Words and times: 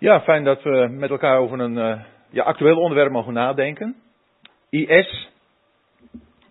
Ja, 0.00 0.20
fijn 0.20 0.44
dat 0.44 0.62
we 0.62 0.88
met 0.90 1.10
elkaar 1.10 1.38
over 1.38 1.60
een 1.60 1.76
uh, 1.76 2.00
ja, 2.30 2.42
actueel 2.42 2.78
onderwerp 2.78 3.10
mogen 3.10 3.32
nadenken. 3.32 3.96
IS, 4.70 5.28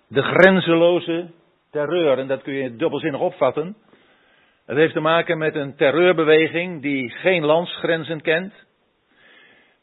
de 0.08 0.22
grenzeloze 0.22 1.30
terreur. 1.72 2.18
En 2.18 2.28
dat 2.28 2.42
kun 2.42 2.54
je 2.54 2.76
dubbelzinnig 2.76 3.20
opvatten. 3.20 3.76
Het 4.66 4.78
heeft 4.78 4.94
te 4.94 5.00
maken 5.00 5.38
met 5.38 5.56
een 5.56 5.76
terreurbeweging 5.76 6.82
die 6.82 7.10
geen 7.10 7.46
landsgrenzen 7.46 8.22
kent. 8.22 8.54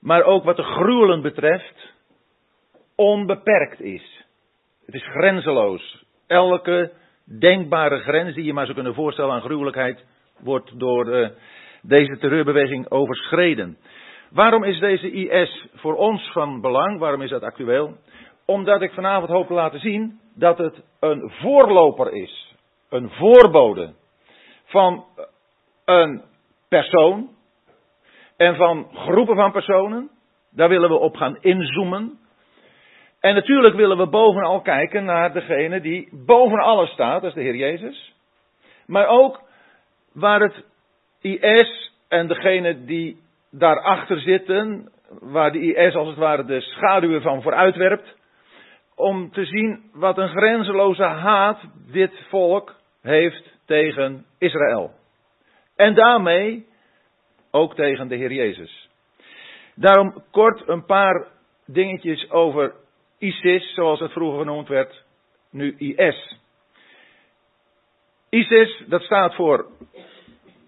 Maar 0.00 0.22
ook 0.22 0.44
wat 0.44 0.56
de 0.56 0.62
gruwelen 0.62 1.22
betreft, 1.22 1.92
onbeperkt 2.96 3.80
is. 3.80 4.24
Het 4.86 4.94
is 4.94 5.06
grenzeloos. 5.06 6.04
Elke 6.26 6.92
denkbare 7.38 7.98
grens 7.98 8.34
die 8.34 8.44
je 8.44 8.52
maar 8.52 8.64
zou 8.64 8.74
kunnen 8.74 8.94
voorstellen 8.94 9.34
aan 9.34 9.40
gruwelijkheid 9.40 10.04
wordt 10.38 10.78
door 10.78 11.06
uh, 11.06 11.28
deze 11.86 12.18
terreurbeweging 12.18 12.90
overschreden. 12.90 13.78
Waarom 14.30 14.64
is 14.64 14.78
deze 14.78 15.10
IS 15.10 15.66
voor 15.74 15.94
ons 15.94 16.32
van 16.32 16.60
belang? 16.60 16.98
Waarom 16.98 17.22
is 17.22 17.30
dat 17.30 17.42
actueel? 17.42 17.96
Omdat 18.46 18.82
ik 18.82 18.92
vanavond 18.92 19.30
hoop 19.30 19.46
te 19.46 19.52
laten 19.52 19.80
zien 19.80 20.20
dat 20.34 20.58
het 20.58 20.82
een 21.00 21.30
voorloper 21.30 22.12
is, 22.12 22.54
een 22.88 23.10
voorbode 23.10 23.94
van 24.64 25.04
een 25.84 26.22
persoon 26.68 27.28
en 28.36 28.56
van 28.56 28.88
groepen 28.94 29.36
van 29.36 29.52
personen. 29.52 30.10
Daar 30.50 30.68
willen 30.68 30.88
we 30.88 30.98
op 30.98 31.16
gaan 31.16 31.36
inzoomen. 31.40 32.18
En 33.20 33.34
natuurlijk 33.34 33.74
willen 33.74 33.96
we 33.96 34.06
bovenal 34.06 34.60
kijken 34.60 35.04
naar 35.04 35.32
degene 35.32 35.80
die 35.80 36.08
boven 36.12 36.58
alles 36.58 36.90
staat, 36.90 37.20
dat 37.20 37.30
is 37.30 37.36
de 37.36 37.42
Heer 37.42 37.56
Jezus. 37.56 38.14
Maar 38.86 39.06
ook 39.06 39.42
waar 40.12 40.40
het 40.40 40.64
IS 41.24 41.92
en 42.08 42.26
degene 42.26 42.84
die 42.84 43.16
daarachter 43.50 44.20
zitten, 44.20 44.92
waar 45.08 45.52
de 45.52 45.74
IS 45.74 45.94
als 45.94 46.08
het 46.08 46.16
ware 46.16 46.44
de 46.44 46.60
schaduwen 46.60 47.22
van 47.22 47.42
vooruitwerpt, 47.42 48.16
om 48.94 49.30
te 49.30 49.44
zien 49.44 49.90
wat 49.92 50.18
een 50.18 50.28
grenzeloze 50.28 51.02
haat 51.02 51.60
dit 51.92 52.12
volk 52.28 52.74
heeft 53.02 53.58
tegen 53.66 54.26
Israël. 54.38 54.90
En 55.76 55.94
daarmee 55.94 56.66
ook 57.50 57.74
tegen 57.74 58.08
de 58.08 58.16
Heer 58.16 58.32
Jezus. 58.32 58.88
Daarom 59.74 60.22
kort 60.30 60.68
een 60.68 60.84
paar 60.84 61.26
dingetjes 61.66 62.30
over 62.30 62.74
ISIS, 63.18 63.74
zoals 63.74 64.00
het 64.00 64.12
vroeger 64.12 64.38
genoemd 64.38 64.68
werd, 64.68 65.04
nu 65.50 65.74
IS. 65.78 66.36
ISIS, 68.30 68.84
dat 68.86 69.02
staat 69.02 69.34
voor 69.34 69.66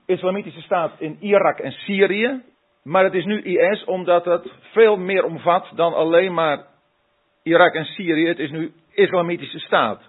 Islamitische 0.06 0.60
Staat 0.60 0.92
in 0.98 1.16
Irak 1.20 1.58
en 1.58 1.72
Syrië. 1.72 2.42
Maar 2.82 3.04
het 3.04 3.14
is 3.14 3.24
nu 3.24 3.42
IS 3.42 3.84
omdat 3.84 4.24
het 4.24 4.52
veel 4.60 4.96
meer 4.96 5.24
omvat 5.24 5.72
dan 5.74 5.94
alleen 5.94 6.34
maar 6.34 6.66
Irak 7.42 7.74
en 7.74 7.84
Syrië. 7.84 8.26
Het 8.26 8.38
is 8.38 8.50
nu 8.50 8.72
Islamitische 8.92 9.58
Staat. 9.58 10.02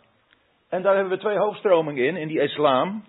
En 0.70 0.82
daar 0.82 0.94
hebben 0.94 1.14
we 1.14 1.20
twee 1.20 1.38
hoofdstromingen 1.38 2.06
in, 2.06 2.16
in 2.16 2.28
die 2.28 2.42
islam. 2.42 3.04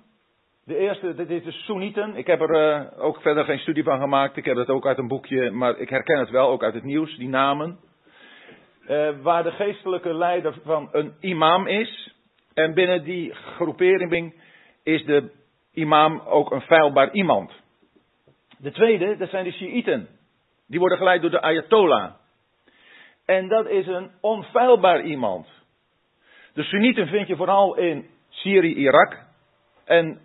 De 0.65 0.77
eerste, 0.77 1.15
dit 1.15 1.31
is 1.31 1.45
de 1.45 1.53
Soenieten. 1.53 2.17
Ik 2.17 2.27
heb 2.27 2.41
er 2.41 2.51
uh, 2.51 3.05
ook 3.05 3.21
verder 3.21 3.45
geen 3.45 3.59
studie 3.59 3.83
van 3.83 4.01
gemaakt. 4.01 4.37
Ik 4.37 4.45
heb 4.45 4.57
het 4.57 4.69
ook 4.69 4.87
uit 4.87 4.99
een 4.99 5.09
boekje, 5.09 5.51
maar 5.51 5.79
ik 5.79 5.89
herken 5.89 6.19
het 6.19 6.31
wel, 6.31 6.49
ook 6.49 6.63
uit 6.63 6.75
het 6.75 6.85
nieuws, 6.85 7.17
die 7.17 7.29
namen. 7.29 7.79
Uh, 8.89 9.11
waar 9.23 9.43
de 9.43 9.51
geestelijke 9.51 10.15
leider 10.15 10.55
van 10.65 10.89
een 10.93 11.15
imam 11.21 11.67
is. 11.67 12.15
En 12.55 12.75
binnen 12.75 13.05
die 13.05 13.35
groepering 13.35 14.35
is 14.83 15.05
de 15.05 15.31
imam 15.79 16.21
ook 16.21 16.51
een 16.51 16.61
feilbaar 16.61 17.13
iemand. 17.13 17.53
De 18.59 18.71
tweede, 18.71 19.17
dat 19.17 19.29
zijn 19.31 19.45
de 19.45 19.53
Shiiten. 19.53 20.09
Die 20.67 20.79
worden 20.79 20.99
geleid 20.99 21.21
door 21.21 21.31
de 21.31 21.41
Ayatollah. 21.41 22.13
En 23.27 23.49
dat 23.49 23.69
is 23.69 23.87
een 23.87 24.11
onfeilbaar 24.21 25.03
iemand. 25.03 25.49
De 26.55 26.63
Sunnieten 26.63 27.07
vind 27.07 27.29
je 27.29 27.37
vooral 27.37 27.77
in 27.77 28.07
Syrië, 28.29 28.75
Irak. 28.75 29.17
En 29.85 30.21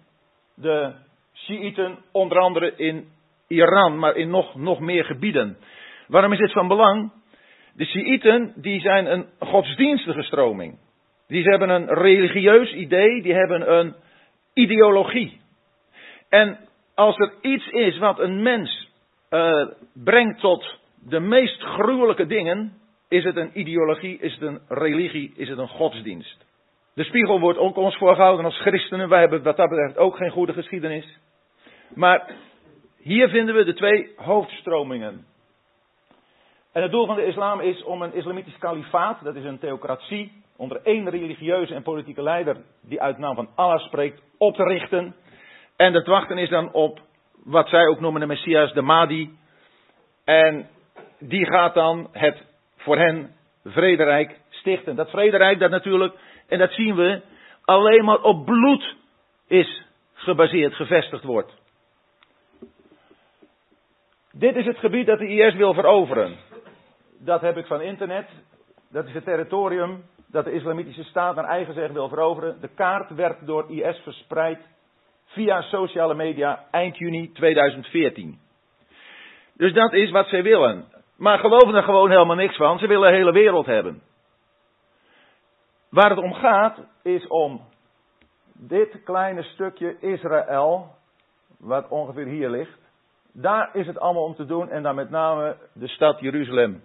de 0.55 0.93
Shiiten 1.33 1.97
onder 2.11 2.39
andere 2.39 2.75
in 2.75 3.07
Iran, 3.47 3.99
maar 3.99 4.15
in 4.15 4.29
nog, 4.29 4.55
nog 4.55 4.79
meer 4.79 5.05
gebieden. 5.05 5.57
Waarom 6.07 6.31
is 6.31 6.39
dit 6.39 6.51
van 6.51 6.67
belang? 6.67 7.11
De 7.75 7.85
Shiiten 7.85 8.53
die 8.55 8.79
zijn 8.79 9.11
een 9.11 9.25
godsdienstige 9.39 10.23
stroming. 10.23 10.77
Die 11.27 11.43
hebben 11.43 11.69
een 11.69 11.93
religieus 11.93 12.73
idee, 12.73 13.21
die 13.21 13.33
hebben 13.33 13.73
een 13.77 13.95
ideologie. 14.53 15.41
En 16.33 16.57
als 16.95 17.17
er 17.17 17.33
iets 17.41 17.67
is 17.67 17.97
wat 17.97 18.19
een 18.19 18.41
mens 18.41 18.89
uh, 19.29 19.67
brengt 19.93 20.39
tot 20.39 20.79
de 21.07 21.19
meest 21.19 21.61
gruwelijke 21.61 22.25
dingen, 22.25 22.73
is 23.07 23.23
het 23.23 23.35
een 23.35 23.59
ideologie, 23.59 24.19
is 24.19 24.33
het 24.33 24.41
een 24.41 24.59
religie, 24.67 25.33
is 25.35 25.49
het 25.49 25.57
een 25.57 25.67
godsdienst. 25.67 26.45
De 26.93 27.03
spiegel 27.03 27.39
wordt 27.39 27.59
ook 27.59 27.75
ons 27.75 27.97
voorgehouden 27.97 28.45
als 28.45 28.59
christenen. 28.59 29.09
Wij 29.09 29.19
hebben 29.19 29.43
wat 29.43 29.57
dat 29.57 29.69
betreft 29.69 29.97
ook 29.97 30.17
geen 30.17 30.31
goede 30.31 30.53
geschiedenis. 30.53 31.17
Maar 31.95 32.35
hier 32.97 33.29
vinden 33.29 33.55
we 33.55 33.63
de 33.63 33.73
twee 33.73 34.13
hoofdstromingen. 34.15 35.25
En 36.71 36.81
het 36.81 36.91
doel 36.91 37.05
van 37.05 37.15
de 37.15 37.25
islam 37.25 37.59
is 37.59 37.83
om 37.83 38.01
een 38.01 38.13
islamitisch 38.13 38.57
kalifaat, 38.57 39.23
dat 39.23 39.35
is 39.35 39.43
een 39.43 39.59
theocratie, 39.59 40.43
onder 40.57 40.81
één 40.83 41.09
religieuze 41.09 41.73
en 41.73 41.83
politieke 41.83 42.21
leider 42.21 42.57
die 42.81 43.01
uit 43.01 43.17
naam 43.17 43.35
van 43.35 43.49
Allah 43.55 43.79
spreekt, 43.79 44.21
op 44.37 44.55
te 44.55 44.63
richten. 44.63 45.15
En 45.75 45.93
het 45.93 46.07
wachten 46.07 46.37
is 46.37 46.49
dan 46.49 46.71
op 46.71 46.99
wat 47.43 47.69
zij 47.69 47.87
ook 47.87 47.99
noemen 47.99 48.21
de 48.21 48.27
Messias, 48.27 48.73
de 48.73 48.81
Mahdi. 48.81 49.37
En 50.23 50.69
die 51.19 51.45
gaat 51.45 51.73
dan 51.73 52.09
het 52.11 52.43
voor 52.77 52.97
hen 52.97 53.35
vrederijk 53.63 54.39
stichten. 54.49 54.95
Dat 54.95 55.09
vrederijk 55.09 55.59
dat 55.59 55.71
natuurlijk, 55.71 56.15
en 56.47 56.59
dat 56.59 56.71
zien 56.71 56.95
we, 56.95 57.21
alleen 57.65 58.05
maar 58.05 58.21
op 58.21 58.45
bloed 58.45 58.95
is 59.47 59.85
gebaseerd, 60.13 60.73
gevestigd 60.73 61.23
wordt. 61.23 61.61
Dit 64.31 64.55
is 64.55 64.65
het 64.65 64.77
gebied 64.77 65.05
dat 65.05 65.19
de 65.19 65.27
IS 65.27 65.53
wil 65.53 65.73
veroveren. 65.73 66.37
Dat 67.19 67.41
heb 67.41 67.57
ik 67.57 67.65
van 67.65 67.81
internet. 67.81 68.27
Dat 68.91 69.07
is 69.07 69.13
het 69.13 69.23
territorium 69.23 70.03
dat 70.27 70.45
de 70.45 70.51
Islamitische 70.51 71.03
Staat 71.03 71.35
naar 71.35 71.45
eigen 71.45 71.73
zeg 71.73 71.91
wil 71.91 72.07
veroveren. 72.07 72.61
De 72.61 72.67
kaart 72.67 73.09
werd 73.09 73.45
door 73.45 73.71
IS 73.71 73.97
verspreid 74.03 74.59
via 75.33 75.61
sociale 75.61 76.13
media 76.13 76.65
eind 76.71 76.97
juni 76.97 77.31
2014. 77.31 78.39
Dus 79.53 79.73
dat 79.73 79.93
is 79.93 80.11
wat 80.11 80.27
zij 80.27 80.43
willen. 80.43 80.85
Maar 81.17 81.39
geloven 81.39 81.75
er 81.75 81.83
gewoon 81.83 82.09
helemaal 82.09 82.35
niks 82.35 82.55
van. 82.55 82.79
Ze 82.79 82.87
willen 82.87 83.11
de 83.11 83.17
hele 83.17 83.31
wereld 83.31 83.65
hebben. 83.65 84.01
Waar 85.89 86.09
het 86.09 86.19
om 86.19 86.33
gaat 86.33 86.79
is 87.03 87.27
om 87.27 87.61
dit 88.53 89.03
kleine 89.03 89.43
stukje 89.43 89.99
Israël, 89.99 90.95
wat 91.59 91.87
ongeveer 91.87 92.25
hier 92.25 92.49
ligt. 92.49 92.79
Daar 93.33 93.69
is 93.73 93.87
het 93.87 93.99
allemaal 93.99 94.23
om 94.23 94.35
te 94.35 94.45
doen 94.45 94.69
en 94.69 94.83
dan 94.83 94.95
met 94.95 95.09
name 95.09 95.57
de 95.73 95.87
stad 95.87 96.19
Jeruzalem. 96.19 96.83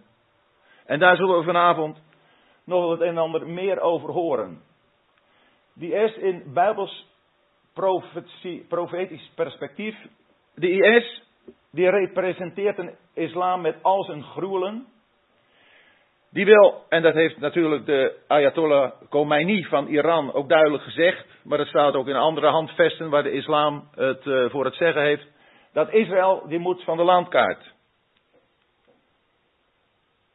En 0.87 0.99
daar 0.99 1.17
zullen 1.17 1.39
we 1.39 1.45
vanavond 1.45 2.03
nog 2.65 2.91
het 2.91 3.01
een 3.01 3.09
en 3.09 3.19
ander 3.19 3.47
meer 3.47 3.81
over 3.81 4.11
horen. 4.11 4.63
Die 5.75 5.93
is 5.93 6.17
in 6.17 6.43
Bijbels 6.53 7.08
profetisch 8.69 9.31
perspectief. 9.35 9.97
De 10.55 10.71
IS, 10.71 11.23
die 11.71 11.91
representeert 11.91 12.79
een 12.79 12.97
islam 13.15 13.61
met 13.61 13.83
al 13.83 14.05
zijn 14.05 14.23
gruwelen. 14.23 14.87
Die 16.31 16.45
wil, 16.45 16.85
en 16.89 17.03
dat 17.03 17.15
heeft 17.15 17.39
natuurlijk 17.39 17.87
de 17.87 18.17
Ayatollah 18.27 18.93
Khomeini 19.09 19.65
van 19.65 19.87
Iran 19.87 20.33
ook 20.33 20.49
duidelijk 20.49 20.83
gezegd, 20.83 21.27
maar 21.45 21.59
dat 21.59 21.67
staat 21.67 21.95
ook 21.95 22.09
in 22.09 22.17
andere 22.17 22.49
handvesten 22.49 23.11
waar 23.11 23.23
de 23.23 23.33
islam 23.33 23.89
het 23.95 24.25
uh, 24.25 24.51
voor 24.51 24.65
het 24.65 24.75
zeggen 24.75 25.03
heeft, 25.03 25.27
dat 25.73 25.93
Israël 25.93 26.45
die 26.49 26.59
moet 26.59 26.85
van 26.85 26.97
de 26.97 27.03
landkaart. 27.03 27.75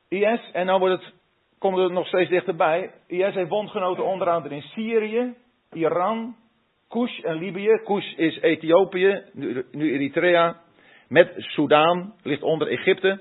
IS, 0.09 0.51
en 0.51 0.65
dan 0.65 0.79
wordt 0.79 1.03
het, 1.03 1.13
komt 1.59 1.77
het 1.77 1.91
nog 1.91 2.07
steeds 2.07 2.29
dichterbij, 2.29 2.91
IS 3.07 3.33
heeft 3.33 3.49
bondgenoten 3.49 4.05
onder 4.05 4.29
andere 4.29 4.55
in 4.55 4.61
Syrië, 4.61 5.35
Iran, 5.71 6.35
Kush 6.93 7.19
en 7.19 7.35
Libië. 7.35 7.81
Kush 7.83 8.13
is 8.15 8.41
Ethiopië, 8.41 9.21
nu, 9.33 9.65
nu 9.71 9.93
Eritrea. 9.93 10.55
Met 11.09 11.33
Soudaan, 11.37 12.13
ligt 12.23 12.41
onder 12.41 12.67
Egypte. 12.67 13.19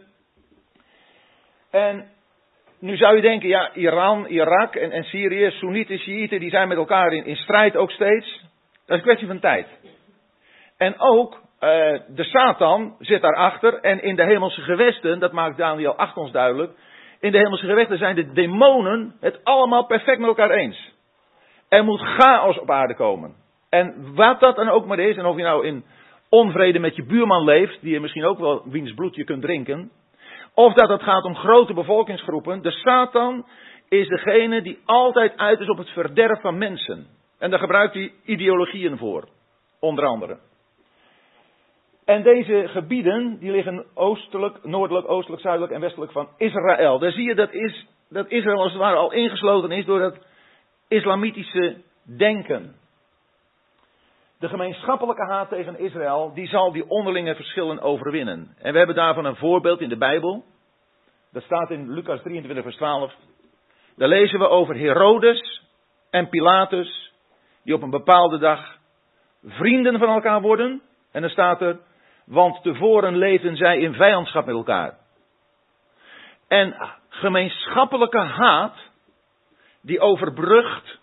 En 1.71 2.09
nu 2.81 2.97
zou 2.97 3.17
je 3.17 3.23
denken, 3.23 3.49
ja, 3.49 3.75
Iran, 3.75 4.27
Irak 4.27 4.75
en, 4.75 4.91
en 4.91 5.05
Syrië, 5.05 5.51
Soenieten, 5.51 5.99
Shiiten, 5.99 6.41
die 6.41 6.51
zijn 6.51 6.69
met 6.69 6.77
elkaar 6.77 7.13
in, 7.13 7.25
in 7.25 7.37
strijd 7.37 7.77
ook 7.77 7.91
steeds. 7.91 8.41
Dat 8.41 8.51
is 8.87 8.97
een 8.97 9.03
kwestie 9.03 9.27
van 9.27 9.41
tijd. 9.41 9.67
En 10.77 10.95
ook 10.99 11.35
uh, 11.35 11.41
de 12.09 12.25
Satan 12.25 12.97
zit 12.99 13.23
daarachter 13.23 13.81
en 13.81 14.03
in 14.03 14.17
de 14.17 14.25
hemelse 14.25 14.61
gewesten, 14.61 15.19
dat 15.19 15.33
maakt 15.33 15.57
Daniel 15.57 15.97
8 15.97 16.17
ons 16.17 16.33
duidelijk, 16.33 16.73
in 17.21 17.33
de 17.33 17.39
hemelse 17.39 17.67
gewesten 17.67 17.99
zijn 17.99 18.15
de 18.15 18.33
demonen 18.33 19.17
het 19.21 19.45
allemaal 19.45 19.87
perfect 19.87 20.19
met 20.19 20.29
elkaar 20.29 20.51
eens. 20.51 20.93
Er 21.69 21.85
moet 21.85 22.01
chaos 22.01 22.59
op 22.59 22.71
aarde 22.71 22.95
komen. 22.95 23.42
En 23.73 24.15
wat 24.15 24.41
dat 24.41 24.57
dan 24.57 24.69
ook 24.69 24.87
maar 24.87 24.99
is, 24.99 25.17
en 25.17 25.27
of 25.27 25.37
je 25.37 25.43
nou 25.43 25.67
in 25.67 25.85
onvrede 26.29 26.79
met 26.79 26.97
je 26.97 27.05
buurman 27.05 27.45
leeft, 27.45 27.79
die 27.81 27.93
je 27.93 28.01
misschien 28.01 28.25
ook 28.25 28.39
wel 28.39 28.63
wiens 28.65 28.95
bloed 28.95 29.15
je 29.15 29.25
kunt 29.25 29.43
drinken. 29.43 29.91
Of 30.55 30.75
dat 30.75 30.89
het 30.89 31.03
gaat 31.03 31.25
om 31.25 31.35
grote 31.35 31.75
bevolkingsgroepen. 31.75 32.63
De 32.63 32.71
Satan 32.71 33.47
is 33.89 34.09
degene 34.09 34.63
die 34.63 34.79
altijd 34.85 35.37
uit 35.37 35.61
is 35.61 35.69
op 35.69 35.79
het 35.79 35.89
verderf 35.89 36.41
van 36.41 36.59
mensen. 36.59 37.07
En 37.39 37.51
daar 37.51 37.59
gebruikt 37.59 37.95
hij 37.95 38.13
ideologieën 38.25 38.99
voor, 38.99 39.29
onder 39.81 40.07
andere. 40.07 40.39
En 42.05 42.23
deze 42.23 42.69
gebieden, 42.69 43.39
die 43.39 43.51
liggen 43.51 43.87
oostelijk, 43.95 44.65
noordelijk, 44.65 45.11
oostelijk, 45.11 45.43
zuidelijk 45.43 45.73
en 45.73 45.81
westelijk 45.81 46.13
van 46.13 46.29
Israël. 46.37 46.99
Daar 46.99 47.13
zie 47.13 47.29
je 47.29 47.35
dat, 47.35 47.53
is, 47.53 47.87
dat 48.09 48.29
Israël 48.29 48.63
als 48.63 48.73
het 48.73 48.81
ware 48.81 48.97
al 48.97 49.13
ingesloten 49.13 49.71
is 49.71 49.85
door 49.85 49.99
dat 49.99 50.27
islamitische 50.89 51.77
denken. 52.17 52.81
De 54.43 54.49
gemeenschappelijke 54.49 55.25
haat 55.25 55.49
tegen 55.49 55.79
Israël, 55.79 56.33
die 56.35 56.47
zal 56.47 56.73
die 56.73 56.89
onderlinge 56.89 57.35
verschillen 57.35 57.81
overwinnen. 57.81 58.55
En 58.59 58.73
we 58.73 58.79
hebben 58.79 58.97
daarvan 58.97 59.25
een 59.25 59.37
voorbeeld 59.37 59.81
in 59.81 59.89
de 59.89 59.97
Bijbel. 59.97 60.45
Dat 61.33 61.43
staat 61.43 61.71
in 61.71 61.93
Lucas 61.93 62.23
23, 62.23 62.65
vers 62.65 62.77
12. 62.77 63.15
Daar 63.97 64.09
lezen 64.09 64.39
we 64.39 64.49
over 64.49 64.77
Herodes 64.77 65.63
en 66.11 66.29
Pilatus, 66.29 67.13
die 67.65 67.75
op 67.75 67.83
een 67.83 67.91
bepaalde 67.91 68.39
dag 68.39 68.77
vrienden 69.45 69.99
van 69.99 70.09
elkaar 70.09 70.41
worden. 70.41 70.83
En 71.13 71.21
dan 71.21 71.31
staat 71.31 71.61
er, 71.61 71.81
want 72.25 72.63
tevoren 72.63 73.17
leefden 73.17 73.57
zij 73.57 73.79
in 73.79 73.95
vijandschap 73.95 74.47
met 74.47 74.55
elkaar. 74.55 74.99
En 76.49 76.77
gemeenschappelijke 77.09 78.21
haat, 78.21 78.77
die 79.83 80.01
overbrugt 80.01 80.99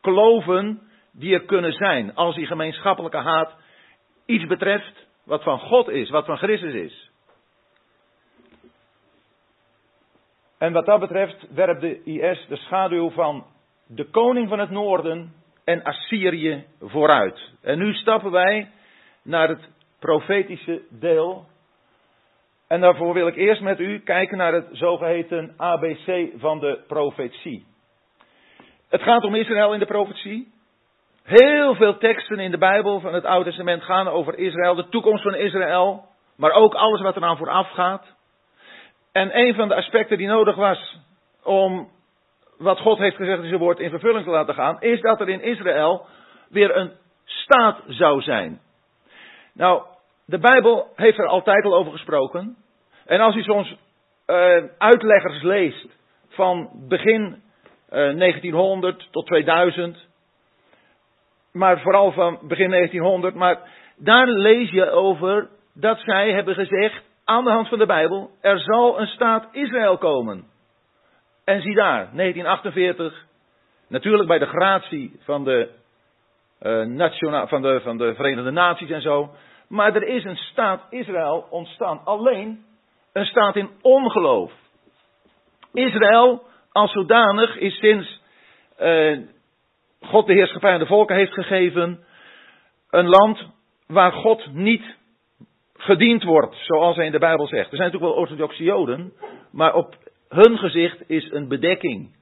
kloven 0.00 0.88
die 1.14 1.34
er 1.34 1.44
kunnen 1.44 1.72
zijn. 1.72 2.14
Als 2.14 2.34
die 2.34 2.46
gemeenschappelijke 2.46 3.16
haat 3.16 3.56
iets 4.26 4.46
betreft 4.46 5.06
wat 5.24 5.42
van 5.42 5.58
God 5.58 5.88
is, 5.88 6.10
wat 6.10 6.24
van 6.24 6.36
Christus 6.36 6.74
is. 6.74 7.10
En 10.58 10.72
wat 10.72 10.86
dat 10.86 11.00
betreft 11.00 11.46
werpt 11.54 11.80
de 11.80 12.02
IS 12.02 12.46
de 12.48 12.56
schaduw 12.56 13.10
van 13.10 13.46
de 13.86 14.04
koning 14.04 14.48
van 14.48 14.58
het 14.58 14.70
noorden 14.70 15.32
en 15.64 15.82
Assyrië 15.82 16.64
vooruit. 16.80 17.52
En 17.62 17.78
nu 17.78 17.94
stappen 17.94 18.30
wij 18.30 18.70
naar 19.22 19.48
het 19.48 19.68
profetische 19.98 20.82
deel. 20.90 21.46
En 22.68 22.80
daarvoor 22.80 23.14
wil 23.14 23.26
ik 23.26 23.36
eerst 23.36 23.62
met 23.62 23.80
u 23.80 24.00
kijken 24.00 24.36
naar 24.36 24.52
het 24.52 24.68
zogeheten 24.72 25.54
ABC 25.56 26.30
van 26.36 26.60
de 26.60 26.84
profetie. 26.86 27.66
Het 28.88 29.02
gaat 29.02 29.24
om 29.24 29.34
Israël 29.34 29.72
in 29.72 29.78
de 29.78 29.86
profetie. 29.86 30.52
Heel 31.24 31.74
veel 31.74 31.98
teksten 31.98 32.38
in 32.38 32.50
de 32.50 32.58
Bijbel 32.58 33.00
van 33.00 33.14
het 33.14 33.24
Oude 33.24 33.44
Testament 33.44 33.82
gaan 33.82 34.08
over 34.08 34.38
Israël, 34.38 34.74
de 34.74 34.88
toekomst 34.88 35.22
van 35.22 35.34
Israël, 35.34 36.04
maar 36.36 36.52
ook 36.52 36.74
alles 36.74 37.00
wat 37.00 37.16
er 37.16 37.24
aan 37.24 37.36
vooraf 37.36 37.70
gaat. 37.70 38.14
En 39.12 39.38
een 39.38 39.54
van 39.54 39.68
de 39.68 39.74
aspecten 39.74 40.18
die 40.18 40.26
nodig 40.26 40.56
was 40.56 40.98
om 41.42 41.88
wat 42.58 42.80
God 42.80 42.98
heeft 42.98 43.16
gezegd 43.16 43.42
in 43.42 43.48
zijn 43.48 43.60
woord 43.60 43.78
in 43.78 43.90
vervulling 43.90 44.24
te 44.24 44.30
laten 44.30 44.54
gaan, 44.54 44.80
is 44.80 45.00
dat 45.00 45.20
er 45.20 45.28
in 45.28 45.42
Israël 45.42 46.06
weer 46.48 46.76
een 46.76 46.92
staat 47.24 47.78
zou 47.86 48.22
zijn. 48.22 48.60
Nou, 49.54 49.82
de 50.26 50.38
Bijbel 50.38 50.88
heeft 50.94 51.18
er 51.18 51.26
altijd 51.26 51.64
al 51.64 51.74
over 51.74 51.92
gesproken. 51.92 52.56
En 53.06 53.20
als 53.20 53.36
u 53.36 53.42
soms 53.42 53.76
uh, 54.26 54.64
uitleggers 54.78 55.42
leest 55.42 55.86
van 56.28 56.70
begin 56.88 57.42
uh, 57.90 58.08
eh, 58.08 58.18
1900 58.18 59.08
tot 59.10 59.26
2000, 59.26 60.12
maar 61.54 61.80
vooral 61.80 62.12
van 62.12 62.38
begin 62.42 62.70
1900, 62.70 63.34
maar 63.34 63.58
daar 63.96 64.26
lees 64.26 64.70
je 64.70 64.90
over 64.90 65.48
dat 65.74 65.98
zij 65.98 66.32
hebben 66.32 66.54
gezegd, 66.54 67.02
aan 67.24 67.44
de 67.44 67.50
hand 67.50 67.68
van 67.68 67.78
de 67.78 67.86
Bijbel, 67.86 68.30
er 68.40 68.58
zal 68.58 69.00
een 69.00 69.06
staat 69.06 69.48
Israël 69.52 69.98
komen. 69.98 70.44
En 71.44 71.62
zie 71.62 71.74
daar, 71.74 72.10
1948, 72.12 73.24
natuurlijk 73.88 74.28
bij 74.28 74.38
de 74.38 74.46
gratie 74.46 75.20
van 75.20 75.44
de, 75.44 75.70
uh, 76.62 77.46
van 77.46 77.62
de, 77.62 77.80
van 77.80 77.98
de 77.98 78.14
Verenigde 78.14 78.50
Naties 78.50 78.90
en 78.90 79.02
zo, 79.02 79.30
maar 79.68 79.94
er 79.94 80.06
is 80.06 80.24
een 80.24 80.36
staat 80.36 80.86
Israël 80.90 81.46
ontstaan. 81.50 82.00
Alleen 82.04 82.64
een 83.12 83.26
staat 83.26 83.56
in 83.56 83.70
ongeloof. 83.82 84.52
Israël 85.72 86.42
als 86.72 86.92
zodanig 86.92 87.56
is 87.56 87.78
sinds 87.78 88.22
uh, 88.80 89.18
God 90.08 90.26
de 90.26 90.32
heerschappij 90.32 90.72
aan 90.72 90.78
de 90.78 90.86
volken 90.86 91.16
heeft 91.16 91.32
gegeven, 91.32 92.04
een 92.90 93.08
land 93.08 93.46
waar 93.86 94.12
God 94.12 94.52
niet 94.52 94.96
gediend 95.74 96.22
wordt, 96.22 96.56
zoals 96.56 96.96
hij 96.96 97.06
in 97.06 97.12
de 97.12 97.18
Bijbel 97.18 97.46
zegt. 97.46 97.70
Er 97.70 97.76
zijn 97.76 97.90
natuurlijk 97.90 98.12
wel 98.12 98.22
orthodoxe 98.22 98.62
Joden, 98.62 99.12
maar 99.52 99.74
op 99.74 99.96
hun 100.28 100.58
gezicht 100.58 101.10
is 101.10 101.30
een 101.30 101.48
bedekking. 101.48 102.16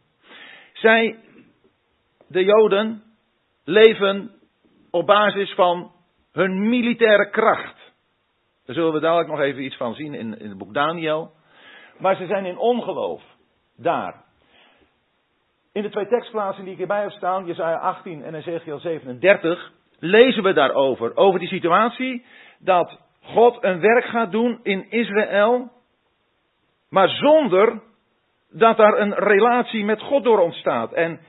Zij, 0.73 1.19
de 2.29 2.45
Joden, 2.45 3.03
leven 3.65 4.31
op 4.91 5.07
basis 5.07 5.55
van 5.55 5.93
hun 6.33 6.69
militaire 6.69 7.31
kracht. 7.31 7.93
Daar 8.65 8.75
zullen 8.75 8.93
we 8.93 9.01
dadelijk 9.01 9.29
nog 9.29 9.41
even 9.41 9.65
iets 9.65 9.77
van 9.77 9.95
zien 9.95 10.15
in, 10.15 10.39
in 10.39 10.49
het 10.49 10.59
boek 10.59 10.75
Daniel. 10.75 11.33
Maar 11.99 12.17
ze 12.17 12.27
zijn 12.27 12.45
in 12.45 12.59
ongeloof 12.59 13.23
daar. 13.77 14.22
In 15.73 15.83
de 15.83 15.91
twee 15.91 16.07
tekstplaatsen 16.07 16.63
die 16.63 16.73
ik 16.73 16.79
hierbij 16.79 17.01
heb 17.01 17.11
staan, 17.11 17.47
Jesaja 17.47 17.77
18 17.77 18.23
en 18.23 18.35
Ezekiel 18.35 18.79
37, 18.79 19.73
lezen 19.99 20.43
we 20.43 20.53
daarover. 20.53 21.17
Over 21.17 21.39
die 21.39 21.49
situatie 21.49 22.25
dat 22.59 22.99
God 23.23 23.65
een 23.65 23.81
werk 23.81 24.05
gaat 24.05 24.33
doen 24.33 24.61
in 24.63 24.91
Israël, 24.91 25.71
maar 26.91 27.09
zonder 27.09 27.83
dat 28.51 28.77
daar 28.77 28.99
een 28.99 29.15
relatie 29.15 29.85
met 29.85 30.01
God 30.01 30.25
door 30.25 30.39
ontstaat. 30.39 30.93
En 30.93 31.21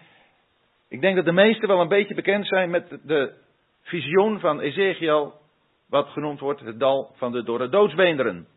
ik 0.89 1.01
denk 1.01 1.16
dat 1.16 1.25
de 1.25 1.31
meesten 1.31 1.68
wel 1.68 1.81
een 1.81 1.88
beetje 1.88 2.16
bekend 2.16 2.48
zijn 2.48 2.69
met 2.69 3.00
de 3.04 3.34
visioen 3.81 4.39
van 4.39 4.60
Ezekiel, 4.60 5.34
wat 5.89 6.07
genoemd 6.07 6.39
wordt 6.39 6.60
het 6.60 6.80
dal 6.80 7.12
van 7.16 7.31
de 7.31 7.44
door 7.44 7.57
de 7.57 7.69
doodsbeenderen. 7.69 8.48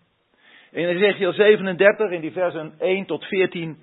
In 0.70 0.88
Ezekiel 0.88 1.32
37, 1.32 2.10
in 2.10 2.20
die 2.20 2.32
versen 2.32 2.74
1 2.78 3.06
tot 3.06 3.24
14, 3.24 3.78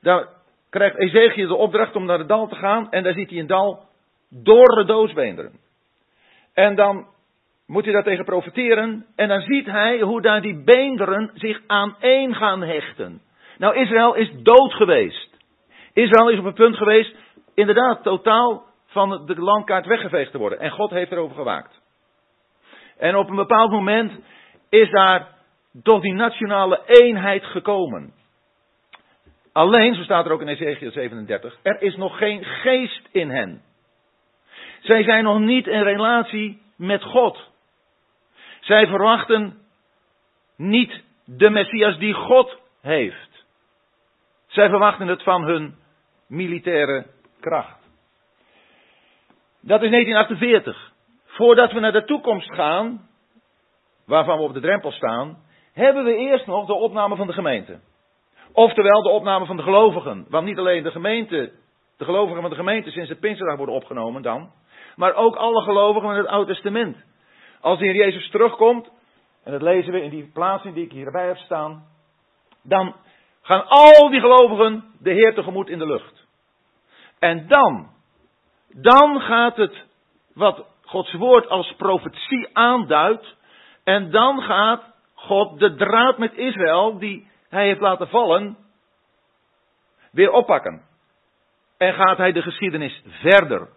daar 0.00 0.28
krijgt 0.70 0.96
Ezekiel 0.96 1.48
de 1.48 1.54
opdracht 1.54 1.96
om 1.96 2.04
naar 2.04 2.18
het 2.18 2.28
dal 2.28 2.48
te 2.48 2.54
gaan 2.54 2.90
en 2.90 3.02
daar 3.02 3.12
ziet 3.12 3.30
hij 3.30 3.38
een 3.38 3.46
dal 3.46 3.88
door 4.30 4.74
de 4.74 4.84
doodsbeenderen. 4.84 5.52
En 6.54 6.74
dan 6.74 7.06
moet 7.66 7.84
hij 7.84 7.92
daar 7.92 8.02
tegen 8.02 8.24
profiteren 8.24 9.06
en 9.16 9.28
dan 9.28 9.40
ziet 9.40 9.66
hij 9.66 10.00
hoe 10.00 10.20
daar 10.20 10.42
die 10.42 10.62
beenderen 10.64 11.30
zich 11.34 11.60
aan 11.66 11.96
één 12.00 12.34
gaan 12.34 12.62
hechten. 12.62 13.22
Nou, 13.58 13.76
Israël 13.76 14.14
is 14.14 14.32
dood 14.42 14.72
geweest. 14.72 15.36
Israël 15.92 16.30
is 16.30 16.38
op 16.38 16.44
een 16.44 16.54
punt 16.54 16.76
geweest, 16.76 17.16
inderdaad, 17.54 18.02
totaal 18.02 18.64
van 18.86 19.26
de 19.26 19.34
landkaart 19.40 19.86
weggeveegd 19.86 20.32
te 20.32 20.38
worden. 20.38 20.58
En 20.58 20.70
God 20.70 20.90
heeft 20.90 21.12
erover 21.12 21.36
gewaakt. 21.36 21.80
En 22.98 23.16
op 23.16 23.30
een 23.30 23.36
bepaald 23.36 23.70
moment 23.70 24.12
is 24.68 24.90
daar 24.90 25.28
tot 25.82 26.02
die 26.02 26.14
nationale 26.14 26.80
eenheid 26.86 27.44
gekomen. 27.44 28.12
Alleen, 29.52 29.94
zo 29.94 30.02
staat 30.02 30.26
er 30.26 30.32
ook 30.32 30.40
in 30.40 30.48
Ezekiel 30.48 30.90
37, 30.90 31.58
er 31.62 31.82
is 31.82 31.96
nog 31.96 32.18
geen 32.18 32.44
geest 32.44 33.08
in 33.12 33.30
hen. 33.30 33.62
Zij 34.80 35.02
zijn 35.02 35.24
nog 35.24 35.38
niet 35.38 35.66
in 35.66 35.82
relatie 35.82 36.62
met 36.76 37.02
God. 37.02 37.50
Zij 38.60 38.86
verwachten 38.86 39.58
niet 40.56 41.02
de 41.24 41.50
Messias 41.50 41.98
die 41.98 42.12
God 42.12 42.60
heeft. 42.80 43.44
Zij 44.46 44.68
verwachten 44.68 45.08
het 45.08 45.22
van 45.22 45.44
hun 45.44 45.74
militaire 46.28 47.06
kracht. 47.40 47.80
Dat 49.60 49.82
is 49.82 49.90
1948. 49.90 50.92
Voordat 51.24 51.72
we 51.72 51.80
naar 51.80 51.92
de 51.92 52.04
toekomst 52.04 52.54
gaan, 52.54 53.08
waarvan 54.06 54.38
we 54.38 54.44
op 54.44 54.52
de 54.52 54.60
drempel 54.60 54.92
staan, 54.92 55.38
hebben 55.72 56.04
we 56.04 56.14
eerst 56.14 56.46
nog 56.46 56.66
de 56.66 56.74
opname 56.74 57.16
van 57.16 57.26
de 57.26 57.32
gemeente. 57.32 57.80
Oftewel 58.52 59.02
de 59.02 59.08
opname 59.08 59.46
van 59.46 59.56
de 59.56 59.62
gelovigen. 59.62 60.26
Want 60.28 60.46
niet 60.46 60.58
alleen 60.58 60.82
de 60.82 60.90
gemeente, 60.90 61.52
de 61.96 62.04
gelovigen 62.04 62.40
van 62.40 62.50
de 62.50 62.56
gemeente 62.56 62.90
sinds 62.90 63.08
de 63.08 63.16
Pinksterdag 63.16 63.56
worden 63.56 63.74
opgenomen 63.74 64.22
dan, 64.22 64.50
maar 64.96 65.14
ook 65.14 65.36
alle 65.36 65.62
gelovigen 65.62 66.08
van 66.08 66.16
het 66.16 66.26
Oude 66.26 66.52
Testament. 66.52 66.96
Als 67.60 67.78
de 67.78 67.84
Heer 67.84 67.94
Jezus 67.94 68.30
terugkomt, 68.30 68.90
en 69.44 69.52
dat 69.52 69.62
lezen 69.62 69.92
we 69.92 70.02
in 70.02 70.10
die 70.10 70.30
plaatsing 70.32 70.74
die 70.74 70.84
ik 70.84 70.92
hierbij 70.92 71.26
heb 71.26 71.36
staan, 71.36 71.84
dan 72.62 72.94
gaan 73.42 73.66
al 73.66 74.10
die 74.10 74.20
gelovigen 74.20 74.84
de 74.98 75.12
Heer 75.12 75.34
tegemoet 75.34 75.68
in 75.68 75.78
de 75.78 75.86
lucht. 75.86 76.26
En 77.18 77.48
dan, 77.48 77.88
dan 78.68 79.20
gaat 79.20 79.56
het 79.56 79.84
wat 80.34 80.64
Gods 80.82 81.12
woord 81.12 81.48
als 81.48 81.74
profetie 81.76 82.48
aanduidt. 82.52 83.36
En 83.84 84.10
dan 84.10 84.42
gaat 84.42 84.82
God 85.14 85.58
de 85.58 85.74
draad 85.74 86.18
met 86.18 86.34
Israël, 86.34 86.98
die 86.98 87.29
hij 87.50 87.66
heeft 87.66 87.80
laten 87.80 88.08
vallen, 88.08 88.56
weer 90.12 90.30
oppakken. 90.30 90.82
En 91.76 91.94
gaat 91.94 92.16
hij 92.16 92.32
de 92.32 92.42
geschiedenis 92.42 93.02
verder. 93.04 93.68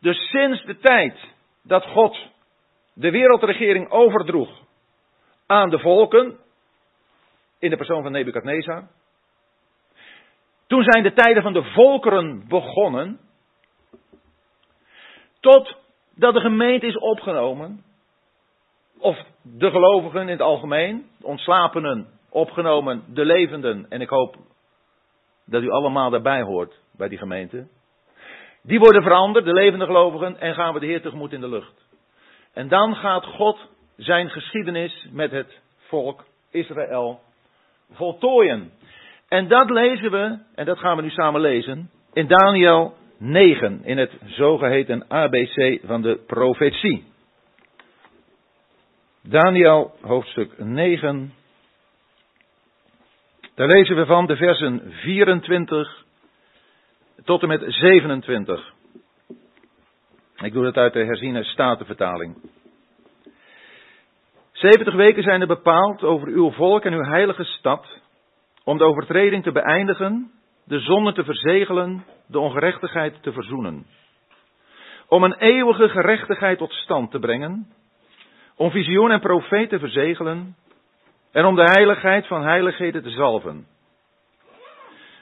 Dus 0.00 0.28
sinds 0.30 0.64
de 0.64 0.78
tijd 0.78 1.18
dat 1.62 1.84
God 1.84 2.30
de 2.94 3.10
wereldregering 3.10 3.90
overdroeg 3.90 4.50
aan 5.46 5.70
de 5.70 5.78
volken, 5.78 6.38
in 7.58 7.70
de 7.70 7.76
persoon 7.76 8.02
van 8.02 8.12
Nebukadnezar. 8.12 8.88
Toen 10.66 10.82
zijn 10.82 11.02
de 11.02 11.12
tijden 11.12 11.42
van 11.42 11.52
de 11.52 11.62
volkeren 11.62 12.48
begonnen, 12.48 13.20
totdat 15.40 16.34
de 16.34 16.40
gemeente 16.40 16.86
is 16.86 16.98
opgenomen, 16.98 17.84
of 18.98 19.18
de 19.42 19.70
gelovigen 19.70 20.20
in 20.20 20.28
het 20.28 20.40
algemeen, 20.40 21.10
de 21.18 21.26
ontslapenen 21.26 22.20
opgenomen, 22.32 23.04
de 23.08 23.24
levenden, 23.24 23.86
en 23.88 24.00
ik 24.00 24.08
hoop 24.08 24.36
dat 25.46 25.62
u 25.62 25.70
allemaal 25.70 26.10
daarbij 26.10 26.42
hoort 26.42 26.80
bij 26.96 27.08
die 27.08 27.18
gemeente. 27.18 27.66
Die 28.62 28.78
worden 28.78 29.02
veranderd, 29.02 29.44
de 29.44 29.52
levende 29.52 29.84
gelovigen, 29.84 30.40
en 30.40 30.54
gaan 30.54 30.74
we 30.74 30.80
de 30.80 30.86
Heer 30.86 31.02
tegemoet 31.02 31.32
in 31.32 31.40
de 31.40 31.48
lucht. 31.48 31.86
En 32.52 32.68
dan 32.68 32.94
gaat 32.94 33.26
God 33.26 33.58
zijn 33.96 34.30
geschiedenis 34.30 35.06
met 35.10 35.30
het 35.30 35.60
volk 35.76 36.24
Israël 36.50 37.20
voltooien. 37.90 38.72
En 39.28 39.48
dat 39.48 39.70
lezen 39.70 40.10
we, 40.10 40.38
en 40.54 40.64
dat 40.64 40.78
gaan 40.78 40.96
we 40.96 41.02
nu 41.02 41.10
samen 41.10 41.40
lezen, 41.40 41.90
in 42.12 42.26
Daniel 42.26 42.94
9, 43.18 43.84
in 43.84 43.98
het 43.98 44.12
zogeheten 44.24 45.04
ABC 45.08 45.80
van 45.84 46.02
de 46.02 46.20
profetie. 46.26 47.04
Daniel 49.22 49.94
hoofdstuk 50.00 50.58
9. 50.58 51.32
Daar 53.54 53.68
lezen 53.68 53.96
we 53.96 54.06
van 54.06 54.26
de 54.26 54.36
versen 54.36 54.82
24 54.90 56.04
tot 57.24 57.42
en 57.42 57.48
met 57.48 57.64
27. 57.66 58.72
Ik 60.36 60.52
doe 60.52 60.64
dat 60.64 60.76
uit 60.76 60.92
de 60.92 61.04
herziene 61.04 61.44
statenvertaling. 61.44 62.36
70 64.52 64.94
weken 64.94 65.22
zijn 65.22 65.40
er 65.40 65.46
bepaald 65.46 66.02
over 66.02 66.28
uw 66.28 66.50
volk 66.50 66.84
en 66.84 66.92
uw 66.92 67.04
heilige 67.04 67.44
stad, 67.44 68.00
om 68.64 68.78
de 68.78 68.84
overtreding 68.84 69.42
te 69.42 69.52
beëindigen, 69.52 70.30
de 70.64 70.80
zonde 70.80 71.12
te 71.12 71.24
verzegelen, 71.24 72.04
de 72.26 72.38
ongerechtigheid 72.38 73.22
te 73.22 73.32
verzoenen. 73.32 73.86
Om 75.08 75.24
een 75.24 75.36
eeuwige 75.38 75.88
gerechtigheid 75.88 76.58
tot 76.58 76.72
stand 76.72 77.10
te 77.10 77.18
brengen, 77.18 77.66
om 78.56 78.70
visioen 78.70 79.10
en 79.10 79.20
profeet 79.20 79.68
te 79.68 79.78
verzegelen 79.78 80.56
en 81.32 81.44
om 81.44 81.54
de 81.54 81.70
heiligheid 81.70 82.26
van 82.26 82.42
heiligheden 82.42 83.02
te 83.02 83.10
zalven. 83.10 83.66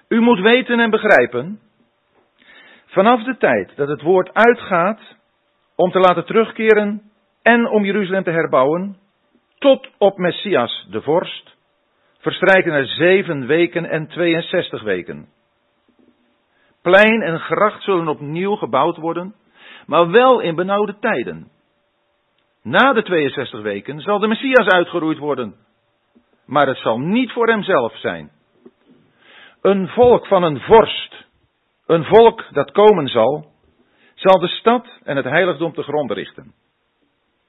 U 0.09 0.21
moet 0.21 0.40
weten 0.40 0.81
en 0.81 0.90
begrijpen, 0.90 1.61
vanaf 2.87 3.23
de 3.23 3.37
tijd 3.37 3.76
dat 3.76 3.88
het 3.88 4.02
woord 4.02 4.35
uitgaat 4.35 5.00
om 5.76 5.90
te 5.90 5.99
laten 5.99 6.25
terugkeren 6.25 7.02
en 7.43 7.69
om 7.69 7.85
Jeruzalem 7.85 8.23
te 8.23 8.31
herbouwen, 8.31 8.97
tot 9.59 9.88
op 9.99 10.19
Messias 10.19 10.87
de 10.90 11.02
vorst, 11.02 11.57
verstrijken 12.19 12.73
er 12.73 12.87
zeven 12.87 13.47
weken 13.47 13.85
en 13.85 14.07
62 14.07 14.83
weken. 14.83 15.29
Plein 16.83 17.23
en 17.23 17.40
gracht 17.40 17.83
zullen 17.83 18.09
opnieuw 18.09 18.55
gebouwd 18.55 18.97
worden, 18.97 19.35
maar 19.87 20.11
wel 20.11 20.40
in 20.40 20.55
benauwde 20.55 20.99
tijden. 20.99 21.50
Na 22.62 22.93
de 22.93 23.02
62 23.02 23.62
weken 23.62 24.00
zal 24.00 24.19
de 24.19 24.26
Messias 24.26 24.67
uitgeroeid 24.67 25.19
worden, 25.19 25.55
maar 26.50 26.66
het 26.66 26.78
zal 26.78 26.99
niet 26.99 27.33
voor 27.33 27.49
hemzelf 27.49 27.97
zijn. 27.97 28.30
Een 29.62 29.88
volk 29.88 30.26
van 30.26 30.42
een 30.42 30.61
vorst, 30.61 31.26
een 31.87 32.04
volk 32.04 32.45
dat 32.52 32.71
komen 32.71 33.09
zal, 33.09 33.47
zal 34.14 34.40
de 34.40 34.49
stad 34.49 34.87
en 35.04 35.16
het 35.16 35.25
heiligdom 35.25 35.73
te 35.73 35.83
grond 35.83 36.11
richten. 36.11 36.54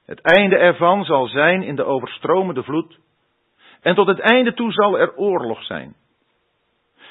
Het 0.04 0.20
einde 0.20 0.56
ervan 0.56 1.04
zal 1.04 1.26
zijn 1.26 1.62
in 1.62 1.76
de 1.76 1.84
overstromende 1.84 2.62
vloed. 2.62 2.98
En 3.80 3.94
tot 3.94 4.06
het 4.06 4.18
einde 4.18 4.54
toe 4.54 4.72
zal 4.72 4.98
er 4.98 5.16
oorlog 5.16 5.64
zijn. 5.64 5.96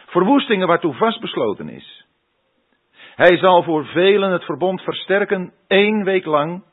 Verwoestingen 0.06 0.68
waartoe 0.68 0.94
vastbesloten 0.94 1.70
is. 1.70 2.06
Hij 3.16 3.38
zal 3.38 3.64
voor 3.64 3.86
velen 3.86 4.32
het 4.32 4.44
verbond 4.44 4.82
versterken 4.82 5.54
één 5.68 6.04
week 6.04 6.26
lang. 6.26 6.64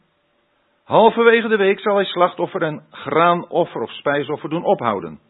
Halverwege 0.89 1.49
de 1.49 1.57
week 1.57 1.81
zal 1.81 1.95
hij 1.95 2.05
slachtoffer 2.05 2.63
en 2.63 2.83
graanoffer 2.91 3.81
of 3.81 3.91
spijsoffer 3.91 4.51
doen 4.51 4.65
ophouden. 4.65 5.21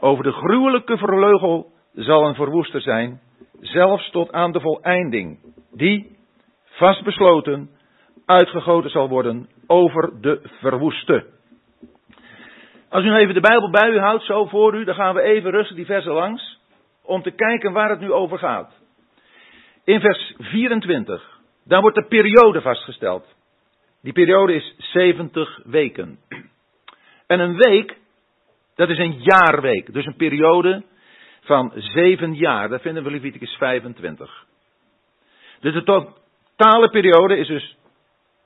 Over 0.00 0.24
de 0.24 0.32
gruwelijke 0.32 0.96
verleugel 0.96 1.72
zal 1.92 2.26
een 2.26 2.34
verwoester 2.34 2.80
zijn, 2.80 3.20
zelfs 3.60 4.10
tot 4.10 4.32
aan 4.32 4.52
de 4.52 4.60
voleinding, 4.60 5.38
die, 5.72 6.16
vastbesloten, 6.64 7.70
uitgegoten 8.26 8.90
zal 8.90 9.08
worden 9.08 9.48
over 9.66 10.20
de 10.20 10.40
verwoeste. 10.60 11.26
Als 12.88 13.04
u 13.04 13.08
nu 13.08 13.16
even 13.16 13.34
de 13.34 13.40
Bijbel 13.40 13.70
bij 13.70 13.90
u 13.90 13.98
houdt, 13.98 14.24
zo 14.24 14.44
voor 14.44 14.74
u, 14.74 14.84
dan 14.84 14.94
gaan 14.94 15.14
we 15.14 15.20
even 15.20 15.50
rustig 15.50 15.76
die 15.76 16.12
langs, 16.12 16.58
om 17.02 17.22
te 17.22 17.30
kijken 17.30 17.72
waar 17.72 17.90
het 17.90 18.00
nu 18.00 18.12
over 18.12 18.38
gaat. 18.38 18.72
In 19.84 20.00
vers 20.00 20.34
24, 20.38 21.40
daar 21.64 21.80
wordt 21.80 21.96
de 21.96 22.06
periode 22.06 22.60
vastgesteld. 22.60 23.35
Die 24.02 24.12
periode 24.12 24.54
is 24.54 24.74
70 24.78 25.60
weken. 25.64 26.18
En 27.26 27.40
een 27.40 27.56
week, 27.56 27.96
dat 28.74 28.88
is 28.88 28.98
een 28.98 29.18
jaarweek, 29.22 29.92
dus 29.92 30.06
een 30.06 30.16
periode 30.16 30.84
van 31.40 31.72
zeven 31.74 32.34
jaar. 32.34 32.68
Dat 32.68 32.80
vinden 32.80 33.02
we 33.02 33.10
Leviticus 33.10 33.54
25. 33.54 34.44
Dus 35.60 35.72
de 35.72 35.82
totale 35.82 36.90
periode 36.90 37.36
is 37.36 37.46
dus 37.46 37.76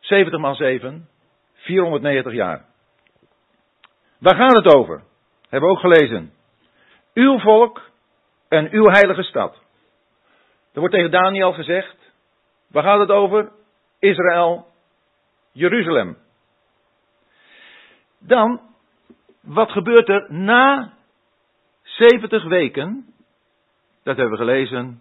70 0.00 0.40
maal 0.40 0.54
7, 0.54 1.09
490 1.54 2.33
jaar. 2.33 2.64
Waar 4.19 4.37
gaat 4.37 4.64
het 4.64 4.75
over? 4.75 5.02
Hebben 5.49 5.69
we 5.69 5.75
ook 5.75 5.80
gelezen. 5.80 6.33
Uw 7.14 7.38
volk 7.38 7.90
en 8.49 8.71
uw 8.71 8.90
heilige 8.90 9.23
stad. 9.23 9.54
Er 10.73 10.80
wordt 10.80 10.95
tegen 10.95 11.11
Daniel 11.11 11.52
gezegd. 11.52 11.97
Waar 12.69 12.83
gaat 12.83 12.99
het 12.99 13.11
over? 13.11 13.52
Israël, 13.99 14.66
Jeruzalem. 15.52 16.16
Dan, 18.19 18.61
wat 19.42 19.71
gebeurt 19.71 20.09
er 20.09 20.33
na 20.33 20.92
70 21.83 22.45
weken? 22.45 23.14
Dat 24.02 24.16
hebben 24.16 24.38
we 24.38 24.45
gelezen. 24.45 25.00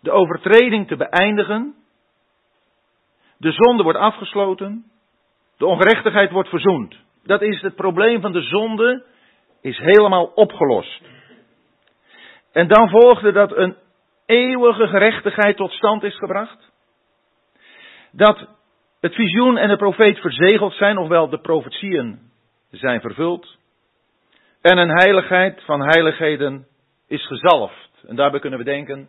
De 0.00 0.10
overtreding 0.10 0.88
te 0.88 0.96
beëindigen 0.96 1.74
de 3.40 3.52
zonde 3.52 3.82
wordt 3.82 3.98
afgesloten. 3.98 4.84
De 5.56 5.66
ongerechtigheid 5.66 6.30
wordt 6.30 6.48
verzoend. 6.48 6.96
Dat 7.22 7.42
is 7.42 7.60
het 7.60 7.74
probleem 7.74 8.20
van 8.20 8.32
de 8.32 8.42
zonde, 8.42 9.04
is 9.60 9.78
helemaal 9.78 10.24
opgelost. 10.24 11.02
En 12.52 12.68
dan 12.68 12.88
volgde 12.88 13.32
dat 13.32 13.56
een 13.56 13.76
eeuwige 14.26 14.86
gerechtigheid 14.86 15.56
tot 15.56 15.72
stand 15.72 16.02
is 16.02 16.16
gebracht. 16.18 16.70
Dat 18.12 18.48
het 19.00 19.14
visioen 19.14 19.56
en 19.58 19.68
de 19.68 19.76
profeet 19.76 20.18
verzegeld 20.18 20.74
zijn, 20.74 20.98
ofwel 20.98 21.28
de 21.28 21.40
profetieën 21.40 22.18
zijn 22.70 23.00
vervuld. 23.00 23.58
En 24.60 24.78
een 24.78 24.98
heiligheid 24.98 25.62
van 25.64 25.82
heiligheden 25.82 26.66
is 27.06 27.26
gezalfd. 27.26 28.04
En 28.06 28.16
daarbij 28.16 28.40
kunnen 28.40 28.58
we 28.58 28.64
denken 28.64 29.08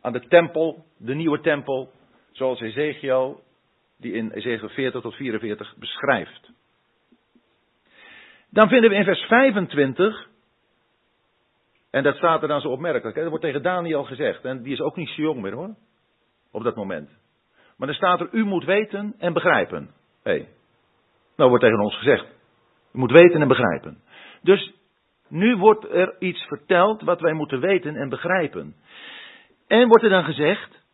aan 0.00 0.12
de 0.12 0.26
tempel, 0.28 0.84
de 0.98 1.14
nieuwe 1.14 1.40
tempel, 1.40 1.90
zoals 2.32 2.60
Ezekiel 2.60 3.42
die 3.98 4.12
in 4.12 4.30
Ezekiel 4.30 4.68
40 4.68 5.02
tot 5.02 5.14
44 5.14 5.74
beschrijft. 5.78 6.50
Dan 8.50 8.68
vinden 8.68 8.90
we 8.90 8.96
in 8.96 9.04
vers 9.04 9.20
25, 9.20 10.28
en 11.90 12.02
dat 12.02 12.16
staat 12.16 12.42
er 12.42 12.48
dan 12.48 12.60
zo 12.60 12.68
opmerkelijk, 12.68 13.14
hè, 13.14 13.20
dat 13.20 13.30
wordt 13.30 13.44
tegen 13.44 13.62
Daniel 13.62 14.04
gezegd, 14.04 14.44
en 14.44 14.62
die 14.62 14.72
is 14.72 14.80
ook 14.80 14.96
niet 14.96 15.08
zo 15.08 15.22
jong 15.22 15.40
meer 15.40 15.54
hoor, 15.54 15.74
op 16.50 16.62
dat 16.62 16.76
moment. 16.76 17.19
Maar 17.80 17.88
dan 17.88 17.98
staat 17.98 18.20
er, 18.20 18.28
u 18.32 18.44
moet 18.44 18.64
weten 18.64 19.14
en 19.18 19.32
begrijpen. 19.32 19.90
Hé, 20.22 20.32
hey. 20.32 20.48
nou 21.36 21.48
wordt 21.48 21.64
tegen 21.64 21.80
ons 21.80 21.96
gezegd, 21.96 22.26
u 22.92 22.98
moet 22.98 23.10
weten 23.10 23.40
en 23.40 23.48
begrijpen. 23.48 24.02
Dus 24.42 24.72
nu 25.28 25.56
wordt 25.56 25.90
er 25.90 26.16
iets 26.18 26.42
verteld 26.42 27.02
wat 27.02 27.20
wij 27.20 27.32
moeten 27.32 27.60
weten 27.60 27.96
en 27.96 28.08
begrijpen. 28.08 28.74
En 29.66 29.88
wordt 29.88 30.04
er 30.04 30.10
dan 30.10 30.24
gezegd 30.24 30.84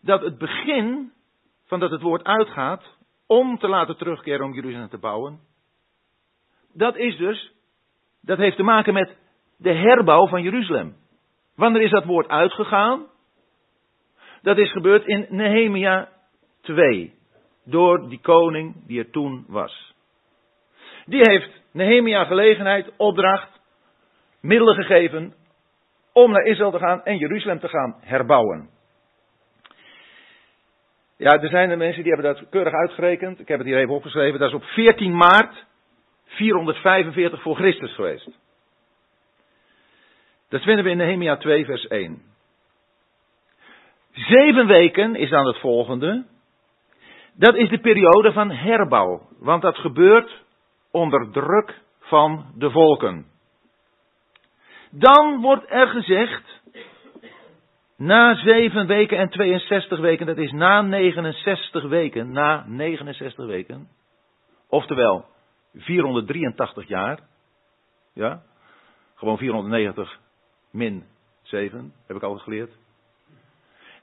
dat 0.00 0.22
het 0.22 0.38
begin 0.38 1.12
van 1.66 1.80
dat 1.80 1.90
het 1.90 2.02
woord 2.02 2.24
uitgaat 2.24 2.96
om 3.26 3.58
te 3.58 3.68
laten 3.68 3.96
terugkeren 3.96 4.46
om 4.46 4.54
Jeruzalem 4.54 4.88
te 4.88 4.98
bouwen. 4.98 5.40
Dat 6.74 6.96
is 6.96 7.16
dus, 7.16 7.52
dat 8.20 8.38
heeft 8.38 8.56
te 8.56 8.62
maken 8.62 8.94
met 8.94 9.16
de 9.56 9.72
herbouw 9.72 10.26
van 10.26 10.42
Jeruzalem. 10.42 10.96
Wanneer 11.56 11.82
is 11.82 11.90
dat 11.90 12.04
woord 12.04 12.28
uitgegaan? 12.28 13.10
Dat 14.42 14.58
is 14.58 14.72
gebeurd 14.72 15.06
in 15.06 15.26
Nehemia 15.28 16.11
2, 16.62 17.14
door 17.64 18.08
die 18.08 18.20
koning 18.20 18.86
die 18.86 18.98
er 18.98 19.10
toen 19.10 19.44
was. 19.48 19.94
Die 21.06 21.20
heeft 21.30 21.50
Nehemia 21.72 22.24
gelegenheid, 22.24 22.90
opdracht, 22.96 23.60
middelen 24.40 24.74
gegeven 24.74 25.34
om 26.12 26.30
naar 26.30 26.44
Israël 26.44 26.70
te 26.70 26.78
gaan 26.78 27.04
en 27.04 27.16
Jeruzalem 27.16 27.58
te 27.58 27.68
gaan 27.68 27.96
herbouwen. 28.00 28.68
Ja, 31.16 31.40
er 31.40 31.48
zijn 31.48 31.70
er 31.70 31.76
mensen 31.76 32.02
die 32.02 32.12
hebben 32.12 32.34
dat 32.34 32.48
keurig 32.48 32.72
uitgerekend. 32.72 33.40
Ik 33.40 33.48
heb 33.48 33.58
het 33.58 33.66
hier 33.66 33.78
even 33.78 33.94
opgeschreven. 33.94 34.38
Dat 34.38 34.48
is 34.48 34.54
op 34.54 34.64
14 34.64 35.16
maart 35.16 35.64
445 36.24 37.42
voor 37.42 37.56
Christus 37.56 37.94
geweest. 37.94 38.28
Dat 40.48 40.62
vinden 40.62 40.84
we 40.84 40.90
in 40.90 40.96
Nehemia 40.96 41.36
2, 41.36 41.64
vers 41.64 41.86
1. 41.86 42.22
Zeven 44.12 44.66
weken 44.66 45.14
is 45.14 45.30
dan 45.30 45.46
het 45.46 45.58
volgende. 45.58 46.24
Dat 47.34 47.54
is 47.54 47.68
de 47.68 47.80
periode 47.80 48.32
van 48.32 48.50
herbouw. 48.50 49.28
Want 49.38 49.62
dat 49.62 49.76
gebeurt 49.76 50.42
onder 50.90 51.30
druk 51.30 51.80
van 52.00 52.46
de 52.54 52.70
volken. 52.70 53.26
Dan 54.90 55.40
wordt 55.40 55.70
er 55.70 55.86
gezegd, 55.86 56.60
na 57.96 58.34
zeven 58.34 58.86
weken 58.86 59.18
en 59.18 59.28
62 59.28 59.98
weken, 60.00 60.26
dat 60.26 60.38
is 60.38 60.52
na 60.52 60.82
69 60.82 61.84
weken, 61.84 62.32
na 62.32 62.64
69 62.66 63.46
weken, 63.46 63.88
oftewel 64.68 65.24
483 65.74 66.88
jaar, 66.88 67.20
ja, 68.14 68.42
gewoon 69.14 69.38
490 69.38 70.18
min 70.70 71.04
7, 71.42 71.92
heb 72.06 72.16
ik 72.16 72.22
altijd 72.22 72.42
geleerd. 72.42 72.72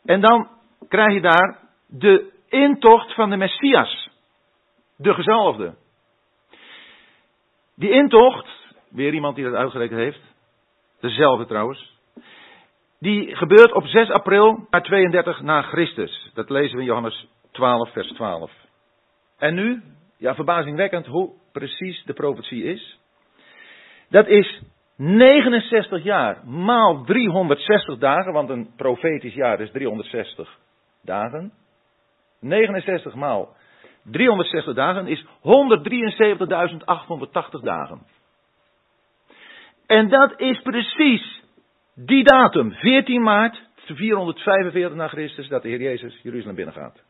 En 0.05 0.21
dan 0.21 0.49
krijg 0.87 1.13
je 1.13 1.21
daar 1.21 1.59
de 1.87 2.38
intocht 2.49 3.13
van 3.13 3.29
de 3.29 3.37
Messias, 3.37 4.09
de 4.97 5.13
gezalfde. 5.13 5.75
Die 7.75 7.89
intocht, 7.89 8.47
weer 8.89 9.13
iemand 9.13 9.35
die 9.35 9.45
dat 9.45 9.53
uitgerekend 9.53 9.99
heeft, 9.99 10.21
dezelfde 10.99 11.45
trouwens, 11.45 11.97
die 12.99 13.35
gebeurt 13.35 13.73
op 13.73 13.85
6 13.85 14.09
april 14.09 14.67
32 14.69 15.41
na 15.41 15.61
Christus. 15.61 16.31
Dat 16.33 16.49
lezen 16.49 16.75
we 16.75 16.81
in 16.81 16.87
Johannes 16.87 17.27
12, 17.51 17.91
vers 17.91 18.11
12. 18.13 18.51
En 19.37 19.53
nu, 19.55 19.83
ja, 20.17 20.35
verbazingwekkend 20.35 21.05
hoe 21.05 21.31
precies 21.51 22.03
de 22.03 22.13
profetie 22.13 22.63
is. 22.63 22.99
Dat 24.09 24.27
is 24.27 24.61
69 24.95 26.03
jaar 26.03 26.47
maal 26.47 27.03
360 27.03 27.97
dagen, 27.97 28.33
want 28.33 28.49
een 28.49 28.69
profetisch 28.75 29.33
jaar 29.33 29.59
is 29.59 29.71
360 29.71 30.57
dagen. 31.01 31.53
69 32.39 33.15
maal 33.15 33.55
360 34.03 34.73
dagen 34.73 35.07
is 35.07 35.23
173.880 35.23 35.27
dagen. 37.63 38.05
En 39.87 40.09
dat 40.09 40.39
is 40.39 40.61
precies 40.61 41.41
die 41.95 42.23
datum, 42.23 42.71
14 42.71 43.21
maart 43.21 43.67
445 43.75 44.95
na 44.95 45.07
Christus, 45.07 45.47
dat 45.47 45.61
de 45.61 45.69
Heer 45.69 45.81
Jezus 45.81 46.19
Jeruzalem 46.23 46.55
binnengaat. 46.55 47.03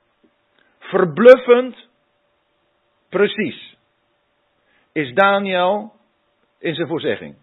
Verbluffend 0.80 1.88
precies 3.10 3.78
is 4.92 5.14
Daniel 5.14 5.94
in 6.60 6.76
zijn 6.76 6.88
voorzegging. 6.88 7.36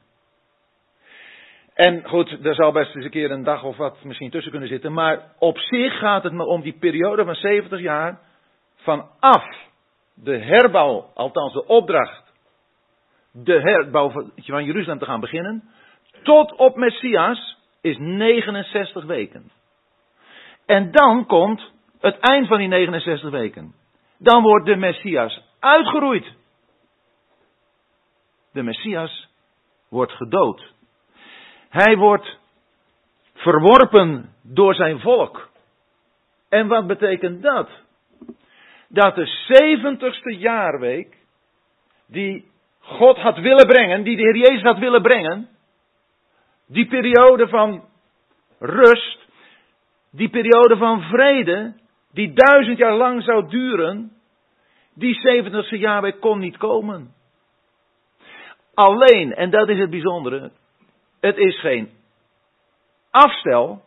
En 1.76 2.09
goed, 2.09 2.45
er 2.45 2.54
zal 2.54 2.73
best 2.73 2.95
eens 2.95 3.04
een 3.04 3.11
keer 3.11 3.30
een 3.30 3.42
dag 3.42 3.62
of 3.62 3.76
wat 3.76 4.04
misschien 4.04 4.30
tussen 4.30 4.50
kunnen 4.50 4.68
zitten. 4.68 4.92
Maar 4.92 5.33
op 5.38 5.59
zich 5.59 5.99
gaat 5.99 6.23
het 6.23 6.33
me 6.33 6.45
om 6.45 6.61
die 6.61 6.78
periode 6.78 7.25
van 7.25 7.35
70 7.35 7.80
jaar. 7.80 8.21
Vanaf 8.75 9.45
de 10.14 10.38
herbouw, 10.38 11.11
althans 11.14 11.52
de 11.52 11.66
opdracht. 11.66 12.33
De 13.33 13.61
herbouw 13.61 14.11
van 14.11 14.64
Jeruzalem 14.64 14.99
te 14.99 15.04
gaan 15.04 15.21
beginnen. 15.21 15.64
Tot 16.23 16.54
op 16.54 16.76
Messias 16.76 17.59
is 17.80 17.97
69 17.99 19.04
weken. 19.04 19.50
En 20.66 20.90
dan 20.90 21.26
komt 21.26 21.73
het 22.00 22.18
eind 22.18 22.47
van 22.47 22.59
die 22.59 22.68
69 22.68 23.30
weken. 23.30 23.75
Dan 24.18 24.42
wordt 24.42 24.66
de 24.66 24.76
Messias 24.76 25.42
uitgeroeid. 25.61 26.33
De 28.52 28.62
Messias 28.62 29.28
wordt 29.88 30.12
gedood. 30.12 30.75
Hij 31.68 31.96
wordt 31.96 32.38
verworpen 33.35 34.35
door 34.42 34.74
zijn 34.74 35.00
volk. 35.00 35.48
En 36.48 36.68
wat 36.68 36.87
betekent 36.87 37.42
dat? 37.42 37.68
Dat 38.88 39.14
de 39.14 39.26
zeventigste 39.26 40.37
jaarweek, 40.37 41.16
die 42.07 42.44
God 42.79 43.16
had 43.16 43.38
willen 43.38 43.66
brengen, 43.66 44.02
die 44.02 44.16
de 44.16 44.22
Heer 44.22 44.37
Jezus 44.37 44.62
had 44.62 44.79
willen 44.79 45.02
brengen, 45.02 45.48
die 46.66 46.87
periode 46.87 47.48
van 47.48 47.85
rust, 48.59 49.18
die 50.11 50.29
periode 50.29 50.76
van 50.76 51.02
vrede, 51.02 51.74
die 52.12 52.33
duizend 52.33 52.79
jaar 52.79 52.96
lang 52.96 53.22
zou 53.22 53.48
duren, 53.48 54.12
die 54.94 55.14
zeventigste 55.14 55.79
jaarweek 55.79 56.20
kon 56.20 56.38
niet 56.38 56.57
komen. 56.57 57.14
Alleen, 58.74 59.35
en 59.35 59.50
dat 59.50 59.68
is 59.68 59.79
het 59.79 59.90
bijzondere, 59.90 60.50
het 61.20 61.37
is 61.37 61.61
geen 61.61 61.90
afstel, 63.11 63.83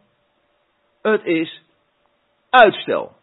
het 1.02 1.26
is 1.26 1.62
uitstel. 2.50 3.15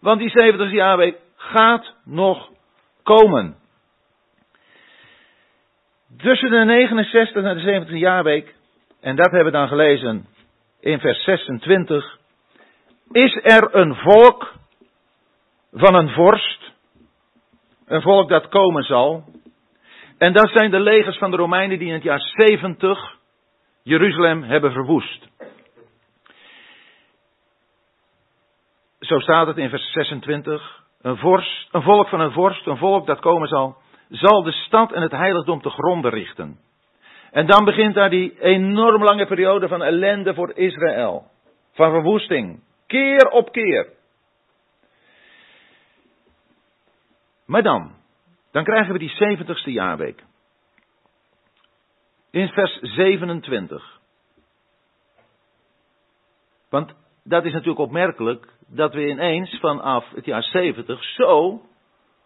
Want 0.00 0.18
die 0.18 0.30
70 0.30 0.70
jaarweek 0.70 1.16
gaat 1.36 1.94
nog 2.04 2.50
komen. 3.02 3.56
Tussen 6.16 6.50
de 6.50 6.64
69 6.64 7.44
en 7.44 7.54
de 7.54 7.60
70 7.60 7.98
jaarweek, 7.98 8.54
en 9.00 9.16
dat 9.16 9.30
hebben 9.30 9.52
we 9.52 9.58
dan 9.58 9.68
gelezen 9.68 10.26
in 10.80 11.00
vers 11.00 11.24
26, 11.24 12.18
is 13.10 13.38
er 13.42 13.74
een 13.74 13.94
volk 13.94 14.54
van 15.72 15.94
een 15.94 16.10
vorst, 16.10 16.72
een 17.86 18.02
volk 18.02 18.28
dat 18.28 18.48
komen 18.48 18.82
zal, 18.82 19.24
en 20.18 20.32
dat 20.32 20.50
zijn 20.50 20.70
de 20.70 20.80
legers 20.80 21.18
van 21.18 21.30
de 21.30 21.36
Romeinen 21.36 21.78
die 21.78 21.88
in 21.88 21.94
het 21.94 22.02
jaar 22.02 22.20
70 22.20 23.16
Jeruzalem 23.82 24.42
hebben 24.42 24.72
verwoest. 24.72 25.28
Zo 29.00 29.18
staat 29.18 29.46
het 29.46 29.56
in 29.56 29.68
vers 29.68 29.92
26. 29.92 30.84
Een, 31.00 31.16
vorst, 31.16 31.68
een 31.72 31.82
volk 31.82 32.08
van 32.08 32.20
een 32.20 32.32
vorst, 32.32 32.66
een 32.66 32.76
volk 32.76 33.06
dat 33.06 33.20
komen 33.20 33.48
zal, 33.48 33.76
zal 34.08 34.42
de 34.42 34.52
stad 34.52 34.92
en 34.92 35.02
het 35.02 35.12
heiligdom 35.12 35.60
te 35.62 35.70
gronden 35.70 36.10
richten. 36.10 36.58
En 37.30 37.46
dan 37.46 37.64
begint 37.64 37.94
daar 37.94 38.10
die 38.10 38.40
enorm 38.40 39.02
lange 39.02 39.26
periode 39.26 39.68
van 39.68 39.82
ellende 39.82 40.34
voor 40.34 40.56
Israël. 40.56 41.24
Van 41.72 41.90
verwoesting. 41.90 42.62
Keer 42.86 43.28
op 43.28 43.52
keer. 43.52 43.88
Maar 47.46 47.62
dan, 47.62 47.92
dan 48.56 48.64
krijgen 48.64 48.92
we 48.92 48.98
die 48.98 49.10
70ste 49.10 49.72
jaarweek. 49.72 50.24
In 52.30 52.48
vers 52.48 52.78
27. 52.80 54.00
Want 56.70 56.94
dat 57.24 57.44
is 57.44 57.52
natuurlijk 57.52 57.78
opmerkelijk 57.78 58.48
dat 58.66 58.94
we 58.94 59.08
ineens 59.08 59.58
vanaf 59.60 60.10
het 60.14 60.24
jaar 60.24 60.42
70 60.42 61.04
zo 61.04 61.62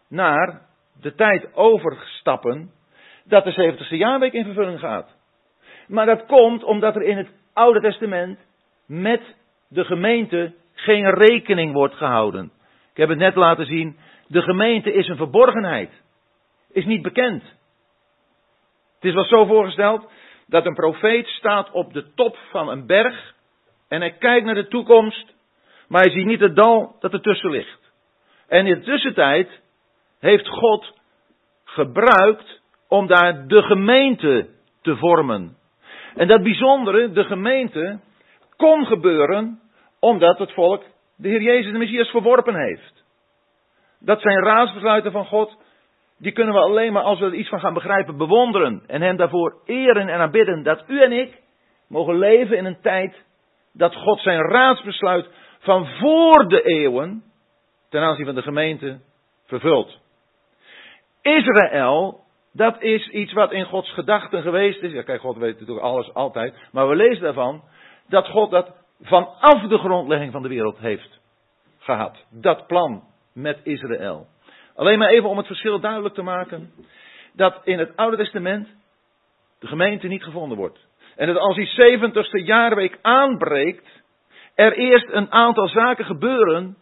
naar 0.09 0.67
de 1.01 1.15
tijd 1.15 1.55
overstappen 1.55 2.71
dat 3.25 3.45
de 3.45 3.75
70ste 3.75 3.97
jaarweek 3.97 4.33
in 4.33 4.45
vervulling 4.45 4.81
gaat. 4.81 5.17
Maar 5.87 6.07
dat 6.07 6.27
komt 6.27 6.65
omdat 6.65 6.97
er 6.97 7.03
in 7.03 7.17
het 7.17 7.29
Oude 7.53 7.81
Testament 7.81 8.39
met 8.87 9.37
de 9.69 9.85
gemeente 9.85 10.55
geen 10.73 11.11
rekening 11.11 11.73
wordt 11.73 11.95
gehouden. 11.95 12.53
Ik 12.91 12.97
heb 12.97 13.09
het 13.09 13.19
net 13.19 13.35
laten 13.35 13.67
zien, 13.67 13.97
de 14.27 14.43
gemeente 14.43 14.93
is 14.93 15.09
een 15.09 15.17
verborgenheid 15.17 15.91
is 16.73 16.85
niet 16.85 17.03
bekend. 17.03 17.43
Het 18.95 19.05
is 19.05 19.15
wel 19.15 19.25
zo 19.25 19.45
voorgesteld 19.45 20.11
dat 20.47 20.67
een 20.67 20.75
profeet 20.75 21.27
staat 21.27 21.71
op 21.71 21.93
de 21.93 22.15
top 22.15 22.37
van 22.51 22.69
een 22.69 22.87
berg 22.87 23.35
en 23.89 24.01
hij 24.01 24.13
kijkt 24.13 24.47
naar 24.47 24.55
de 24.55 24.69
toekomst, 24.69 25.35
maar 25.89 26.03
hij 26.03 26.11
ziet 26.11 26.27
niet 26.27 26.41
het 26.41 26.57
dal 26.57 26.97
dat 27.01 27.13
ertussen 27.13 27.51
ligt. 27.51 27.93
En 28.49 28.67
in 28.67 28.75
de 28.75 28.85
tussentijd 28.85 29.61
heeft 30.19 30.49
God 30.49 30.99
gebruikt 31.65 32.61
om 32.89 33.07
daar 33.07 33.47
de 33.47 33.63
gemeente 33.63 34.49
te 34.83 34.97
vormen. 34.97 35.57
En 36.15 36.29
dat 36.29 36.43
bijzondere, 36.43 37.11
de 37.13 37.25
gemeente, 37.25 38.01
kon 38.57 38.87
gebeuren 38.87 39.61
omdat 40.01 40.39
het 40.39 40.53
volk 40.53 40.85
de 41.17 41.29
Heer 41.29 41.43
Jezus 41.43 41.73
de 41.73 41.79
Messias 41.79 42.11
verworpen 42.11 42.55
heeft. 42.55 43.05
Dat 43.99 44.21
zijn 44.21 44.45
raadsbesluiten 44.45 45.13
van 45.13 45.27
God 45.27 45.57
die 46.21 46.33
kunnen 46.33 46.55
we 46.55 46.61
alleen 46.61 46.93
maar 46.93 47.03
als 47.03 47.19
we 47.19 47.27
er 47.27 47.35
iets 47.35 47.49
van 47.49 47.61
gaan 47.61 47.75
begrijpen 47.75 48.17
bewonderen 48.17 48.83
en 48.87 49.03
hem 49.03 49.17
daarvoor 49.17 49.61
eren 49.65 50.09
en 50.09 50.21
aanbidden 50.21 50.63
dat 50.63 50.85
u 50.87 51.03
en 51.03 51.13
ik 51.13 51.43
mogen 51.89 52.19
leven 52.19 52.57
in 52.57 52.65
een 52.65 52.81
tijd 52.81 53.25
dat 53.73 53.95
God 53.95 54.21
zijn 54.21 54.41
raadsbesluit 54.41 55.29
van 55.59 55.87
voor 55.87 56.49
de 56.49 56.63
eeuwen 56.63 57.23
ten 57.89 58.03
aanzien 58.03 58.27
van 58.27 58.35
de 58.35 58.43
gemeente 58.43 59.01
vervult. 59.45 59.99
Israël, 61.23 62.21
dat 62.53 62.83
is 62.83 63.09
iets 63.09 63.33
wat 63.33 63.53
in 63.53 63.65
Gods 63.65 63.93
gedachten 63.93 64.43
geweest 64.43 64.83
is. 64.83 64.93
Ja, 64.93 65.03
kijk, 65.03 65.21
God 65.21 65.37
weet 65.37 65.61
natuurlijk 65.61 65.87
alles 65.87 66.15
altijd. 66.15 66.69
Maar 66.73 66.89
we 66.89 66.97
lezen 66.97 67.23
daarvan 67.23 67.63
dat 68.09 68.29
God 68.29 68.51
dat 68.51 68.77
vanaf 69.01 69.69
de 69.69 69.79
grondlegging 69.79 70.33
van 70.33 70.43
de 70.43 70.49
wereld 70.49 70.79
heeft 70.79 71.21
gehad. 71.79 72.25
Dat 72.31 72.67
plan 72.67 73.03
met 73.35 73.61
Israël. 73.63 74.27
Alleen 74.81 74.99
maar 74.99 75.09
even 75.09 75.29
om 75.29 75.37
het 75.37 75.47
verschil 75.47 75.81
duidelijk 75.81 76.15
te 76.15 76.23
maken. 76.23 76.73
Dat 77.33 77.61
in 77.65 77.79
het 77.79 77.97
Oude 77.97 78.17
Testament 78.17 78.69
de 79.59 79.67
gemeente 79.67 80.07
niet 80.07 80.23
gevonden 80.23 80.59
wordt. 80.59 80.87
En 81.17 81.27
dat 81.27 81.37
als 81.37 81.57
die 81.57 81.99
70ste 81.99 82.45
jaarweek 82.45 82.99
aanbreekt, 83.03 84.03
er 84.55 84.73
eerst 84.73 85.09
een 85.09 85.33
aantal 85.33 85.69
zaken 85.69 86.05
gebeuren 86.05 86.77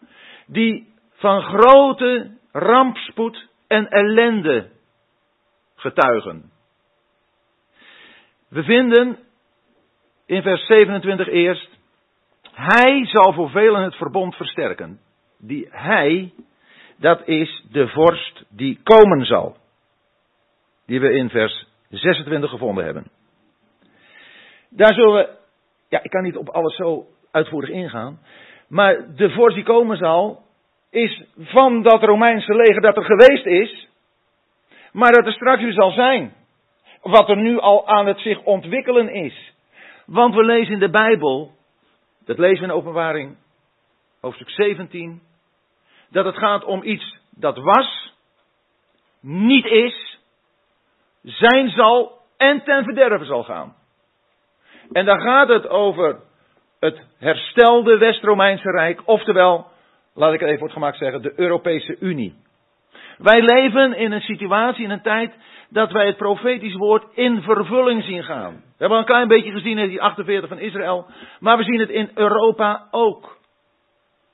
die 0.47 0.93
van 1.11 1.41
grote 1.41 2.37
rampspoed 2.51 3.47
en 3.67 3.87
ellende 3.87 4.69
getuigen. 5.75 6.51
We 8.49 8.63
vinden 8.63 9.17
in 10.25 10.41
vers 10.41 10.65
27 10.65 11.27
eerst, 11.27 11.69
hij 12.51 13.05
zal 13.05 13.33
voor 13.33 13.49
velen 13.49 13.83
het 13.83 13.95
verbond 13.95 14.35
versterken. 14.35 14.99
Die 15.37 15.67
hij, 15.69 16.33
dat 16.99 17.27
is 17.27 17.63
de 17.71 17.87
vorst 17.87 18.43
die 18.49 18.79
komen 18.83 19.25
zal. 19.25 19.55
Die 20.85 20.99
we 20.99 21.13
in 21.13 21.29
vers 21.29 21.67
26 21.89 22.49
gevonden 22.49 22.85
hebben. 22.85 23.11
Daar 24.69 24.93
zullen 24.93 25.13
we, 25.13 25.29
ja, 25.89 26.03
ik 26.03 26.09
kan 26.09 26.23
niet 26.23 26.37
op 26.37 26.49
alles 26.49 26.75
zo 26.75 27.07
uitvoerig 27.31 27.69
ingaan. 27.69 28.19
Maar 28.67 29.15
de 29.15 29.29
vorst 29.29 29.55
die 29.55 29.65
komen 29.65 29.97
zal, 29.97 30.43
is 30.89 31.23
van 31.37 31.81
dat 31.81 32.03
Romeinse 32.03 32.55
leger 32.55 32.81
dat 32.81 32.97
er 32.97 33.03
geweest 33.03 33.45
is, 33.45 33.87
maar 34.91 35.11
dat 35.11 35.25
er 35.25 35.33
straks 35.33 35.61
weer 35.61 35.73
zal 35.73 35.91
zijn. 35.91 36.33
Wat 37.01 37.29
er 37.29 37.37
nu 37.37 37.59
al 37.59 37.87
aan 37.87 38.05
het 38.05 38.19
zich 38.19 38.43
ontwikkelen 38.43 39.13
is. 39.13 39.53
Want 40.05 40.35
we 40.35 40.43
lezen 40.43 40.73
in 40.73 40.79
de 40.79 40.89
Bijbel, 40.89 41.51
dat 42.25 42.37
lezen 42.37 42.59
we 42.59 42.63
in 42.63 42.77
openbaring, 42.77 43.37
hoofdstuk 44.21 44.49
17, 44.49 45.21
dat 46.11 46.25
het 46.25 46.37
gaat 46.37 46.63
om 46.63 46.83
iets 46.83 47.17
dat 47.29 47.57
was, 47.57 48.13
niet 49.21 49.65
is, 49.65 50.19
zijn 51.21 51.69
zal 51.69 52.17
en 52.37 52.63
ten 52.63 52.83
verderven 52.83 53.25
zal 53.25 53.43
gaan. 53.43 53.75
En 54.91 55.05
dan 55.05 55.21
gaat 55.21 55.47
het 55.47 55.67
over 55.67 56.19
het 56.79 57.05
herstelde 57.17 57.97
West-Romeinse 57.97 58.71
Rijk, 58.71 59.01
oftewel, 59.05 59.67
laat 60.13 60.33
ik 60.33 60.39
het 60.39 60.47
even 60.47 60.59
wordt 60.59 60.73
gemaakt 60.73 60.97
zeggen, 60.97 61.21
de 61.21 61.33
Europese 61.35 61.97
Unie. 61.99 62.35
Wij 63.17 63.41
leven 63.41 63.93
in 63.93 64.11
een 64.11 64.21
situatie, 64.21 64.83
in 64.83 64.89
een 64.89 65.01
tijd, 65.01 65.33
dat 65.69 65.91
wij 65.91 66.05
het 66.05 66.17
profetisch 66.17 66.75
woord 66.75 67.05
in 67.13 67.41
vervulling 67.41 68.03
zien 68.03 68.23
gaan. 68.23 68.53
We 68.53 68.75
hebben 68.77 68.97
al 68.97 69.03
een 69.03 69.09
klein 69.09 69.27
beetje 69.27 69.51
gezien 69.51 69.77
in 69.77 69.89
die 69.89 70.01
48 70.01 70.49
van 70.49 70.59
Israël, 70.59 71.05
maar 71.39 71.57
we 71.57 71.63
zien 71.63 71.79
het 71.79 71.89
in 71.89 72.11
Europa 72.13 72.87
ook. 72.91 73.37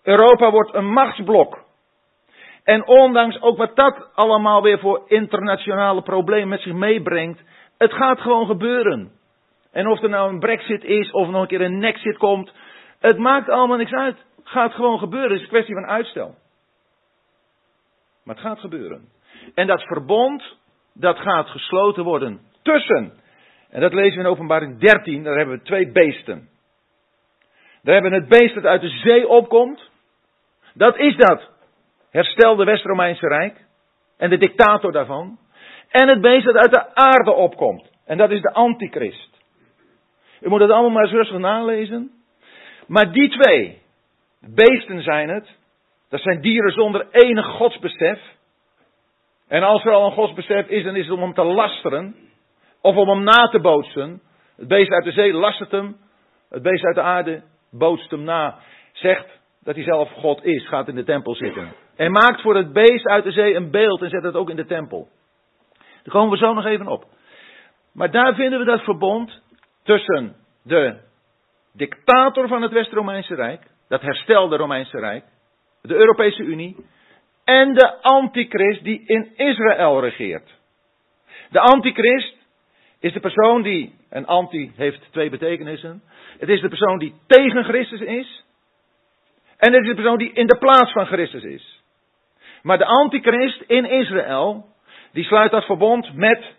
Europa 0.03 0.51
wordt 0.51 0.73
een 0.73 0.91
machtsblok. 0.91 1.64
En 2.65 2.87
ondanks 2.87 3.41
ook 3.41 3.57
wat 3.57 3.75
dat 3.75 4.09
allemaal 4.13 4.61
weer 4.61 4.79
voor 4.79 5.03
internationale 5.07 6.01
problemen 6.01 6.47
met 6.47 6.61
zich 6.61 6.73
meebrengt, 6.73 7.39
het 7.77 7.93
gaat 7.93 8.19
gewoon 8.19 8.47
gebeuren. 8.47 9.11
En 9.71 9.87
of 9.87 10.03
er 10.03 10.09
nou 10.09 10.29
een 10.29 10.39
brexit 10.39 10.83
is 10.83 11.11
of 11.11 11.27
nog 11.27 11.41
een 11.41 11.47
keer 11.47 11.61
een 11.61 11.79
nexit 11.79 12.17
komt, 12.17 12.51
het 12.99 13.17
maakt 13.17 13.49
allemaal 13.49 13.77
niks 13.77 13.91
uit. 13.91 14.17
Gaat 14.43 14.73
gewoon 14.73 14.99
gebeuren. 14.99 15.29
Het 15.29 15.37
is 15.37 15.43
een 15.43 15.51
kwestie 15.51 15.73
van 15.73 15.85
uitstel. 15.85 16.35
Maar 18.23 18.35
het 18.35 18.43
gaat 18.43 18.59
gebeuren. 18.59 19.09
En 19.55 19.67
dat 19.67 19.81
verbond, 19.81 20.57
dat 20.93 21.17
gaat 21.17 21.47
gesloten 21.47 22.03
worden 22.03 22.41
tussen. 22.61 23.13
En 23.69 23.81
dat 23.81 23.93
lezen 23.93 24.17
we 24.17 24.23
in 24.23 24.29
openbaring 24.29 24.79
13, 24.79 25.23
daar 25.23 25.37
hebben 25.37 25.57
we 25.57 25.63
twee 25.63 25.91
beesten. 25.91 26.49
Daar 27.81 27.93
hebben 27.93 28.11
we 28.11 28.17
het 28.17 28.29
beest 28.29 28.55
dat 28.55 28.65
uit 28.65 28.81
de 28.81 28.89
zee 28.89 29.27
opkomt. 29.27 29.89
Dat 30.73 30.97
is 30.97 31.15
dat 31.15 31.53
herstelde 32.15 32.63
West-Romeinse 32.63 33.27
Rijk. 33.27 33.65
En 34.17 34.29
de 34.29 34.37
dictator 34.37 34.91
daarvan. 34.91 35.37
En 35.89 36.07
het 36.07 36.21
beest 36.21 36.45
dat 36.45 36.55
uit 36.55 36.71
de 36.71 36.95
aarde 36.95 37.33
opkomt. 37.33 37.89
En 38.05 38.17
dat 38.17 38.31
is 38.31 38.41
de 38.41 38.53
antichrist. 38.53 39.39
U 40.41 40.49
moet 40.49 40.61
het 40.61 40.71
allemaal 40.71 40.91
maar 40.91 41.03
eens 41.03 41.11
rustig 41.11 41.37
nalezen. 41.37 42.11
Maar 42.87 43.11
die 43.11 43.29
twee 43.29 43.81
beesten 44.39 45.01
zijn 45.01 45.29
het. 45.29 45.55
Dat 46.09 46.21
zijn 46.21 46.41
dieren 46.41 46.71
zonder 46.71 47.07
enig 47.11 47.45
godsbesef. 47.45 48.19
En 49.47 49.63
als 49.63 49.85
er 49.85 49.91
al 49.91 50.05
een 50.05 50.11
godsbesef 50.11 50.67
is, 50.67 50.83
dan 50.83 50.95
is 50.95 51.05
het 51.05 51.15
om 51.15 51.21
hem 51.21 51.33
te 51.33 51.43
lasteren. 51.43 52.15
Of 52.81 52.95
om 52.95 53.09
hem 53.09 53.23
na 53.23 53.47
te 53.47 53.59
bootsen. 53.59 54.21
Het 54.57 54.67
beest 54.67 54.91
uit 54.91 55.03
de 55.03 55.11
zee 55.11 55.33
lastert 55.33 55.71
hem. 55.71 55.97
Het 56.49 56.61
beest 56.61 56.85
uit 56.85 56.95
de 56.95 57.01
aarde 57.01 57.43
bootst 57.71 58.11
hem 58.11 58.23
na. 58.23 58.59
Zegt 58.93 59.39
dat 59.63 59.75
hij 59.75 59.83
zelf 59.83 60.11
God 60.11 60.43
is. 60.43 60.67
Gaat 60.67 60.87
in 60.87 60.95
de 60.95 61.03
tempel 61.03 61.35
zitten. 61.35 61.83
En 61.95 62.11
maakt 62.11 62.41
voor 62.41 62.55
het 62.55 62.73
beest 62.73 63.05
uit 63.05 63.23
de 63.23 63.31
zee 63.31 63.55
een 63.55 63.71
beeld 63.71 64.01
en 64.01 64.09
zet 64.09 64.23
het 64.23 64.35
ook 64.35 64.49
in 64.49 64.55
de 64.55 64.65
tempel. 64.65 65.07
Daar 65.77 66.13
komen 66.13 66.31
we 66.31 66.45
zo 66.45 66.53
nog 66.53 66.65
even 66.65 66.87
op. 66.87 67.05
Maar 67.93 68.11
daar 68.11 68.35
vinden 68.35 68.59
we 68.59 68.65
dat 68.65 68.81
verbond 68.81 69.41
tussen 69.83 70.35
de 70.63 70.97
dictator 71.73 72.47
van 72.47 72.61
het 72.61 72.71
West-Romeinse 72.71 73.35
Rijk, 73.35 73.61
dat 73.87 74.01
herstelde 74.01 74.57
Romeinse 74.57 74.99
Rijk, 74.99 75.23
de 75.81 75.95
Europese 75.95 76.43
Unie, 76.43 76.75
en 77.43 77.73
de 77.73 78.01
antichrist 78.01 78.83
die 78.83 79.03
in 79.05 79.31
Israël 79.35 80.01
regeert. 80.01 80.59
De 81.49 81.59
antichrist 81.59 82.35
is 82.99 83.13
de 83.13 83.19
persoon 83.19 83.61
die, 83.61 83.95
en 84.09 84.25
anti 84.25 84.71
heeft 84.75 85.11
twee 85.11 85.29
betekenissen, 85.29 86.03
het 86.39 86.49
is 86.49 86.61
de 86.61 86.69
persoon 86.69 86.97
die 86.97 87.15
tegen 87.27 87.63
Christus 87.63 87.99
is, 87.99 88.43
en 89.57 89.73
het 89.73 89.81
is 89.81 89.87
de 89.87 89.95
persoon 89.95 90.17
die 90.17 90.33
in 90.33 90.47
de 90.47 90.57
plaats 90.57 90.91
van 90.91 91.05
Christus 91.05 91.43
is. 91.43 91.74
Maar 92.65 92.77
de 92.77 92.85
antichrist 92.85 93.61
in 93.61 93.85
Israël, 93.85 94.65
die 95.11 95.23
sluit 95.23 95.51
dat 95.51 95.65
verbond 95.65 96.15
met 96.15 96.53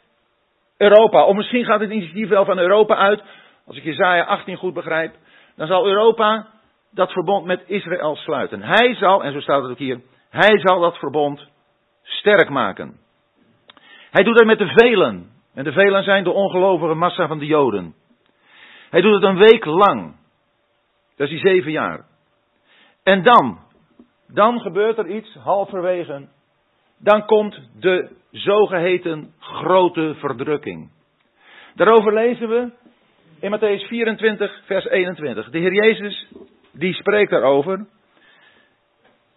Europa. 0.76 1.24
Of 1.24 1.36
misschien 1.36 1.64
gaat 1.64 1.80
het 1.80 1.90
initiatief 1.90 2.28
wel 2.28 2.44
van 2.44 2.58
Europa 2.58 2.96
uit. 2.96 3.22
Als 3.66 3.76
ik 3.76 3.84
Jezaja 3.84 4.24
18 4.24 4.56
goed 4.56 4.74
begrijp. 4.74 5.14
Dan 5.56 5.66
zal 5.66 5.86
Europa 5.86 6.46
dat 6.90 7.12
verbond 7.12 7.46
met 7.46 7.62
Israël 7.66 8.16
sluiten. 8.16 8.62
Hij 8.62 8.94
zal, 8.94 9.24
en 9.24 9.32
zo 9.32 9.40
staat 9.40 9.62
het 9.62 9.70
ook 9.70 9.78
hier, 9.78 10.00
hij 10.30 10.58
zal 10.58 10.80
dat 10.80 10.98
verbond 10.98 11.48
sterk 12.02 12.48
maken. 12.48 12.96
Hij 14.10 14.24
doet 14.24 14.38
het 14.38 14.46
met 14.46 14.58
de 14.58 14.72
velen. 14.74 15.30
En 15.54 15.64
de 15.64 15.72
velen 15.72 16.02
zijn 16.02 16.24
de 16.24 16.32
ongelovige 16.32 16.94
massa 16.94 17.26
van 17.26 17.38
de 17.38 17.46
Joden. 17.46 17.94
Hij 18.90 19.00
doet 19.00 19.14
het 19.14 19.22
een 19.22 19.38
week 19.38 19.64
lang. 19.64 20.16
Dat 21.16 21.28
is 21.28 21.40
die 21.40 21.52
zeven 21.52 21.70
jaar. 21.70 22.04
En 23.02 23.22
dan, 23.22 23.58
dan 24.28 24.60
gebeurt 24.60 24.98
er 24.98 25.06
iets 25.06 25.34
halverwege. 25.34 26.28
Dan 26.98 27.26
komt 27.26 27.60
de 27.80 28.08
zogeheten 28.30 29.32
grote 29.38 30.14
verdrukking. 30.18 30.90
Daarover 31.74 32.12
lezen 32.12 32.48
we 32.48 32.70
in 33.40 33.50
Matthäus 33.50 33.86
24, 33.86 34.60
vers 34.64 34.84
21. 34.84 35.50
De 35.50 35.58
Heer 35.58 35.74
Jezus, 35.74 36.26
die 36.72 36.94
spreekt 36.94 37.30
daarover 37.30 37.86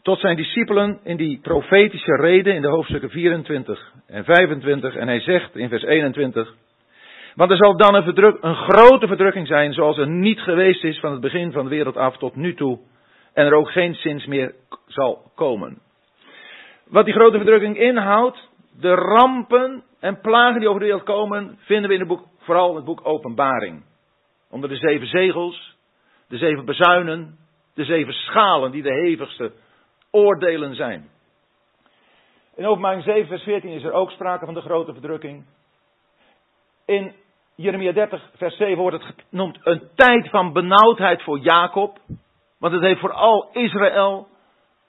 tot 0.02 0.19
zijn 0.19 0.36
discipelen 0.36 0.99
in 1.04 1.17
die 1.17 1.39
profetische 1.41 2.15
reden 2.15 2.56
in 2.56 2.62
de 2.62 2.67
hoofdstukken 2.67 3.10
24 3.10 3.93
en 4.08 4.23
25. 4.23 4.95
En 4.95 5.08
hij 5.08 5.19
zegt 5.19 5.56
in 5.56 5.69
vers 5.69 5.84
21. 5.84 6.56
Want 7.36 7.52
er 7.52 7.58
zal 7.58 7.78
dan 7.78 7.95
een, 7.95 8.04
verdruk, 8.04 8.38
een 8.41 8.56
grote 8.56 9.08
verdrukking 9.08 9.47
zijn 9.47 9.73
zoals 9.73 9.97
er 9.97 10.08
niet 10.08 10.39
geweest 10.39 10.84
is 10.84 10.99
van 10.99 11.12
het 11.12 11.21
begin 11.21 11.52
van 11.52 11.63
de 11.63 11.69
wereld 11.69 11.97
af 11.97 12.17
tot 12.17 12.36
nu 12.36 12.54
toe. 12.54 12.80
En 13.39 13.45
er 13.45 13.54
ook 13.54 13.71
geen 13.71 13.95
zins 13.95 14.25
meer 14.25 14.56
zal 14.88 15.32
komen. 15.36 15.82
Wat 16.88 17.06
die 17.06 17.13
grote 17.13 17.38
verdrukking 17.38 17.78
inhoudt, 17.78 18.49
de 18.80 18.93
rampen 18.93 19.84
en 19.99 20.21
plagen 20.21 20.60
die 20.60 20.67
over 20.67 20.80
de 20.80 20.86
wereld 20.86 21.06
komen, 21.06 21.58
vinden 21.60 21.88
we 21.88 21.93
in 21.93 21.99
het 21.99 22.10
boek, 22.10 22.23
vooral 22.38 22.69
in 22.69 22.75
het 22.75 22.86
boek 22.86 22.99
Openbaring. 23.04 23.84
Onder 24.49 24.69
de 24.69 24.75
zeven 24.75 25.08
zegels, 25.08 25.78
de 26.28 26.38
zeven 26.38 26.65
bezuinen, 26.65 27.38
de 27.73 27.84
zeven 27.84 28.13
schalen 28.13 28.71
die 28.71 28.82
de 28.82 28.93
hevigste 28.93 29.52
oordelen 30.12 30.75
zijn. 30.75 31.10
In 32.56 32.65
openbaring 32.65 33.04
7 33.04 33.28
vers 33.28 33.43
14 33.43 33.69
is 33.69 33.84
er 33.84 33.91
ook 33.91 34.12
sprake 34.12 34.45
van 34.45 34.54
de 34.54 34.62
grote 34.62 34.93
verdrukking. 34.93 35.45
In 36.86 37.13
Jeremia 37.56 37.91
30 37.91 38.30
vers 38.36 38.58
7 38.58 38.78
wordt 38.78 39.04
het 39.04 39.15
genoemd 39.30 39.60
een 39.63 39.82
tijd 39.95 40.30
van 40.30 40.54
benauwdheid 40.54 41.23
voor 41.23 41.39
Jacob. 41.39 41.99
Want 42.60 42.74
het 42.74 42.84
heeft 42.84 43.00
vooral 43.00 43.50
Israël 43.52 44.28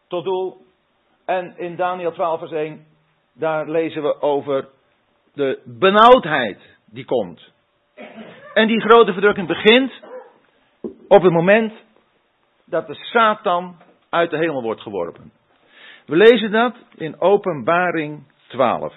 tot 0.09 0.25
doel. 0.25 0.65
En 1.27 1.59
in 1.59 1.77
Daniel 1.77 2.13
12 2.13 2.39
vers 2.39 2.53
1, 2.53 2.87
daar 3.33 3.69
lezen 3.69 4.03
we 4.03 4.21
over 4.23 4.69
de 5.35 5.63
benauwdheid 5.65 6.59
die 6.85 7.05
komt. 7.05 7.53
En 8.55 8.67
die 8.67 8.81
grote 8.81 9.13
verdrukking 9.13 9.47
begint 9.47 9.93
op 11.09 11.23
het 11.23 11.33
moment 11.33 11.73
dat 12.65 12.87
de 12.87 12.95
Satan 12.95 13.77
uit 14.09 14.31
de 14.31 14.37
hemel 14.37 14.63
wordt 14.63 14.81
geworpen. 14.81 15.33
We 16.07 16.17
lezen 16.17 16.51
dat 16.51 16.75
in 16.97 17.21
Openbaring 17.21 18.23
12. 18.49 18.95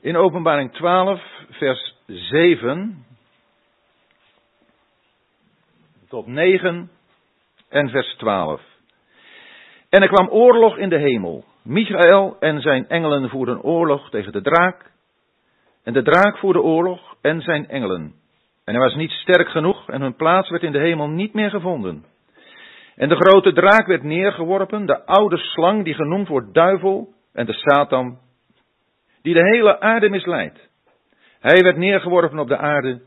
In 0.00 0.16
Openbaring 0.16 0.72
12, 0.72 1.22
vers 1.50 1.96
7. 2.06 3.06
Tot 6.12 6.26
9 6.26 6.90
en 7.68 7.88
vers 7.88 8.14
12. 8.16 8.60
En 9.88 10.02
er 10.02 10.08
kwam 10.08 10.28
oorlog 10.28 10.76
in 10.76 10.88
de 10.88 10.98
hemel. 10.98 11.44
Michael 11.62 12.36
en 12.40 12.60
zijn 12.60 12.88
engelen 12.88 13.28
voerden 13.28 13.62
oorlog 13.62 14.10
tegen 14.10 14.32
de 14.32 14.42
draak. 14.42 14.90
En 15.84 15.92
de 15.92 16.02
draak 16.02 16.38
voerde 16.38 16.60
oorlog 16.62 17.16
en 17.20 17.40
zijn 17.40 17.68
engelen. 17.68 18.14
En 18.64 18.74
hij 18.74 18.82
was 18.82 18.94
niet 18.94 19.10
sterk 19.10 19.48
genoeg 19.48 19.88
en 19.90 20.00
hun 20.00 20.16
plaats 20.16 20.50
werd 20.50 20.62
in 20.62 20.72
de 20.72 20.78
hemel 20.78 21.08
niet 21.08 21.34
meer 21.34 21.50
gevonden. 21.50 22.04
En 22.96 23.08
de 23.08 23.16
grote 23.16 23.52
draak 23.52 23.86
werd 23.86 24.02
neergeworpen, 24.02 24.86
de 24.86 25.06
oude 25.06 25.36
slang 25.36 25.84
die 25.84 25.94
genoemd 25.94 26.28
wordt 26.28 26.54
duivel 26.54 27.08
en 27.32 27.46
de 27.46 27.52
Satan, 27.52 28.18
die 29.22 29.34
de 29.34 29.56
hele 29.56 29.80
aarde 29.80 30.08
misleidt. 30.08 30.68
Hij 31.40 31.60
werd 31.60 31.76
neergeworpen 31.76 32.38
op 32.38 32.48
de 32.48 32.56
aarde 32.56 33.00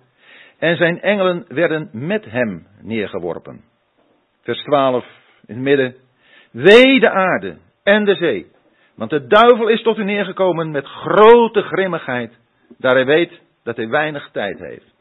en 0.60 0.78
zijn 0.78 1.02
engelen 1.02 1.46
werden 1.48 1.90
met 1.92 2.26
hem 2.26 2.68
neergeworpen. 2.82 3.64
Vers 4.42 4.64
12 4.64 5.06
in 5.46 5.56
het 5.56 5.64
midden. 5.64 5.96
Wee 6.52 7.00
de 7.00 7.10
aarde 7.10 7.58
en 7.84 8.06
de 8.06 8.16
zee, 8.16 8.52
want 8.96 9.10
de 9.10 9.28
duivel 9.28 9.68
is 9.68 9.82
tot 9.82 9.98
u 9.98 10.04
neergekomen 10.04 10.72
met 10.72 10.86
grote 10.86 11.62
grimmigheid, 11.62 12.40
daar 12.78 12.96
hij 12.96 13.06
weet 13.06 13.42
dat 13.64 13.76
hij 13.76 13.90
weinig 13.90 14.30
tijd 14.32 14.60
heeft. 14.60 14.94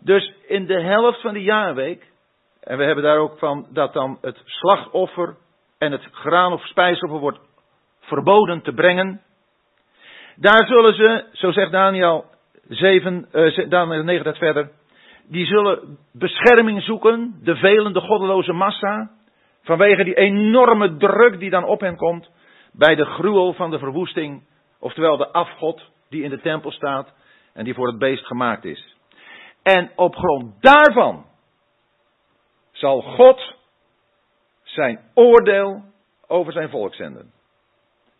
Dus 0.00 0.32
in 0.46 0.66
de 0.66 0.80
helft 0.80 1.20
van 1.20 1.32
de 1.32 1.42
jaarweek, 1.42 2.10
en 2.60 2.78
we 2.78 2.84
hebben 2.84 3.04
daar 3.04 3.18
ook 3.18 3.38
van 3.38 3.66
dat 3.70 3.92
dan 3.92 4.18
het 4.20 4.42
slagoffer 4.44 5.36
en 5.78 5.92
het 5.92 6.08
graan 6.12 6.52
of 6.52 6.66
spijsoffer 6.66 7.18
wordt 7.18 7.40
verboden 8.00 8.62
te 8.62 8.72
brengen. 8.72 9.20
Daar 10.36 10.66
zullen 10.66 10.94
ze, 10.94 11.24
zo 11.32 11.52
zegt 11.52 11.72
Daniel 11.72 12.24
7, 12.68 13.28
uh, 13.32 13.68
Daniel 13.68 14.02
9 14.02 14.24
dat 14.24 14.38
verder, 14.38 14.70
die 15.28 15.46
zullen 15.46 15.98
bescherming 16.12 16.82
zoeken, 16.82 17.38
de 17.42 17.56
velende 17.56 18.00
goddeloze 18.00 18.52
massa, 18.52 19.10
vanwege 19.62 20.04
die 20.04 20.14
enorme 20.14 20.96
druk 20.96 21.38
die 21.38 21.50
dan 21.50 21.64
op 21.64 21.80
hen 21.80 21.96
komt 21.96 22.30
bij 22.72 22.94
de 22.94 23.04
gruwel 23.04 23.52
van 23.52 23.70
de 23.70 23.78
verwoesting, 23.78 24.42
oftewel 24.80 25.16
de 25.16 25.32
afgod 25.32 25.90
die 26.08 26.22
in 26.22 26.30
de 26.30 26.40
tempel 26.40 26.70
staat 26.70 27.14
en 27.52 27.64
die 27.64 27.74
voor 27.74 27.86
het 27.86 27.98
beest 27.98 28.26
gemaakt 28.26 28.64
is. 28.64 28.96
En 29.62 29.90
op 29.96 30.14
grond 30.16 30.62
daarvan 30.62 31.26
zal 32.72 33.00
God 33.00 33.54
zijn 34.62 35.00
oordeel 35.14 35.82
over 36.26 36.52
zijn 36.52 36.70
volk 36.70 36.94
zenden. 36.94 37.32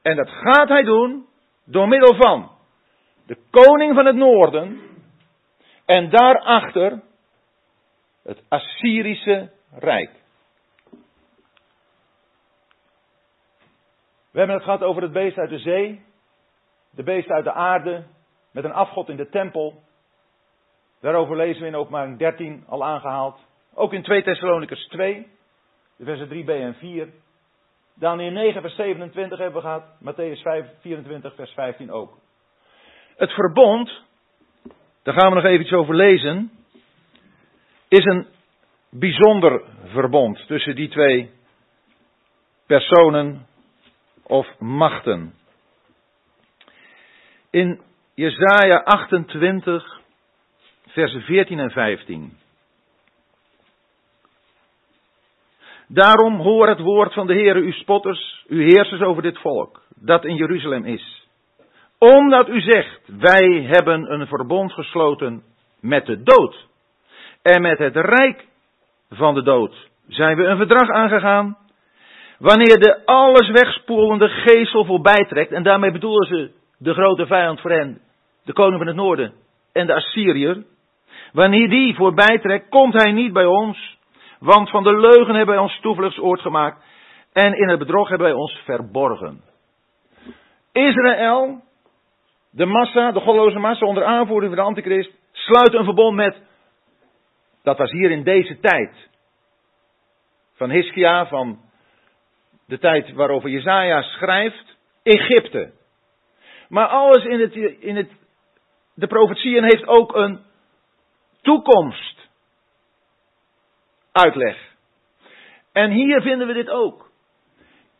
En 0.02 0.16
dat 0.16 0.28
gaat 0.28 0.68
hij 0.68 0.82
doen 0.82 1.26
door 1.64 1.88
middel 1.88 2.14
van 2.14 2.55
de 3.26 3.38
koning 3.50 3.94
van 3.94 4.06
het 4.06 4.16
noorden 4.16 4.80
en 5.84 6.10
daarachter 6.10 7.02
het 8.22 8.42
Assyrische 8.48 9.50
Rijk. 9.70 10.10
We 14.30 14.42
hebben 14.42 14.56
het 14.56 14.64
gehad 14.64 14.82
over 14.82 15.02
het 15.02 15.12
beest 15.12 15.38
uit 15.38 15.50
de 15.50 15.58
zee, 15.58 16.04
de 16.90 17.02
beest 17.02 17.30
uit 17.30 17.44
de 17.44 17.52
aarde, 17.52 18.04
met 18.50 18.64
een 18.64 18.72
afgod 18.72 19.08
in 19.08 19.16
de 19.16 19.28
tempel. 19.28 19.82
Daarover 21.00 21.36
lezen 21.36 21.62
we 21.62 21.68
in 21.68 21.74
openbaring 21.74 22.18
13 22.18 22.64
al 22.68 22.84
aangehaald. 22.84 23.40
Ook 23.74 23.92
in 23.92 24.02
2 24.02 24.22
Thessalonicus 24.22 24.86
2, 24.88 25.28
de 25.96 26.04
versen 26.04 26.28
3b 26.28 26.48
en 26.48 26.74
4. 26.74 27.08
Daniel 27.94 28.30
9 28.30 28.60
vers 28.60 28.74
27 28.74 29.38
hebben 29.38 29.62
we 29.62 29.68
gehad. 29.68 29.84
Matthäus 30.00 30.42
5, 30.42 30.66
24 30.80 31.34
vers 31.34 31.50
15 31.52 31.90
ook. 31.90 32.18
Het 33.16 33.33
verbond, 33.33 34.02
daar 35.02 35.14
gaan 35.14 35.29
we 35.29 35.35
nog 35.35 35.44
even 35.44 35.61
iets 35.61 35.72
over 35.72 35.94
lezen, 35.94 36.50
is 37.88 38.05
een 38.05 38.26
bijzonder 38.90 39.62
verbond 39.85 40.46
tussen 40.46 40.74
die 40.74 40.88
twee 40.88 41.31
personen 42.66 43.46
of 44.22 44.59
machten. 44.59 45.35
In 47.50 47.81
Jesaja 48.14 48.76
28 48.76 50.00
versen 50.87 51.20
14 51.20 51.59
en 51.59 51.70
15. 51.70 52.38
Daarom 55.88 56.37
hoor 56.40 56.68
het 56.68 56.81
woord 56.81 57.12
van 57.12 57.26
de 57.26 57.33
Heere, 57.33 57.61
uw 57.61 57.72
spotters, 57.72 58.44
uw 58.48 58.61
heersers 58.61 59.00
over 59.00 59.22
dit 59.22 59.38
volk, 59.38 59.83
dat 59.94 60.24
in 60.24 60.37
Jeruzalem 60.37 60.85
is. 60.85 61.15
Omdat 61.98 62.48
u 62.48 62.61
zegt, 62.61 63.00
wij 63.06 63.62
hebben 63.62 64.12
een 64.12 64.26
verbond 64.26 64.72
gesloten 64.72 65.42
met 65.80 66.06
de 66.06 66.22
dood. 66.22 66.66
En 67.42 67.62
met 67.62 67.78
het 67.78 67.96
rijk 67.96 68.46
van 69.11 69.35
de 69.35 69.42
dood 69.42 69.88
zijn 70.09 70.37
we 70.37 70.44
een 70.44 70.56
verdrag 70.56 70.90
aangegaan. 70.90 71.56
Wanneer 72.38 72.78
de 72.78 73.04
alles 73.04 73.50
wegspoelende 73.50 74.28
geestel 74.28 74.85
voorbij 74.85 75.24
trekt, 75.28 75.52
en 75.52 75.62
daarmee 75.62 75.92
bedoelen 75.92 76.26
ze 76.28 76.50
de 76.78 76.94
grote 76.94 77.26
vijand 77.26 77.61
voor 77.61 77.70
hen, 77.70 78.00
de 78.44 78.52
koning 78.52 78.78
van 78.78 78.87
het 78.87 78.96
noorden 78.96 79.32
en 79.72 79.87
de 79.87 79.94
Assyriër. 79.94 80.64
Wanneer 81.32 81.68
die 81.68 81.94
voorbij 81.94 82.38
trekt, 82.38 82.68
komt 82.68 82.94
hij 83.02 83.12
niet 83.12 83.32
bij 83.32 83.44
ons. 83.44 83.98
Want 84.38 84.70
van 84.70 84.82
de 84.82 84.96
leugen 84.96 85.35
hebben 85.35 85.54
wij 85.54 85.64
ons 85.64 85.80
toevluchtsoord 85.80 86.40
gemaakt. 86.40 86.85
En 87.32 87.52
in 87.52 87.68
het 87.68 87.78
bedrog 87.78 88.09
hebben 88.09 88.26
wij 88.26 88.37
ons 88.37 88.61
verborgen. 88.64 89.40
Israël, 90.72 91.62
de 92.56 92.66
massa, 92.66 93.12
de 93.12 93.20
godloze 93.20 93.58
massa 93.58 93.86
onder 93.86 94.04
aanvoering 94.04 94.54
van 94.54 94.62
de 94.62 94.68
antichrist, 94.68 95.10
sluit 95.32 95.74
een 95.74 95.84
verbond 95.84 96.16
met. 96.16 96.36
Dat 97.62 97.78
was 97.78 97.90
hier 97.90 98.10
in 98.10 98.22
deze 98.22 98.60
tijd. 98.60 99.08
Van 100.54 100.70
Hiskia, 100.70 101.26
van 101.26 101.60
de 102.66 102.78
tijd 102.78 103.12
waarover 103.12 103.50
Jezaja 103.50 104.02
schrijft. 104.02 104.76
Egypte. 105.02 105.72
Maar 106.68 106.86
alles 106.86 107.24
in 107.24 107.40
het, 107.40 107.54
in 107.80 107.96
het 107.96 108.10
de 108.94 109.06
profetieën 109.06 109.64
heeft 109.64 109.86
ook 109.86 110.14
een 110.14 110.40
toekomst 111.42 112.28
uitleg. 114.12 114.74
En 115.72 115.90
hier 115.90 116.20
vinden 116.20 116.46
we 116.46 116.52
dit 116.52 116.70
ook. 116.70 117.10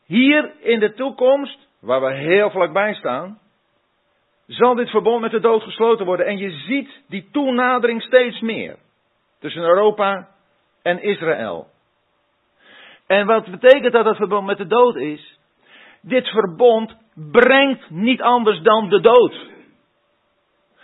Hier 0.05 0.53
in 0.61 0.81
de 0.81 0.93
toekomst, 0.93 1.69
waar 1.81 2.01
we 2.01 2.15
heel 2.15 2.51
vlakbij 2.51 2.95
staan, 2.95 3.41
zal 4.47 4.75
dit 4.75 4.91
verbond 4.91 5.21
met 5.21 5.31
de 5.31 5.41
dood 5.41 5.63
gesloten 5.63 6.07
worden. 6.07 6.27
En 6.27 6.39
je 6.39 6.51
ziet 6.51 7.03
die 7.09 7.29
toenadering 7.33 8.03
steeds 8.03 8.41
meer 8.41 8.77
tussen 9.39 9.63
Europa 9.63 10.29
en 10.83 11.03
Israël. 11.03 11.69
En 13.07 13.27
wat 13.27 13.51
betekent 13.51 13.93
dat 13.93 14.05
dat 14.05 14.17
verbond 14.17 14.47
met 14.47 14.59
de 14.59 14.67
dood 14.67 14.97
is? 14.97 15.39
Dit 16.01 16.29
verbond 16.29 16.97
brengt 17.15 17.91
niet 17.91 18.23
anders 18.23 18.61
dan 18.61 18.89
de 18.89 19.01
dood. 19.01 19.55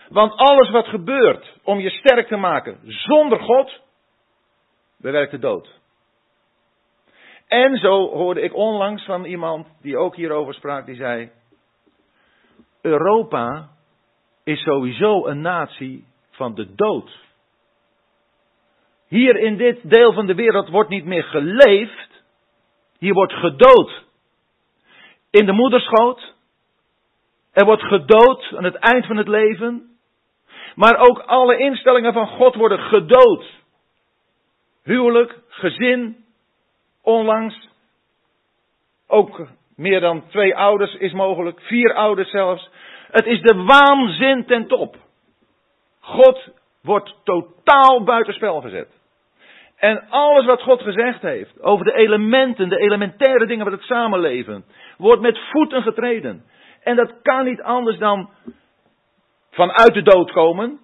Want 0.09 0.37
alles 0.37 0.71
wat 0.71 0.87
gebeurt 0.87 1.59
om 1.63 1.81
je 1.81 1.91
sterk 1.91 2.27
te 2.27 2.37
maken 2.37 2.79
zonder 2.83 3.41
God, 3.41 3.81
bewerkt 4.99 5.31
de 5.31 5.39
dood. 5.39 5.81
En 7.49 7.77
zo 7.77 8.09
hoorde 8.09 8.41
ik 8.41 8.55
onlangs 8.55 9.05
van 9.05 9.25
iemand 9.25 9.67
die 9.81 9.97
ook 9.97 10.17
hierover 10.17 10.55
sprak, 10.55 10.87
die 10.87 10.95
zei: 10.95 11.31
Europa 12.83 13.69
is 14.45 14.63
sowieso 14.63 15.27
een 15.27 15.41
natie 15.41 16.05
van 16.31 16.55
de 16.55 16.75
dood. 16.75 17.21
Hier 19.09 19.37
in 19.37 19.57
dit 19.57 19.91
deel 19.91 20.13
van 20.13 20.27
de 20.27 20.35
wereld 20.35 20.69
wordt 20.69 20.91
niet 20.91 21.05
meer 21.05 21.25
geleefd, 21.25 22.23
hier 22.99 23.15
wordt 23.15 23.33
gedood. 23.33 24.05
In 25.31 25.47
de 25.47 25.53
moederschoot, 25.53 26.35
er 27.53 27.65
wordt 27.65 27.83
gedood 27.83 28.53
aan 28.57 28.65
het 28.65 28.75
eind 28.75 29.07
van 29.07 29.17
het 29.17 29.29
leven. 29.29 29.97
Maar 30.75 30.97
ook 30.97 31.19
alle 31.19 31.59
instellingen 31.59 32.13
van 32.13 32.27
God 32.27 32.55
worden 32.55 32.79
gedood. 32.79 33.45
Huwelijk, 34.83 35.39
gezin, 35.49 36.25
onlangs. 37.03 37.69
Ook 39.07 39.47
meer 39.83 40.01
dan 40.01 40.27
twee 40.29 40.57
ouders 40.57 40.95
is 40.95 41.13
mogelijk, 41.13 41.61
vier 41.61 41.95
ouders 41.95 42.31
zelfs. 42.31 42.71
Het 43.11 43.27
is 43.27 43.41
de 43.41 43.55
waanzin 43.55 44.45
ten 44.47 44.67
top. 44.67 44.97
God 46.01 46.49
wordt 46.83 47.15
totaal 47.25 48.05
buitenspel 48.05 48.61
gezet. 48.61 49.01
En 49.77 50.09
alles 50.09 50.45
wat 50.45 50.63
God 50.63 50.83
gezegd 50.83 51.23
heeft 51.23 51.63
over 51.63 51.85
de 51.85 51.95
elementen, 51.95 52.69
de 52.69 52.79
elementaire 52.79 53.47
dingen 53.47 53.65
van 53.65 53.73
het 53.73 53.83
samenleven, 53.83 54.65
wordt 54.99 55.23
met 55.23 55.39
voeten 55.51 55.83
getreden. 55.83 56.45
En 56.83 56.97
dat 56.97 57.23
kan 57.23 57.45
niet 57.45 57.63
anders 57.63 57.99
dan 57.99 58.31
vanuit 59.51 59.95
de 59.95 60.03
dood 60.03 60.33
komen, 60.33 60.81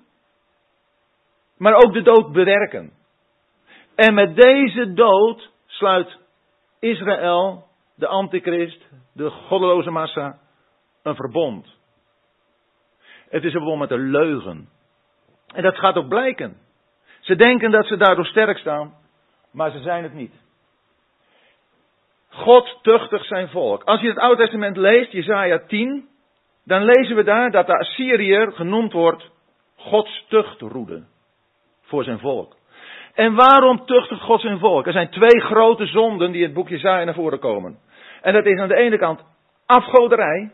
maar 1.57 1.75
ook 1.75 1.93
de 1.93 2.03
dood 2.03 2.33
bewerken. 2.33 2.93
En 3.95 4.15
met 4.15 4.37
deze 4.37 4.93
dood 4.93 5.51
sluit 5.67 6.19
Israël, 6.81 7.68
de 7.99 8.07
antichrist, 8.07 8.89
de 9.15 9.31
goddeloze 9.31 9.91
massa, 9.91 10.39
een 11.03 11.15
verbond. 11.15 11.67
Het 13.29 13.45
is 13.45 13.55
een 13.55 13.61
verbond 13.61 13.81
met 13.81 13.91
een 13.91 14.11
leugen. 14.11 14.69
En 15.47 15.63
dat 15.63 15.79
gaat 15.79 15.97
ook 15.97 16.09
blijken. 16.09 16.57
Ze 17.21 17.37
denken 17.37 17.71
dat 17.71 17.87
ze 17.87 17.97
daardoor 17.97 18.27
sterk 18.27 18.59
staan, 18.59 18.95
maar 19.53 19.71
ze 19.71 19.81
zijn 19.81 20.03
het 20.03 20.15
niet. 20.15 20.35
God 22.29 22.79
tuchtigt 22.83 23.27
zijn 23.27 23.49
volk. 23.49 23.83
Als 23.85 24.01
je 24.01 24.09
het 24.09 24.19
Oude 24.19 24.43
Testament 24.43 24.77
leest, 24.77 25.13
Jesaja 25.13 25.59
10, 25.67 26.09
dan 26.65 26.85
lezen 26.85 27.17
we 27.17 27.23
daar 27.23 27.51
dat 27.51 27.67
de 27.67 27.79
Assyriër 27.79 28.53
genoemd 28.53 28.93
wordt 28.93 29.31
Gods 29.77 30.25
tuchtroede 30.29 31.05
voor 31.83 32.05
zijn 32.05 32.19
volk. 32.19 32.57
En 33.15 33.35
waarom 33.35 33.87
tuchtigt 33.87 34.21
God 34.21 34.41
zijn 34.41 34.59
volk? 34.59 34.87
Er 34.87 34.93
zijn 34.93 35.11
twee 35.11 35.41
grote 35.41 35.87
zonden 35.87 36.31
die 36.31 36.41
in 36.41 36.47
het 36.47 36.55
boek 36.55 36.69
Jesaja 36.69 37.05
naar 37.05 37.15
voren 37.15 37.39
komen. 37.39 37.79
En 38.29 38.35
dat 38.35 38.47
is 38.47 38.59
aan 38.59 38.69
de 38.69 38.75
ene 38.75 38.99
kant 38.99 39.25
afgoderij 39.67 40.51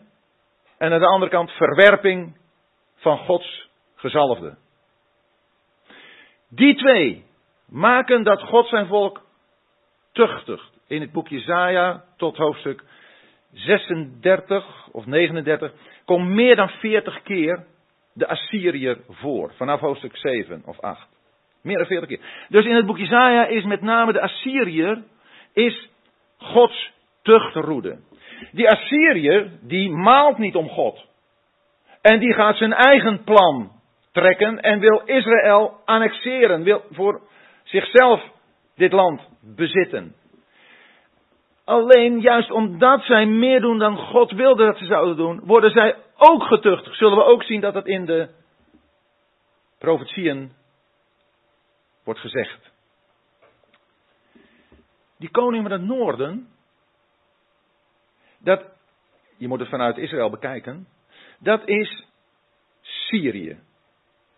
en 0.79 0.93
aan 0.93 1.01
de 1.01 1.07
andere 1.07 1.31
kant 1.31 1.51
verwerping 1.51 2.37
van 2.97 3.19
Gods 3.19 3.69
gezalfde. 3.95 4.57
Die 6.51 6.75
twee 6.75 7.25
maken 7.69 8.23
dat 8.23 8.43
God 8.43 8.69
zijn 8.69 8.87
volk 8.87 9.23
tuchtigt. 10.13 10.73
In 10.87 11.01
het 11.01 11.13
boek 11.13 11.29
Jesaja 11.29 12.05
tot 12.17 12.37
hoofdstuk 12.37 12.85
36 13.53 14.89
of 14.93 15.07
39 15.07 15.73
komt 16.05 16.29
meer 16.29 16.57
dan 16.57 16.69
40 16.69 17.23
keer 17.23 17.65
de 18.13 18.27
Assyriër 18.27 18.99
voor. 19.09 19.53
Vanaf 19.55 19.81
hoofdstuk 19.81 20.17
7 20.17 20.63
of 20.65 20.81
8. 20.81 21.09
Meer 21.63 21.77
dan 21.77 21.87
40 21.87 22.09
keer. 22.09 22.21
Dus 22.49 22.65
in 22.65 22.75
het 22.75 22.87
boek 22.87 22.99
Jesaja 22.99 23.47
is 23.47 23.65
met 23.65 23.81
name 23.81 24.13
de 24.13 24.21
Assyriër 24.21 25.03
is 25.53 25.89
Gods 26.39 26.93
tuchtroede. 27.25 27.99
Die 28.53 28.69
Assyriër 28.71 29.51
die 29.61 29.91
maalt 29.91 30.39
niet 30.39 30.55
om 30.55 30.69
God. 30.69 31.05
En 32.01 32.19
die 32.19 32.35
gaat 32.35 32.57
zijn 32.57 32.73
eigen 32.73 33.25
plan 33.25 33.73
trekken 34.13 34.61
en 34.61 34.79
wil 34.79 35.03
Israël 35.05 35.81
annexeren, 35.85 36.63
wil 36.63 36.83
voor 36.91 37.21
zichzelf 37.63 38.23
dit 38.77 38.93
land 38.93 39.21
bezitten. 39.41 40.15
Alleen 41.65 42.21
juist 42.21 42.51
omdat 42.51 43.03
zij 43.03 43.27
meer 43.27 43.61
doen 43.61 43.79
dan 43.79 43.97
God 43.97 44.31
wilde 44.31 44.65
dat 44.65 44.79
ze 44.79 44.85
zouden 44.85 45.17
doen, 45.17 45.41
worden 45.45 45.71
zij 45.71 45.97
ook 46.17 46.43
getuchtigd. 46.43 46.97
Zullen 46.97 47.17
we 47.17 47.25
ook 47.25 47.43
zien 47.43 47.61
dat 47.61 47.75
het 47.75 47.87
in 47.87 48.05
de 48.05 48.29
profetieën 49.79 50.53
wordt 52.05 52.21
gezegd. 52.21 52.73
Die 55.19 55.31
koning 55.31 55.63
van 55.63 55.73
het 55.73 55.83
noorden, 55.83 56.49
dat, 58.45 58.65
je 59.37 59.49
moet 59.49 59.61
het 59.61 59.69
vanuit 59.69 59.99
Israël 59.99 60.31
bekijken, 60.31 60.87
dat 61.39 61.69
is 61.69 62.05
Syrië. 62.81 63.59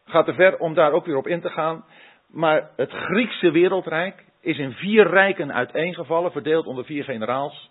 Gaat 0.05 0.27
te 0.27 0.35
ver 0.35 0.59
om 0.59 0.75
daar 0.75 0.92
ook 0.92 1.07
weer 1.07 1.16
op 1.16 1.27
in 1.27 1.40
te 1.40 1.51
gaan. 1.51 1.85
Maar 2.27 2.71
het 2.77 2.90
Griekse 2.90 3.51
wereldrijk 3.51 4.25
is 4.40 4.59
in 4.59 4.73
vier 4.73 5.07
rijken 5.07 5.53
uiteengevallen, 5.53 6.33
verdeeld 6.33 6.66
onder 6.66 6.85
vier 6.85 7.05
generaals. 7.05 7.71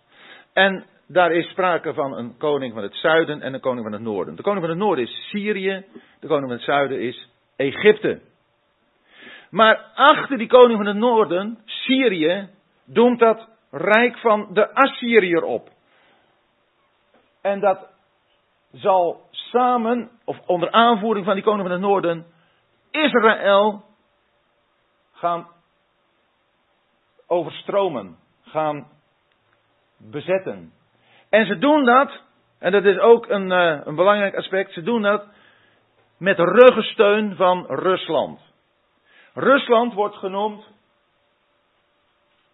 En 0.54 0.86
daar 1.08 1.32
is 1.32 1.50
sprake 1.50 1.94
van 1.94 2.18
een 2.18 2.38
koning 2.38 2.74
van 2.74 2.84
het 2.84 2.96
zuiden 2.96 3.42
en 3.42 3.54
een 3.54 3.60
koning 3.60 3.84
van 3.84 3.94
het 3.94 4.02
noorden. 4.02 4.36
De 4.36 4.42
koning 4.42 4.62
van 4.62 4.70
het 4.70 4.80
noorden 4.84 5.04
is 5.04 5.30
Syrië, 5.30 5.86
de 6.20 6.28
koning 6.28 6.48
van 6.48 6.56
het 6.56 6.66
zuiden 6.66 7.02
is 7.02 7.30
Egypte. 7.56 8.22
Maar 9.50 9.78
achter 9.96 10.38
die 10.38 10.48
koning 10.48 10.78
van 10.78 10.88
het 10.88 10.98
noorden, 10.98 11.60
Syrië, 11.66 12.50
doemt 12.86 13.20
dat 13.20 13.50
rijk 13.72 14.18
van 14.18 14.48
de 14.54 14.74
Assyriër 14.74 15.44
op. 15.44 15.70
En 17.46 17.60
dat 17.60 17.88
zal 18.72 19.28
samen, 19.30 20.12
of 20.24 20.38
onder 20.46 20.72
aanvoering 20.72 21.26
van 21.26 21.34
die 21.34 21.44
koning 21.44 21.62
van 21.62 21.72
het 21.72 21.82
noorden, 21.82 22.26
Israël 22.92 23.84
gaan 25.14 25.48
overstromen, 27.28 28.18
gaan 28.44 28.88
bezetten. 29.98 30.74
En 31.30 31.46
ze 31.46 31.58
doen 31.58 31.86
dat, 31.86 32.22
en 32.60 32.72
dat 32.72 32.84
is 32.84 33.00
ook 33.00 33.30
een, 33.30 33.52
uh, 33.52 33.86
een 33.86 33.96
belangrijk 33.96 34.36
aspect, 34.36 34.74
ze 34.74 34.82
doen 34.82 35.02
dat 35.02 35.28
met 36.18 36.40
ruggensteun 36.40 37.36
van 37.36 37.66
Rusland. 37.68 38.40
Rusland 39.34 39.94
wordt 39.94 40.16
genoemd 40.16 40.68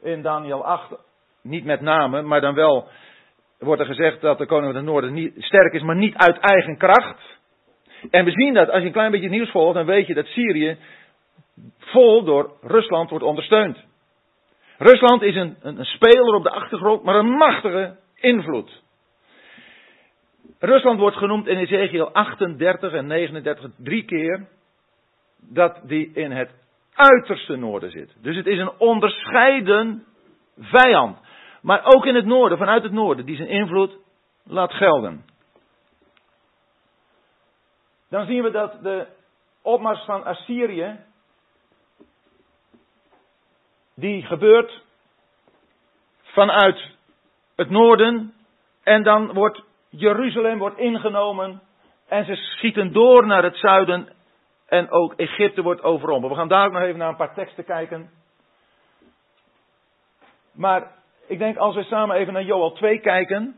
in 0.02 0.22
Daniel 0.22 0.66
8, 0.66 0.94
niet 1.42 1.66
met 1.66 1.82
name, 1.82 2.22
maar 2.22 2.42
dan 2.42 2.54
wel 2.54 2.90
wordt 3.62 3.82
er 3.82 3.88
gezegd 3.88 4.22
dat 4.22 4.38
de 4.38 4.46
koning 4.46 4.66
van 4.66 4.76
het 4.76 4.86
noorden 4.86 5.14
niet, 5.14 5.34
sterk 5.38 5.74
is, 5.74 5.82
maar 5.82 5.96
niet 5.96 6.16
uit 6.16 6.38
eigen 6.40 6.78
kracht. 6.78 7.40
En 8.10 8.26
we 8.26 8.32
zien 8.32 8.54
dat, 8.54 8.70
als 8.70 8.80
je 8.80 8.86
een 8.86 8.92
klein 8.92 9.12
beetje 9.12 9.30
nieuws 9.30 9.52
volgt, 9.52 9.74
dan 9.74 9.86
weet 9.86 10.08
je 10.08 10.14
dat 10.14 10.26
Syrië 10.26 10.78
vol 11.78 12.24
door 12.24 12.58
Rusland 12.62 13.10
wordt 13.10 13.26
ondersteund. 13.26 13.78
Rusland 14.78 15.22
is 15.22 15.36
een, 15.36 15.58
een, 15.62 15.80
een 15.80 15.86
speler 15.86 16.36
op 16.36 16.44
de 16.44 16.52
achtergrond, 16.52 17.04
maar 17.04 17.16
een 17.16 17.32
machtige 17.38 17.96
invloed. 18.16 18.82
Rusland 20.60 21.00
wordt 21.00 21.18
genoemd 21.18 21.48
in 21.48 21.58
Ezekiel 21.58 22.12
38 22.12 22.94
en 22.94 23.08
39 23.08 23.70
drie 23.78 24.06
keer 24.06 24.48
dat 25.50 25.82
die 25.84 26.12
in 26.14 26.32
het 26.32 26.50
uiterste 26.94 27.56
noorden 27.56 27.92
zit. 27.92 28.16
Dus 28.22 28.36
het 28.36 28.48
is 28.48 28.60
een 28.60 28.80
onderscheiden 28.80 30.04
vijand. 30.60 31.18
Maar 31.62 31.82
ook 31.84 32.06
in 32.06 32.16
het 32.16 32.26
noorden, 32.26 32.58
vanuit 32.58 32.84
het 32.84 32.92
noorden, 32.92 33.26
die 33.26 33.36
zijn 33.36 33.48
invloed 33.48 33.98
laat 34.44 34.74
gelden. 34.74 35.26
Dan 38.10 38.26
zien 38.26 38.44
we 38.44 38.52
dat 38.52 38.84
de 38.84 39.08
opmars 39.62 40.06
van 40.06 40.24
Assyrië, 40.24 41.00
die 43.96 44.24
gebeurt 44.24 44.82
vanuit 46.22 46.96
het 47.56 47.70
noorden 47.70 48.34
en 48.84 49.04
dan 49.04 49.34
wordt 49.34 49.64
Jeruzalem 49.90 50.58
wordt 50.58 50.78
ingenomen 50.78 51.62
en 52.08 52.26
ze 52.26 52.36
schieten 52.36 52.94
door 52.94 53.26
naar 53.26 53.44
het 53.44 53.58
zuiden 53.58 54.14
en 54.66 54.92
ook 54.92 55.14
Egypte 55.14 55.62
wordt 55.62 55.84
overrompeld. 55.84 56.32
We 56.32 56.38
gaan 56.38 56.48
daar 56.48 56.66
ook 56.66 56.74
nog 56.74 56.82
even 56.82 56.98
naar 56.98 57.10
een 57.10 57.16
paar 57.16 57.34
teksten 57.34 57.66
kijken. 57.66 58.10
Maar 60.52 61.01
ik 61.32 61.40
denk 61.40 61.58
als 61.58 61.76
we 61.76 61.84
samen 61.84 62.16
even 62.16 62.34
naar 62.34 62.44
Joel 62.44 62.72
2 62.72 63.00
kijken, 63.00 63.56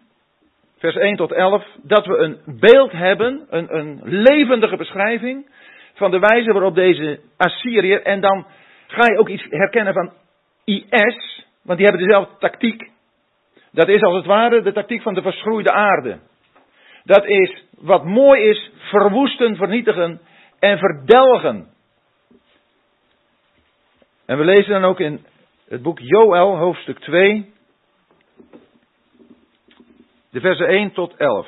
vers 0.78 0.96
1 0.96 1.16
tot 1.16 1.32
11, 1.32 1.66
dat 1.84 2.06
we 2.06 2.18
een 2.18 2.40
beeld 2.60 2.92
hebben, 2.92 3.46
een, 3.50 3.78
een 3.78 4.00
levendige 4.04 4.78
beschrijving 4.78 5.50
van 5.94 6.12
de 6.12 6.20
wijze 6.20 6.52
waarop 6.52 6.76
deze 6.76 7.20
Assyriër, 7.38 8.02
en 8.02 8.22
dan 8.22 8.46
ga 8.88 9.12
je 9.12 9.20
ook 9.20 9.30
iets 9.30 9.46
herkennen 9.50 9.94
van 9.94 10.12
IS, 10.64 11.46
want 11.64 11.78
die 11.78 11.88
hebben 11.88 12.08
dezelfde 12.08 12.38
tactiek. 12.40 12.92
Dat 13.72 13.88
is 13.88 14.02
als 14.02 14.16
het 14.16 14.26
ware 14.26 14.62
de 14.62 14.72
tactiek 14.72 15.02
van 15.02 15.14
de 15.14 15.22
verschroeide 15.22 15.72
aarde. 15.72 16.20
Dat 17.04 17.26
is 17.26 17.64
wat 17.78 18.06
mooi 18.06 18.42
is, 18.42 18.72
verwoesten, 18.78 19.56
vernietigen 19.56 20.22
en 20.60 20.78
verdelgen. 20.78 21.68
En 24.26 24.38
we 24.38 24.44
lezen 24.44 24.72
dan 24.72 24.84
ook 24.84 25.00
in 25.00 25.26
het 25.68 25.82
boek 25.82 26.00
Joel, 26.00 26.58
hoofdstuk 26.58 27.00
2, 27.00 27.53
de 30.34 30.40
versen 30.40 30.68
1 30.68 30.92
tot 30.92 31.16
11. 31.18 31.48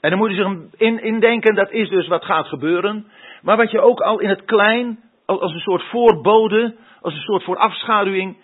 En 0.00 0.10
dan 0.10 0.18
moet 0.18 0.30
je 0.30 0.36
zich 0.36 0.80
in, 0.80 1.02
indenken, 1.02 1.54
dat 1.54 1.70
is 1.70 1.88
dus 1.88 2.06
wat 2.06 2.24
gaat 2.24 2.46
gebeuren. 2.46 3.06
Maar 3.42 3.56
wat 3.56 3.70
je 3.70 3.80
ook 3.80 4.00
al 4.00 4.18
in 4.18 4.28
het 4.28 4.44
klein, 4.44 5.00
als 5.26 5.52
een 5.52 5.60
soort 5.60 5.82
voorbode, 5.82 6.74
als 7.00 7.14
een 7.14 7.20
soort 7.20 7.42
voorafschaduwing 7.42 8.36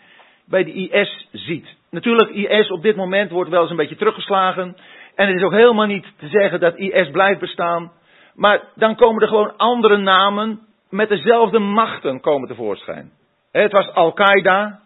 bij 0.44 0.64
de 0.64 0.72
IS 0.72 1.28
ziet. 1.32 1.76
Natuurlijk, 1.90 2.30
IS 2.30 2.70
op 2.70 2.82
dit 2.82 2.96
moment 2.96 3.30
wordt 3.30 3.50
wel 3.50 3.60
eens 3.60 3.70
een 3.70 3.76
beetje 3.76 3.96
teruggeslagen. 3.96 4.76
En 5.14 5.26
het 5.26 5.36
is 5.36 5.42
ook 5.42 5.52
helemaal 5.52 5.86
niet 5.86 6.06
te 6.16 6.28
zeggen 6.28 6.60
dat 6.60 6.76
IS 6.76 7.10
blijft 7.10 7.40
bestaan. 7.40 7.92
Maar 8.34 8.62
dan 8.74 8.96
komen 8.96 9.22
er 9.22 9.28
gewoon 9.28 9.56
andere 9.56 9.96
namen 9.96 10.60
met 10.90 11.08
dezelfde 11.08 11.58
machten 11.58 12.20
komen 12.20 12.48
tevoorschijn. 12.48 13.10
Het 13.52 13.72
was 13.72 13.92
Al-Qaeda. 13.92 14.80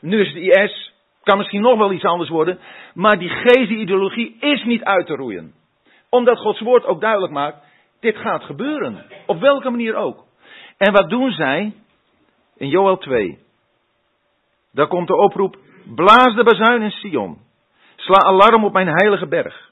Nu 0.00 0.20
is 0.20 0.28
het 0.28 0.36
IS. 0.36 0.93
Kan 1.24 1.38
misschien 1.38 1.60
nog 1.60 1.78
wel 1.78 1.92
iets 1.92 2.04
anders 2.04 2.30
worden. 2.30 2.58
Maar 2.94 3.18
die 3.18 3.68
ideologie 3.68 4.36
is 4.40 4.64
niet 4.64 4.84
uit 4.84 5.06
te 5.06 5.14
roeien. 5.14 5.54
Omdat 6.08 6.38
Gods 6.38 6.60
woord 6.60 6.84
ook 6.84 7.00
duidelijk 7.00 7.32
maakt. 7.32 7.56
Dit 8.00 8.16
gaat 8.16 8.44
gebeuren. 8.44 9.04
Op 9.26 9.40
welke 9.40 9.70
manier 9.70 9.94
ook. 9.94 10.24
En 10.78 10.92
wat 10.92 11.10
doen 11.10 11.30
zij? 11.30 11.72
In 12.56 12.68
Joel 12.68 12.98
2. 12.98 13.38
Daar 14.72 14.86
komt 14.86 15.08
de 15.08 15.16
oproep. 15.16 15.56
Blaas 15.94 16.34
de 16.34 16.44
bazuin 16.44 16.82
in 16.82 16.90
Sion. 16.90 17.38
Sla 17.96 18.18
alarm 18.18 18.64
op 18.64 18.72
mijn 18.72 18.88
heilige 18.88 19.26
berg. 19.26 19.70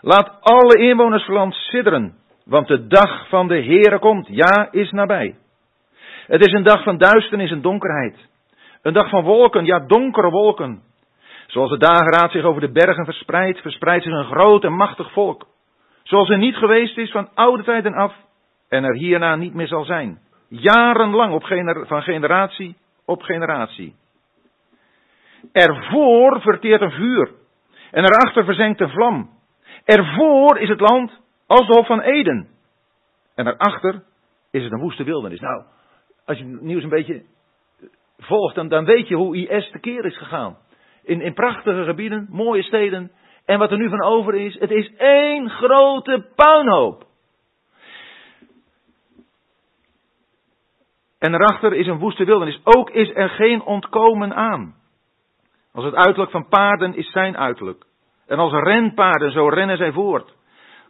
Laat 0.00 0.38
alle 0.40 0.78
inwoners 0.78 1.24
van 1.24 1.34
land 1.34 1.54
sidderen. 1.54 2.14
Want 2.44 2.68
de 2.68 2.86
dag 2.86 3.28
van 3.28 3.48
de 3.48 3.62
Heere 3.62 3.98
komt. 3.98 4.26
Ja, 4.30 4.68
is 4.70 4.90
nabij. 4.90 5.36
Het 6.26 6.46
is 6.46 6.52
een 6.52 6.62
dag 6.62 6.82
van 6.82 6.98
duisternis 6.98 7.50
en 7.50 7.62
donkerheid. 7.62 8.16
Een 8.84 8.92
dag 8.92 9.08
van 9.08 9.22
wolken, 9.22 9.64
ja 9.64 9.78
donkere 9.78 10.30
wolken. 10.30 10.82
Zoals 11.46 11.70
de 11.70 11.78
dageraad 11.78 12.30
zich 12.30 12.44
over 12.44 12.60
de 12.60 12.72
bergen 12.72 13.04
verspreidt, 13.04 13.60
verspreidt 13.60 14.04
zich 14.04 14.12
een 14.12 14.24
groot 14.24 14.64
en 14.64 14.72
machtig 14.72 15.12
volk. 15.12 15.46
Zoals 16.02 16.28
er 16.28 16.38
niet 16.38 16.56
geweest 16.56 16.96
is 16.96 17.10
van 17.10 17.28
oude 17.34 17.62
tijden 17.62 17.94
af 17.94 18.14
en 18.68 18.84
er 18.84 18.94
hierna 18.94 19.36
niet 19.36 19.54
meer 19.54 19.66
zal 19.66 19.84
zijn. 19.84 20.18
Jarenlang, 20.48 21.34
op 21.34 21.42
gener, 21.42 21.86
van 21.86 22.02
generatie 22.02 22.76
op 23.04 23.22
generatie. 23.22 23.94
Ervoor 25.52 26.40
verteert 26.40 26.80
een 26.80 26.90
vuur. 26.90 27.30
En 27.90 28.04
erachter 28.04 28.44
verzenkt 28.44 28.80
een 28.80 28.90
vlam. 28.90 29.30
Ervoor 29.84 30.58
is 30.58 30.68
het 30.68 30.80
land 30.80 31.20
als 31.46 31.66
de 31.66 31.72
Hof 31.72 31.86
van 31.86 32.00
Eden. 32.00 32.48
En 33.34 33.46
erachter 33.46 34.02
is 34.50 34.62
het 34.62 34.72
een 34.72 34.80
woeste 34.80 35.04
wildernis. 35.04 35.40
Nou, 35.40 35.62
als 36.24 36.38
je 36.38 36.44
het 36.44 36.60
nieuws 36.60 36.82
een 36.82 36.88
beetje 36.88 37.22
volgt, 38.24 38.54
dan, 38.54 38.68
dan 38.68 38.84
weet 38.84 39.08
je 39.08 39.14
hoe 39.14 39.36
IS 39.36 39.70
tekeer 39.70 40.04
is 40.04 40.18
gegaan. 40.18 40.56
In, 41.02 41.20
in 41.20 41.34
prachtige 41.34 41.84
gebieden, 41.84 42.26
mooie 42.30 42.62
steden. 42.62 43.12
En 43.44 43.58
wat 43.58 43.70
er 43.70 43.78
nu 43.78 43.88
van 43.88 44.02
over 44.02 44.34
is, 44.34 44.58
het 44.58 44.70
is 44.70 44.94
één 44.96 45.50
grote 45.50 46.26
puinhoop. 46.34 47.06
En 51.18 51.34
erachter 51.34 51.72
is 51.72 51.86
een 51.86 51.98
woeste 51.98 52.24
wildernis. 52.24 52.60
Ook 52.64 52.90
is 52.90 53.10
er 53.14 53.28
geen 53.28 53.62
ontkomen 53.62 54.34
aan. 54.34 54.74
Als 55.72 55.84
het 55.84 55.94
uiterlijk 55.94 56.30
van 56.30 56.48
paarden 56.48 56.94
is 56.96 57.10
zijn 57.10 57.36
uiterlijk. 57.36 57.84
En 58.26 58.38
als 58.38 58.52
renpaarden, 58.52 59.30
zo 59.30 59.48
rennen 59.48 59.76
zij 59.76 59.92
voort. 59.92 60.34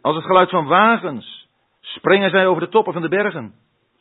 Als 0.01 0.15
het 0.15 0.25
geluid 0.25 0.49
van 0.49 0.65
wagens, 0.65 1.47
springen 1.79 2.29
zij 2.29 2.47
over 2.47 2.61
de 2.61 2.69
toppen 2.69 2.93
van 2.93 3.01
de 3.01 3.09
bergen. 3.09 3.53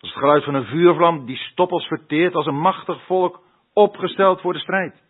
Als 0.05 0.13
het 0.13 0.23
geluid 0.23 0.45
van 0.45 0.55
een 0.55 0.65
vuurvlam 0.65 1.27
die 1.27 1.37
stoppels 1.37 1.87
verteert 1.87 2.35
als 2.35 2.47
een 2.47 2.59
machtig 2.59 3.03
volk 3.07 3.41
opgesteld 3.73 4.41
voor 4.41 4.53
de 4.53 4.59
strijd. 4.59 5.03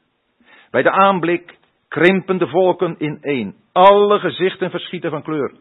Bij 0.70 0.82
de 0.82 0.90
aanblik 0.90 1.58
krimpen 1.88 2.38
de 2.38 2.46
volken 2.46 2.98
in 2.98 3.18
één. 3.20 3.54
Alle 3.72 4.18
gezichten 4.18 4.70
verschieten 4.70 5.10
van 5.10 5.22
kleur. 5.22 5.54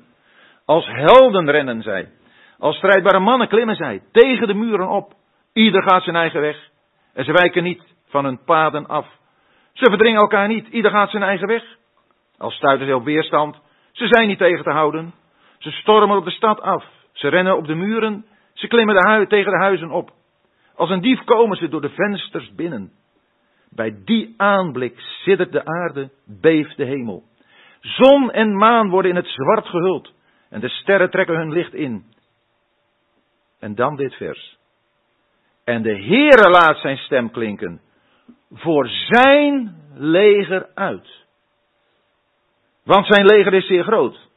Als 0.65 0.85
helden 0.87 1.51
rennen 1.51 1.81
zij. 1.81 2.11
Als 2.57 2.75
strijdbare 2.75 3.19
mannen 3.19 3.47
klimmen 3.47 3.75
zij 3.75 4.01
tegen 4.11 4.47
de 4.47 4.53
muren 4.53 4.89
op. 4.89 5.13
Ieder 5.53 5.83
gaat 5.83 6.03
zijn 6.03 6.15
eigen 6.15 6.41
weg. 6.41 6.69
En 7.13 7.25
ze 7.25 7.31
wijken 7.31 7.63
niet 7.63 7.83
van 8.07 8.25
hun 8.25 8.43
paden 8.43 8.87
af. 8.87 9.07
Ze 9.73 9.89
verdringen 9.89 10.21
elkaar 10.21 10.47
niet. 10.47 10.67
Ieder 10.67 10.91
gaat 10.91 11.09
zijn 11.09 11.23
eigen 11.23 11.47
weg. 11.47 11.63
Als 12.37 12.53
stuiten 12.53 12.87
ze 12.87 12.95
op 12.95 13.03
weerstand. 13.03 13.61
Ze 13.91 14.07
zijn 14.07 14.27
niet 14.27 14.37
tegen 14.37 14.63
te 14.63 14.71
houden. 14.71 15.13
Ze 15.57 15.71
stormen 15.71 16.17
op 16.17 16.25
de 16.25 16.31
stad 16.31 16.61
af. 16.61 16.85
Ze 17.11 17.27
rennen 17.27 17.57
op 17.57 17.67
de 17.67 17.75
muren. 17.75 18.25
Ze 18.53 18.67
klimmen 18.67 18.95
de 18.95 19.25
tegen 19.27 19.51
de 19.51 19.57
huizen 19.57 19.91
op. 19.91 20.11
Als 20.75 20.89
een 20.89 21.01
dief 21.01 21.23
komen 21.23 21.57
ze 21.57 21.67
door 21.67 21.81
de 21.81 21.89
vensters 21.89 22.53
binnen. 22.55 22.91
Bij 23.69 23.95
die 24.05 24.33
aanblik 24.37 24.99
siddert 24.99 25.51
de 25.51 25.65
aarde, 25.65 26.09
beeft 26.25 26.77
de 26.77 26.85
hemel. 26.85 27.23
Zon 27.79 28.31
en 28.31 28.55
maan 28.55 28.89
worden 28.89 29.11
in 29.11 29.17
het 29.17 29.27
zwart 29.27 29.65
gehuld. 29.65 30.13
En 30.49 30.59
de 30.59 30.69
sterren 30.69 31.09
trekken 31.09 31.35
hun 31.35 31.51
licht 31.51 31.73
in. 31.73 32.05
En 33.59 33.75
dan 33.75 33.95
dit 33.95 34.13
vers. 34.13 34.57
En 35.63 35.81
de 35.81 35.95
Heere 36.03 36.49
laat 36.49 36.77
zijn 36.77 36.97
stem 36.97 37.31
klinken. 37.31 37.81
Voor 38.51 38.87
zijn 38.87 39.75
leger 39.93 40.69
uit. 40.73 41.25
Want 42.83 43.05
zijn 43.05 43.25
leger 43.25 43.53
is 43.53 43.67
zeer 43.67 43.83
groot. 43.83 44.29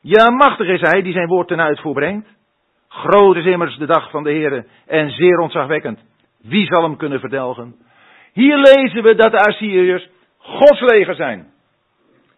Ja, 0.00 0.30
machtig 0.30 0.68
is 0.68 0.80
hij 0.80 1.02
die 1.02 1.12
zijn 1.12 1.28
woord 1.28 1.48
ten 1.48 1.60
uitvoer 1.60 1.94
brengt. 1.94 2.28
Groot 2.94 3.36
is 3.36 3.44
immers 3.44 3.76
de 3.76 3.86
dag 3.86 4.10
van 4.10 4.22
de 4.22 4.30
Heere 4.30 4.66
en 4.86 5.10
zeer 5.10 5.38
ontzagwekkend. 5.38 6.00
Wie 6.40 6.66
zal 6.66 6.82
hem 6.82 6.96
kunnen 6.96 7.20
verdelgen? 7.20 7.74
Hier 8.32 8.58
lezen 8.58 9.02
we 9.02 9.14
dat 9.14 9.30
de 9.30 9.38
Assyriërs 9.38 10.08
Gods 10.38 10.80
leger 10.80 11.14
zijn. 11.14 11.52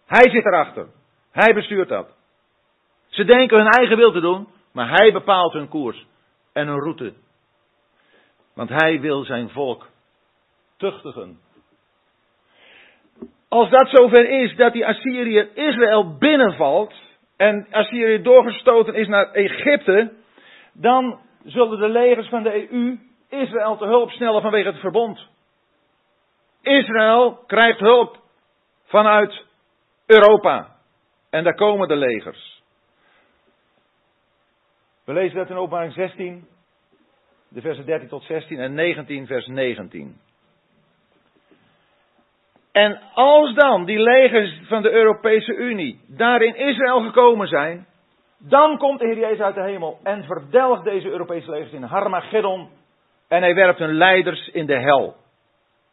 Hij 0.06 0.30
zit 0.30 0.44
erachter. 0.44 0.86
Hij 1.32 1.54
bestuurt 1.54 1.88
dat. 1.88 2.16
Ze 3.06 3.24
denken 3.24 3.58
hun 3.58 3.68
eigen 3.68 3.96
wil 3.96 4.12
te 4.12 4.20
doen, 4.20 4.48
maar 4.72 4.88
hij 4.90 5.12
bepaalt 5.12 5.52
hun 5.52 5.68
koers 5.68 6.06
en 6.52 6.66
hun 6.66 6.80
route. 6.80 7.12
Want 8.54 8.68
hij 8.68 9.00
wil 9.00 9.24
zijn 9.24 9.50
volk 9.50 9.88
tuchtigen. 10.76 11.38
Als 13.48 13.70
dat 13.70 13.88
zover 13.88 14.28
is 14.28 14.56
dat 14.56 14.72
die 14.72 14.86
Assyriër 14.86 15.48
Israël 15.54 16.16
binnenvalt 16.18 16.94
en 17.36 17.66
Assyrië 17.70 18.22
doorgestoten 18.22 18.94
is 18.94 19.08
naar 19.08 19.30
Egypte, 19.32 20.12
dan 20.80 21.20
zullen 21.44 21.78
de 21.78 21.88
legers 21.88 22.28
van 22.28 22.42
de 22.42 22.72
EU 22.72 22.98
Israël 23.28 23.76
te 23.76 23.84
hulp 23.84 24.10
snellen 24.10 24.42
vanwege 24.42 24.68
het 24.68 24.80
verbond. 24.80 25.26
Israël 26.62 27.44
krijgt 27.46 27.78
hulp 27.78 28.20
vanuit 28.84 29.44
Europa. 30.06 30.76
En 31.30 31.44
daar 31.44 31.54
komen 31.54 31.88
de 31.88 31.96
legers. 31.96 32.62
We 35.04 35.12
lezen 35.12 35.36
dat 35.36 35.50
in 35.50 35.56
openbaring 35.56 35.92
16, 35.92 36.46
de 37.48 37.60
versen 37.60 37.86
13 37.86 38.08
tot 38.08 38.22
16 38.22 38.58
en 38.58 38.74
19, 38.74 39.26
vers 39.26 39.46
19. 39.46 40.20
En 42.72 43.00
als 43.14 43.54
dan 43.54 43.84
die 43.84 43.98
legers 43.98 44.60
van 44.62 44.82
de 44.82 44.90
Europese 44.90 45.54
Unie 45.54 46.00
daar 46.06 46.42
in 46.42 46.56
Israël 46.56 47.00
gekomen 47.00 47.48
zijn, 47.48 47.86
dan 48.38 48.78
komt 48.78 48.98
de 48.98 49.06
Heer 49.06 49.18
Jezus 49.18 49.40
uit 49.40 49.54
de 49.54 49.62
hemel 49.62 49.98
en 50.02 50.24
verdelgt 50.24 50.84
deze 50.84 51.08
Europese 51.08 51.50
legers 51.50 51.72
in 51.72 51.82
Harmageddon 51.82 52.68
en 53.28 53.42
hij 53.42 53.54
werpt 53.54 53.78
hun 53.78 53.94
leiders 53.94 54.48
in 54.48 54.66
de 54.66 54.78
hel. 54.78 55.16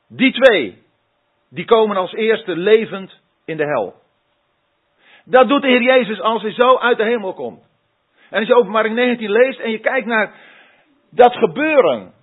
Die 0.07 0.33
twee, 0.33 0.83
die 1.49 1.65
komen 1.65 1.97
als 1.97 2.13
eerste 2.13 2.55
levend 2.57 3.19
in 3.45 3.57
de 3.57 3.65
hel. 3.65 3.93
Dat 5.25 5.47
doet 5.47 5.61
de 5.61 5.67
Heer 5.67 5.81
Jezus 5.81 6.21
als 6.21 6.41
hij 6.41 6.51
zo 6.51 6.77
uit 6.77 6.97
de 6.97 7.03
hemel 7.03 7.33
komt. 7.33 7.71
En 8.29 8.39
als 8.39 8.47
je 8.47 8.55
openbaring 8.55 8.95
19 8.95 9.31
leest 9.31 9.59
en 9.59 9.71
je 9.71 9.79
kijkt 9.79 10.07
naar 10.07 10.33
dat 11.09 11.35
gebeuren. 11.35 12.13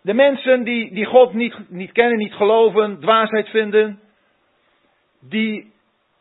De 0.00 0.14
mensen 0.14 0.64
die, 0.64 0.94
die 0.94 1.04
God 1.04 1.32
niet, 1.32 1.54
niet 1.68 1.92
kennen, 1.92 2.18
niet 2.18 2.34
geloven, 2.34 3.00
dwaasheid 3.00 3.48
vinden, 3.48 4.00
die 5.20 5.72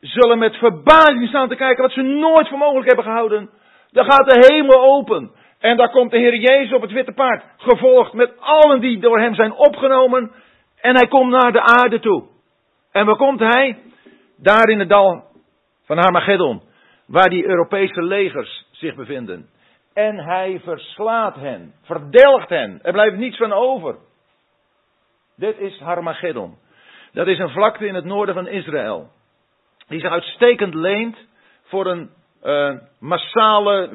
zullen 0.04 0.38
met 0.38 0.56
verbazing 0.56 1.28
staan 1.28 1.50
te 1.50 1.56
kijken 1.56 1.84
wat 1.84 1.92
ze 1.92 2.02
nooit 2.02 2.48
voor 2.48 2.58
mogelijk 2.58 2.88
hebben 2.88 3.06
gehouden. 3.06 3.50
Dan 3.92 4.06
gaat 4.06 4.30
de 4.30 4.54
hemel 4.54 4.84
open. 4.84 5.32
En 5.60 5.78
daar 5.78 5.90
komt 5.90 6.12
de 6.12 6.18
Heer 6.18 6.36
Jezus 6.36 6.74
op 6.74 6.82
het 6.82 6.92
witte 6.92 7.12
paard, 7.12 7.44
gevolgd 7.58 8.14
met 8.14 8.32
allen 8.40 8.82
die 8.82 9.00
door 9.00 9.20
hem 9.20 9.36
zijn 9.36 9.52
opgenomen. 9.52 10.32
En 10.82 10.96
hij 10.96 11.08
komt 11.08 11.32
naar 11.32 11.52
de 11.52 11.62
aarde 11.62 12.00
toe. 12.00 12.24
En 12.92 13.06
waar 13.06 13.16
komt 13.16 13.40
hij? 13.40 13.78
Daar 14.38 14.70
in 14.70 14.80
het 14.80 14.90
dal 14.90 15.24
van 15.86 15.98
Armageddon, 15.98 16.62
waar 17.08 17.30
die 17.30 17.46
Europese 17.46 18.02
legers 18.02 18.66
zich 18.72 18.96
bevinden. 18.96 19.50
En 19.94 20.18
hij 20.18 20.62
verslaat 20.64 21.36
hen, 21.36 21.74
verdelgt 21.82 22.50
hen. 22.50 22.80
Er 22.82 22.92
blijft 22.92 23.18
niets 23.18 23.38
van 23.38 23.54
over. 23.54 23.96
Dit 25.36 25.60
is 25.60 25.80
Harmageddon. 25.80 26.58
Dat 27.14 27.28
is 27.28 27.40
een 27.40 27.50
vlakte 27.50 27.86
in 27.86 27.96
het 27.96 28.06
noorden 28.06 28.36
van 28.36 28.48
Israël. 28.48 29.10
Die 29.88 30.00
zich 30.00 30.12
uitstekend 30.12 30.74
leent 30.74 31.18
voor 31.64 31.86
een 31.86 32.10
uh, 32.44 32.78
massale 33.00 33.90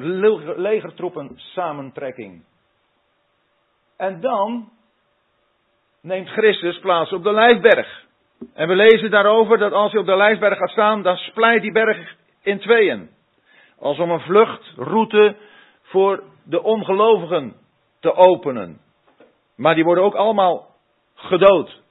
legertroepen 0.57 1.31
samentrekking. 1.35 2.43
En 3.97 4.21
dan 4.21 4.69
neemt 6.01 6.29
Christus 6.29 6.79
plaats 6.79 7.11
op 7.11 7.23
de 7.23 7.33
Lijfberg. 7.33 8.07
En 8.53 8.67
we 8.67 8.75
lezen 8.75 9.11
daarover 9.11 9.57
dat 9.57 9.71
als 9.71 9.91
hij 9.91 10.01
op 10.01 10.05
de 10.07 10.15
Lijfberg 10.15 10.57
gaat 10.57 10.69
staan, 10.69 11.01
dan 11.01 11.17
splijt 11.17 11.61
die 11.61 11.71
berg 11.71 12.15
in 12.41 12.59
tweeën. 12.59 13.09
Als 13.79 13.99
om 13.99 14.11
een 14.11 14.19
vluchtroute 14.19 15.35
voor 15.81 16.23
de 16.43 16.63
ongelovigen 16.63 17.55
te 17.99 18.15
openen. 18.15 18.81
Maar 19.55 19.75
die 19.75 19.83
worden 19.83 20.03
ook 20.03 20.15
allemaal 20.15 20.75
gedood. 21.15 21.81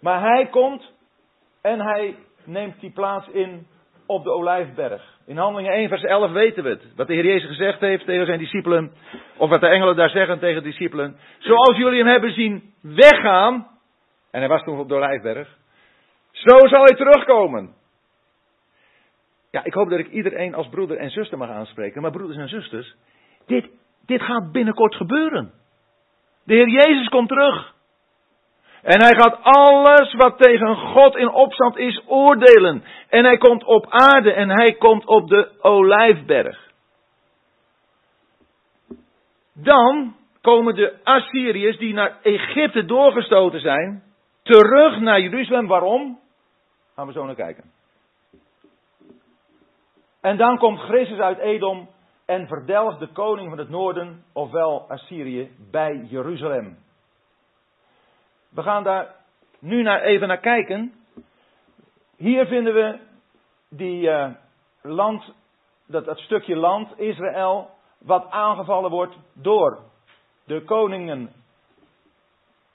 Maar 0.00 0.20
hij 0.20 0.46
komt 0.46 0.92
en 1.62 1.80
hij 1.80 2.16
neemt 2.48 2.80
die 2.80 2.90
plaats 2.90 3.28
in 3.28 3.66
op 4.06 4.24
de 4.24 4.32
Olijfberg. 4.32 5.16
In 5.26 5.36
Handelingen 5.36 5.72
1 5.72 5.88
vers 5.88 6.02
11 6.02 6.30
weten 6.30 6.62
we 6.62 6.68
het. 6.68 6.94
Wat 6.96 7.06
de 7.06 7.14
Heer 7.14 7.24
Jezus 7.24 7.48
gezegd 7.48 7.80
heeft 7.80 8.04
tegen 8.04 8.26
zijn 8.26 8.38
discipelen. 8.38 8.92
Of 9.36 9.50
wat 9.50 9.60
de 9.60 9.68
engelen 9.68 9.96
daar 9.96 10.10
zeggen 10.10 10.38
tegen 10.38 10.62
de 10.62 10.68
discipelen. 10.68 11.16
Zoals 11.38 11.76
jullie 11.76 11.98
hem 11.98 12.08
hebben 12.08 12.32
zien 12.32 12.72
weggaan. 12.80 13.68
En 14.30 14.40
hij 14.40 14.48
was 14.48 14.62
toen 14.62 14.78
op 14.78 14.88
de 14.88 14.94
Olijfberg. 14.94 15.56
Zo 16.30 16.58
zal 16.66 16.84
hij 16.84 16.96
terugkomen. 16.96 17.74
Ja, 19.50 19.64
ik 19.64 19.72
hoop 19.72 19.90
dat 19.90 19.98
ik 19.98 20.10
iedereen 20.10 20.54
als 20.54 20.68
broeder 20.68 20.96
en 20.96 21.10
zuster 21.10 21.38
mag 21.38 21.50
aanspreken. 21.50 22.02
Maar 22.02 22.10
broeders 22.10 22.38
en 22.38 22.48
zusters, 22.48 22.94
dit, 23.46 23.68
dit 24.06 24.22
gaat 24.22 24.52
binnenkort 24.52 24.94
gebeuren. 24.94 25.52
De 26.44 26.54
Heer 26.54 26.68
Jezus 26.68 27.08
komt 27.08 27.28
terug. 27.28 27.74
En 28.88 29.00
hij 29.00 29.14
gaat 29.14 29.38
alles 29.42 30.14
wat 30.14 30.38
tegen 30.38 30.76
God 30.76 31.16
in 31.16 31.30
opstand 31.30 31.76
is 31.76 32.02
oordelen. 32.06 32.84
En 33.08 33.24
hij 33.24 33.36
komt 33.36 33.64
op 33.64 33.86
aarde 33.88 34.32
en 34.32 34.48
hij 34.48 34.72
komt 34.72 35.06
op 35.06 35.28
de 35.28 35.50
olijfberg. 35.60 36.70
Dan 39.52 40.14
komen 40.40 40.74
de 40.74 40.94
Assyriërs 41.02 41.78
die 41.78 41.94
naar 41.94 42.18
Egypte 42.22 42.84
doorgestoten 42.84 43.60
zijn, 43.60 44.02
terug 44.42 45.00
naar 45.00 45.20
Jeruzalem. 45.20 45.66
Waarom? 45.66 46.18
Gaan 46.94 47.06
we 47.06 47.12
zo 47.12 47.24
naar 47.24 47.34
kijken. 47.34 47.64
En 50.20 50.36
dan 50.36 50.58
komt 50.58 50.80
Christus 50.80 51.18
uit 51.18 51.38
Edom 51.38 51.88
en 52.26 52.46
verdelgt 52.46 52.98
de 52.98 53.08
koning 53.12 53.48
van 53.48 53.58
het 53.58 53.68
noorden, 53.68 54.24
ofwel 54.32 54.84
Assyrië, 54.88 55.50
bij 55.70 56.06
Jeruzalem. 56.10 56.86
We 58.58 58.64
gaan 58.64 58.82
daar 58.82 59.14
nu 59.58 59.82
naar, 59.82 60.00
even 60.00 60.28
naar 60.28 60.40
kijken. 60.40 60.92
Hier 62.16 62.46
vinden 62.46 62.74
we 62.74 62.98
die 63.70 64.08
uh, 64.08 64.28
land, 64.82 65.32
dat, 65.86 66.04
dat 66.04 66.18
stukje 66.18 66.56
land, 66.56 66.98
Israël, 66.98 67.70
wat 67.98 68.30
aangevallen 68.30 68.90
wordt 68.90 69.16
door 69.34 69.78
de 70.44 70.62
koningen 70.64 71.32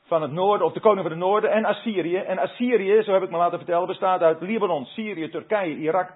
van 0.03 0.21
het 0.21 0.31
noorden, 0.31 0.67
of 0.67 0.73
de 0.73 0.79
koning 0.79 1.01
van 1.01 1.11
het 1.11 1.19
noorden 1.19 1.51
en 1.51 1.65
Assyrië. 1.65 2.17
En 2.17 2.37
Assyrië, 2.37 3.03
zo 3.03 3.13
heb 3.13 3.23
ik 3.23 3.29
me 3.29 3.37
laten 3.37 3.57
vertellen, 3.57 3.87
bestaat 3.87 4.21
uit 4.21 4.41
Libanon, 4.41 4.85
Syrië, 4.85 5.29
Turkije, 5.29 5.77
Irak, 5.77 6.13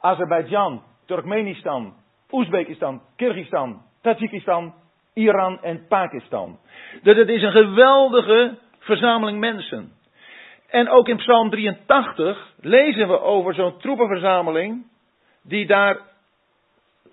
Azerbeidzjan, 0.00 0.82
Turkmenistan, 1.06 1.94
Oezbekistan, 2.30 3.02
Kyrgyzstan, 3.16 3.82
Tajikistan, 4.00 4.74
Iran 5.12 5.62
en 5.62 5.86
Pakistan. 5.86 6.58
Dus 7.02 7.16
het 7.16 7.28
is 7.28 7.42
een 7.42 7.52
geweldige 7.52 8.58
verzameling 8.80 9.38
mensen. 9.38 9.92
En 10.68 10.88
ook 10.88 11.08
in 11.08 11.16
Psalm 11.16 11.50
83 11.50 12.52
lezen 12.60 13.08
we 13.08 13.20
over 13.20 13.54
zo'n 13.54 13.78
troepenverzameling 13.78 14.86
die 15.42 15.66
daar 15.66 15.98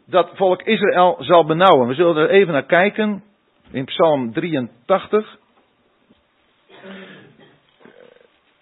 dat 0.05 0.29
volk 0.33 0.61
Israël 0.61 1.17
zal 1.19 1.45
benauwen. 1.45 1.87
We 1.87 1.93
zullen 1.93 2.15
er 2.15 2.29
even 2.29 2.53
naar 2.53 2.65
kijken 2.65 3.23
in 3.71 3.85
Psalm 3.85 4.33
83. 4.33 5.37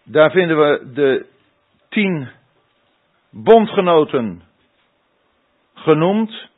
Daar 0.03 0.31
vinden 0.31 0.57
we 0.57 0.91
de 0.93 1.25
tien 1.89 2.29
bondgenoten 3.31 4.43
genoemd. 5.73 6.49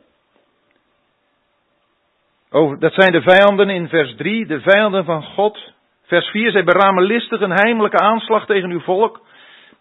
Over, 2.49 2.79
dat 2.79 2.93
zijn 2.93 3.11
de 3.11 3.21
vijanden 3.21 3.69
in 3.69 3.87
vers 3.87 4.15
3, 4.15 4.45
de 4.45 4.61
vijanden 4.61 5.05
van 5.05 5.23
God. 5.23 5.73
Vers 6.07 6.27
4, 6.27 6.51
zij 6.51 6.63
beramen 6.63 7.03
listig 7.03 7.41
een 7.41 7.59
heimelijke 7.59 7.97
aanslag 7.97 8.45
tegen 8.45 8.69
uw 8.69 8.79
volk 8.79 9.21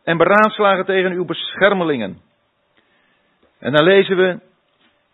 en 0.05 0.16
beraadslagen 0.16 0.85
tegen 0.85 1.12
uw 1.12 1.24
beschermelingen. 1.24 2.20
En 3.59 3.72
dan 3.72 3.85
lezen 3.85 4.16
we 4.16 4.41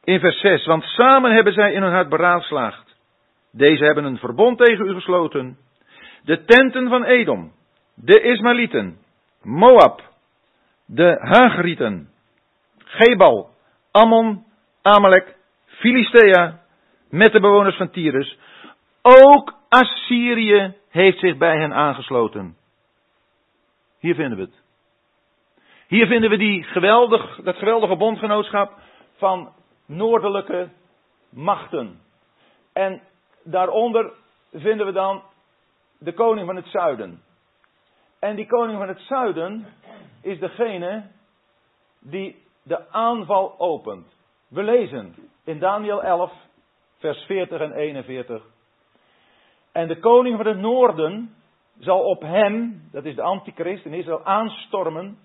in 0.04 0.20
vers 0.20 0.40
6, 0.40 0.66
want 0.66 0.84
samen 0.84 1.32
hebben 1.32 1.52
zij 1.52 1.72
in 1.72 1.82
hun 1.82 1.92
hart 1.92 2.08
beraadslaagd. 2.08 2.96
Deze 3.50 3.84
hebben 3.84 4.04
een 4.04 4.18
verbond 4.18 4.58
tegen 4.58 4.86
u 4.86 4.94
gesloten. 4.94 5.56
De 6.22 6.44
tenten 6.44 6.88
van 6.88 7.04
Edom, 7.04 7.52
de 7.94 8.20
Ismaëlieten, 8.20 8.98
Moab, 9.42 10.02
de 10.86 11.16
Hagrieten, 11.20 12.08
Gebal, 12.78 13.50
Ammon, 13.90 14.44
Amalek, 14.82 15.36
Filistea, 15.66 16.60
met 17.10 17.32
de 17.32 17.40
bewoners 17.40 17.76
van 17.76 17.90
Tyrus. 17.90 18.38
Ook 19.02 19.54
Assyrië 19.68 20.80
heeft 20.92 21.18
zich 21.18 21.36
bij 21.36 21.58
hen 21.58 21.72
aangesloten. 21.72 22.56
Hier 23.98 24.14
vinden 24.14 24.38
we 24.38 24.44
het. 24.44 24.62
Hier 25.88 26.06
vinden 26.06 26.30
we 26.30 26.36
die 26.36 26.62
geweldig, 26.62 27.40
dat 27.42 27.56
geweldige 27.56 27.96
bondgenootschap 27.96 28.78
van 29.16 29.52
noordelijke 29.86 30.68
machten. 31.28 32.00
En 32.72 33.00
daaronder 33.42 34.12
vinden 34.52 34.86
we 34.86 34.92
dan 34.92 35.22
de 35.98 36.12
koning 36.12 36.46
van 36.46 36.56
het 36.56 36.66
zuiden. 36.66 37.22
En 38.18 38.36
die 38.36 38.46
koning 38.46 38.78
van 38.78 38.88
het 38.88 39.00
zuiden 39.00 39.66
is 40.22 40.38
degene 40.38 41.10
die 42.00 42.42
de 42.62 42.90
aanval 42.90 43.54
opent. 43.58 44.06
We 44.48 44.62
lezen 44.62 45.14
in 45.44 45.58
Daniel 45.58 46.02
11, 46.02 46.32
vers 46.98 47.24
40 47.24 47.60
en 47.60 47.72
41. 47.72 48.42
En 49.72 49.88
de 49.88 49.98
koning 49.98 50.36
van 50.36 50.46
het 50.46 50.58
noorden 50.58 51.34
zal 51.78 52.00
op 52.00 52.20
hem, 52.20 52.82
dat 52.92 53.04
is 53.04 53.14
de 53.14 53.22
antichrist 53.22 53.84
in 53.84 53.92
Israël, 53.92 54.24
aanstormen 54.24 55.18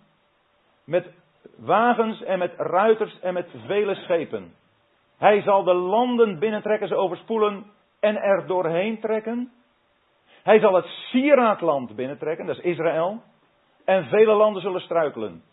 met 0.86 1.14
wagens 1.58 2.24
en 2.24 2.40
met 2.40 2.54
ruiters 2.58 3.20
en 3.20 3.34
met 3.34 3.50
vele 3.66 3.96
schepen. 3.96 4.54
Hij 5.18 5.42
zal 5.42 5.64
de 5.64 5.74
landen 5.74 6.40
binnentrekken, 6.40 6.88
ze 6.88 6.96
overspoelen 6.96 7.66
en 8.00 8.16
er 8.16 8.48
doorheen 8.48 9.00
trekken. 9.00 9.52
Hij 10.44 10.60
zal 10.60 10.74
het 10.74 10.86
sieraadland 10.86 11.96
binnentrekken, 11.96 12.46
dat 12.46 12.58
is 12.58 12.64
Israël. 12.64 13.22
En 13.86 14.06
vele 14.06 14.34
landen 14.34 14.62
zullen 14.62 14.82
struikelen. 14.82 15.44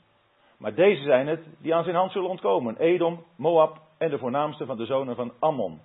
Maar 0.58 0.74
deze 0.74 1.02
zijn 1.02 1.26
het 1.26 1.46
die 1.58 1.74
aan 1.74 1.84
zijn 1.84 1.96
hand 1.96 2.12
zullen 2.12 2.28
ontkomen. 2.28 2.76
Edom, 2.76 3.24
Moab 3.36 3.78
en 3.98 4.10
de 4.10 4.18
voornaamste 4.18 4.66
van 4.66 4.76
de 4.76 4.86
zonen 4.86 5.16
van 5.16 5.32
Ammon. 5.38 5.80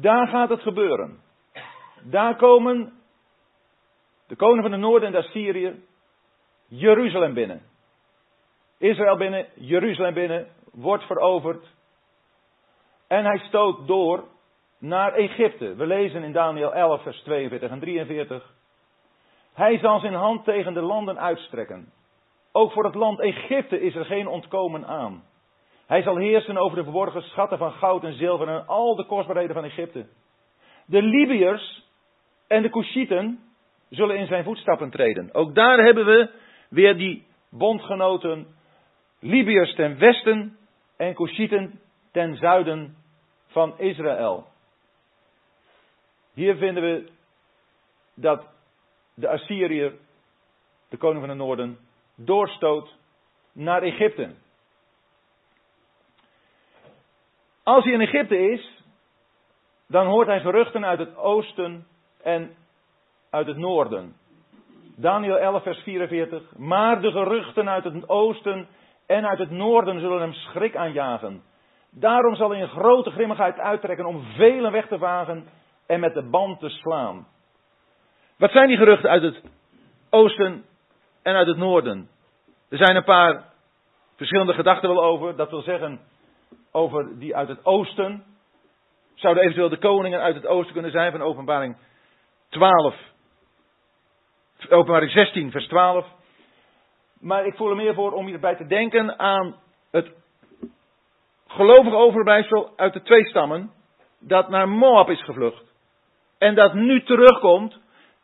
Daar 0.00 0.28
gaat 0.28 0.48
het 0.48 0.60
gebeuren. 0.60 1.20
Daar 2.02 2.36
komen 2.36 2.92
de 4.26 4.36
koning 4.36 4.62
van 4.62 4.70
de 4.70 4.76
noorden 4.76 5.08
en 5.08 5.24
Assyrië 5.24 5.84
Jeruzalem 6.68 7.34
binnen. 7.34 7.62
Israël 8.78 9.16
binnen, 9.16 9.46
Jeruzalem 9.54 10.14
binnen, 10.14 10.46
wordt 10.72 11.04
veroverd. 11.04 11.66
En 13.06 13.24
hij 13.24 13.38
stoot 13.38 13.86
door 13.86 14.24
naar 14.78 15.12
Egypte. 15.12 15.74
We 15.74 15.86
lezen 15.86 16.22
in 16.22 16.32
Daniel 16.32 16.74
11, 16.74 17.02
vers 17.02 17.22
42 17.22 17.70
en 17.70 17.80
43. 17.80 18.54
Hij 19.52 19.78
zal 19.78 20.00
zijn 20.00 20.14
hand 20.14 20.44
tegen 20.44 20.74
de 20.74 20.82
landen 20.82 21.18
uitstrekken. 21.18 21.92
Ook 22.52 22.72
voor 22.72 22.84
het 22.84 22.94
land 22.94 23.20
Egypte 23.20 23.80
is 23.80 23.94
er 23.94 24.04
geen 24.04 24.26
ontkomen 24.26 24.86
aan. 24.86 25.24
Hij 25.86 26.02
zal 26.02 26.16
heersen 26.16 26.56
over 26.56 26.76
de 26.76 26.82
verborgen 26.82 27.22
schatten 27.22 27.58
van 27.58 27.72
goud 27.72 28.04
en 28.04 28.14
zilver 28.14 28.48
en 28.48 28.66
al 28.66 28.94
de 28.94 29.04
kostbaarheden 29.04 29.54
van 29.54 29.64
Egypte. 29.64 30.06
De 30.86 31.02
Libiërs 31.02 31.84
en 32.46 32.62
de 32.62 32.70
Cushieten 32.70 33.40
zullen 33.88 34.16
in 34.18 34.26
zijn 34.26 34.44
voetstappen 34.44 34.90
treden. 34.90 35.34
Ook 35.34 35.54
daar 35.54 35.78
hebben 35.78 36.04
we 36.06 36.30
weer 36.68 36.96
die 36.96 37.26
bondgenoten 37.50 38.46
Libiërs 39.20 39.74
ten 39.74 39.98
westen 39.98 40.58
en 40.96 41.14
Cushieten 41.14 41.80
ten 42.12 42.36
zuiden 42.36 42.96
van 43.46 43.78
Israël. 43.78 44.46
Hier 46.34 46.56
vinden 46.56 46.82
we 46.82 47.08
dat 48.14 48.48
de 49.14 49.28
Assyriër, 49.28 49.92
de 50.88 50.96
koning 50.96 51.20
van 51.20 51.28
het 51.28 51.38
noorden, 51.38 51.78
doorstoot 52.14 52.94
naar 53.52 53.82
Egypte. 53.82 54.34
Als 57.66 57.84
hij 57.84 57.92
in 57.92 58.00
Egypte 58.00 58.50
is, 58.50 58.82
dan 59.88 60.06
hoort 60.06 60.26
hij 60.26 60.40
geruchten 60.40 60.84
uit 60.84 60.98
het 60.98 61.16
oosten 61.16 61.86
en 62.22 62.56
uit 63.30 63.46
het 63.46 63.56
noorden. 63.56 64.16
Daniel 64.96 65.38
11, 65.38 65.62
vers 65.62 65.78
44. 65.78 66.42
Maar 66.56 67.00
de 67.00 67.10
geruchten 67.10 67.68
uit 67.68 67.84
het 67.84 68.08
oosten 68.08 68.68
en 69.06 69.26
uit 69.26 69.38
het 69.38 69.50
noorden 69.50 70.00
zullen 70.00 70.20
hem 70.20 70.32
schrik 70.32 70.76
aanjagen. 70.76 71.42
Daarom 71.90 72.34
zal 72.34 72.50
hij 72.50 72.62
een 72.62 72.68
grote 72.68 73.10
grimmigheid 73.10 73.58
uittrekken 73.58 74.06
om 74.06 74.22
velen 74.22 74.72
weg 74.72 74.86
te 74.86 74.98
vagen 74.98 75.46
en 75.86 76.00
met 76.00 76.14
de 76.14 76.22
band 76.22 76.60
te 76.60 76.68
slaan. 76.68 77.26
Wat 78.38 78.50
zijn 78.50 78.68
die 78.68 78.76
geruchten 78.76 79.10
uit 79.10 79.22
het 79.22 79.42
oosten 80.10 80.64
en 81.22 81.34
uit 81.34 81.46
het 81.46 81.58
noorden? 81.58 82.08
Er 82.68 82.78
zijn 82.78 82.96
een 82.96 83.04
paar 83.04 83.44
verschillende 84.16 84.54
gedachten 84.54 84.88
wel 84.88 85.04
over. 85.04 85.36
Dat 85.36 85.50
wil 85.50 85.62
zeggen, 85.62 86.00
over 86.76 87.18
die 87.18 87.36
uit 87.36 87.48
het 87.48 87.64
oosten. 87.64 88.24
Zouden 89.14 89.42
eventueel 89.42 89.68
de 89.68 89.78
koningen 89.78 90.20
uit 90.20 90.34
het 90.34 90.46
oosten 90.46 90.72
kunnen 90.72 90.90
zijn 90.90 91.12
van 91.12 91.22
openbaring 91.22 91.76
12. 92.48 92.94
Openbaring 94.68 95.10
16, 95.10 95.50
vers 95.50 95.66
12. 95.66 96.06
Maar 97.20 97.46
ik 97.46 97.56
voel 97.56 97.70
er 97.70 97.76
meer 97.76 97.94
voor 97.94 98.12
om 98.12 98.26
hierbij 98.26 98.56
te 98.56 98.66
denken 98.66 99.18
aan 99.18 99.56
het 99.90 100.10
gelovige 101.46 101.96
overblijfsel 101.96 102.72
uit 102.76 102.92
de 102.92 103.02
twee 103.02 103.26
stammen. 103.26 103.70
Dat 104.20 104.48
naar 104.48 104.68
Moab 104.68 105.10
is 105.10 105.24
gevlucht. 105.24 105.74
En 106.38 106.54
dat 106.54 106.74
nu 106.74 107.02
terugkomt. 107.02 107.78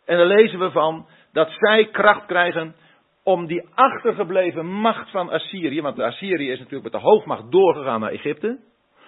En 0.04 0.16
daar 0.16 0.26
lezen 0.26 0.58
we 0.58 0.70
van 0.70 1.06
dat 1.32 1.50
zij 1.50 1.88
kracht 1.90 2.26
krijgen 2.26 2.74
om 3.22 3.46
die 3.46 3.68
achtergebleven 3.74 4.66
macht 4.66 5.10
van 5.10 5.30
Assyrië, 5.30 5.80
want 5.80 6.00
Assyrië 6.00 6.50
is 6.50 6.58
natuurlijk 6.58 6.92
met 6.92 7.02
de 7.02 7.08
hoofdmacht 7.08 7.50
doorgegaan 7.50 8.00
naar 8.00 8.10
Egypte, 8.10 8.58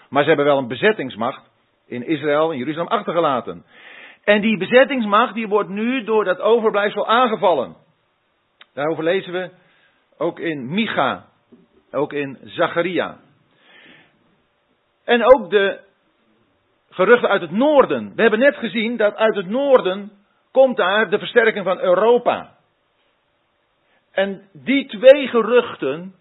maar 0.08 0.22
ze 0.22 0.28
hebben 0.28 0.46
wel 0.46 0.58
een 0.58 0.68
bezettingsmacht 0.68 1.50
in 1.86 2.06
Israël, 2.06 2.52
in 2.52 2.58
Jeruzalem 2.58 2.88
achtergelaten. 2.88 3.64
En 4.24 4.40
die 4.40 4.58
bezettingsmacht 4.58 5.34
die 5.34 5.48
wordt 5.48 5.68
nu 5.68 6.04
door 6.04 6.24
dat 6.24 6.40
overblijfsel 6.40 7.06
aangevallen. 7.08 7.76
Daarover 8.74 9.04
lezen 9.04 9.32
we 9.32 9.50
ook 10.18 10.38
in 10.38 10.74
Micha, 10.74 11.26
ook 11.90 12.12
in 12.12 12.38
Zacharia. 12.44 13.18
En 15.04 15.24
ook 15.24 15.50
de 15.50 15.80
geruchten 16.90 17.28
uit 17.28 17.40
het 17.40 17.50
noorden. 17.50 18.12
We 18.14 18.22
hebben 18.22 18.40
net 18.40 18.56
gezien 18.56 18.96
dat 18.96 19.14
uit 19.14 19.34
het 19.34 19.48
noorden 19.48 20.12
komt 20.52 20.76
daar 20.76 21.10
de 21.10 21.18
versterking 21.18 21.64
van 21.64 21.80
Europa. 21.80 22.53
En 24.14 24.48
die 24.52 24.86
twee 24.86 25.28
geruchten, 25.28 26.14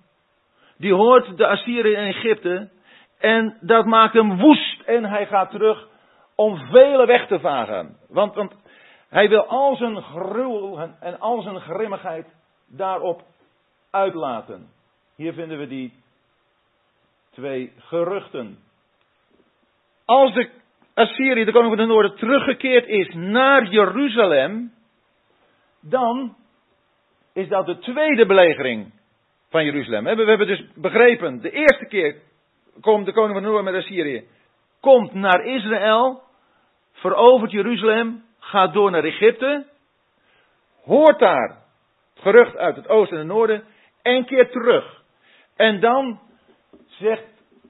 die 0.78 0.94
hoort 0.94 1.38
de 1.38 1.48
Assyrië 1.48 1.94
in 1.94 2.08
Egypte. 2.08 2.70
En 3.20 3.58
dat 3.62 3.86
maakt 3.86 4.14
hem 4.14 4.38
woest. 4.40 4.82
En 4.82 5.06
hij 5.06 5.26
gaat 5.28 5.52
terug 5.52 5.88
om 6.36 6.58
vele 6.58 7.06
weg 7.06 7.28
te 7.28 7.40
vagen. 7.40 7.98
Want, 8.10 8.36
want 8.36 8.54
hij 9.10 9.30
wil 9.30 9.46
al 9.46 9.76
zijn 9.76 10.02
gruwel 10.02 10.90
en 11.00 11.20
al 11.20 11.42
zijn 11.42 11.60
grimmigheid 11.60 12.28
daarop 12.68 13.22
uitlaten. 13.92 14.68
Hier 15.16 15.34
vinden 15.34 15.58
we 15.58 15.68
die 15.68 15.94
twee 17.32 17.74
geruchten. 17.78 18.58
Als 20.06 20.34
de 20.34 20.50
Assyrië, 20.94 21.44
de 21.44 21.52
koning 21.52 21.76
van 21.76 21.88
de 21.88 21.94
Noorden, 21.94 22.16
teruggekeerd 22.16 22.88
is 22.88 23.14
naar 23.14 23.68
Jeruzalem, 23.68 24.74
dan 25.82 26.36
is 27.34 27.48
dat 27.48 27.66
de 27.66 27.78
tweede 27.78 28.26
belegering 28.26 28.92
van 29.50 29.66
Jeruzalem. 29.66 30.04
We 30.04 30.24
hebben 30.24 30.48
dus 30.48 30.66
begrepen, 30.76 31.42
de 31.42 31.52
eerste 31.52 31.86
keer 31.86 32.16
komt 32.82 33.06
de 33.06 33.14
koning 33.14 33.34
van 33.34 33.42
de 33.42 33.48
Noorden 33.48 33.74
met 33.74 33.84
Assyrië, 33.84 34.28
komt 34.80 35.14
naar 35.14 35.46
Israël, 35.46 36.22
verovert 36.92 37.52
Jeruzalem, 37.52 38.24
gaat 38.40 38.74
door 38.74 38.92
naar 38.92 39.04
Egypte, 39.04 39.66
hoort 40.84 41.20
daar 41.20 41.58
gerucht 42.14 42.58
uit 42.58 42.76
het 42.76 42.88
oosten 42.88 43.18
en 43.18 43.24
het 43.24 43.34
noorden 43.34 43.64
en 44.02 44.26
keert 44.26 44.52
terug. 44.52 45.02
En 45.56 45.80
dan 45.80 46.20
zegt 46.88 47.24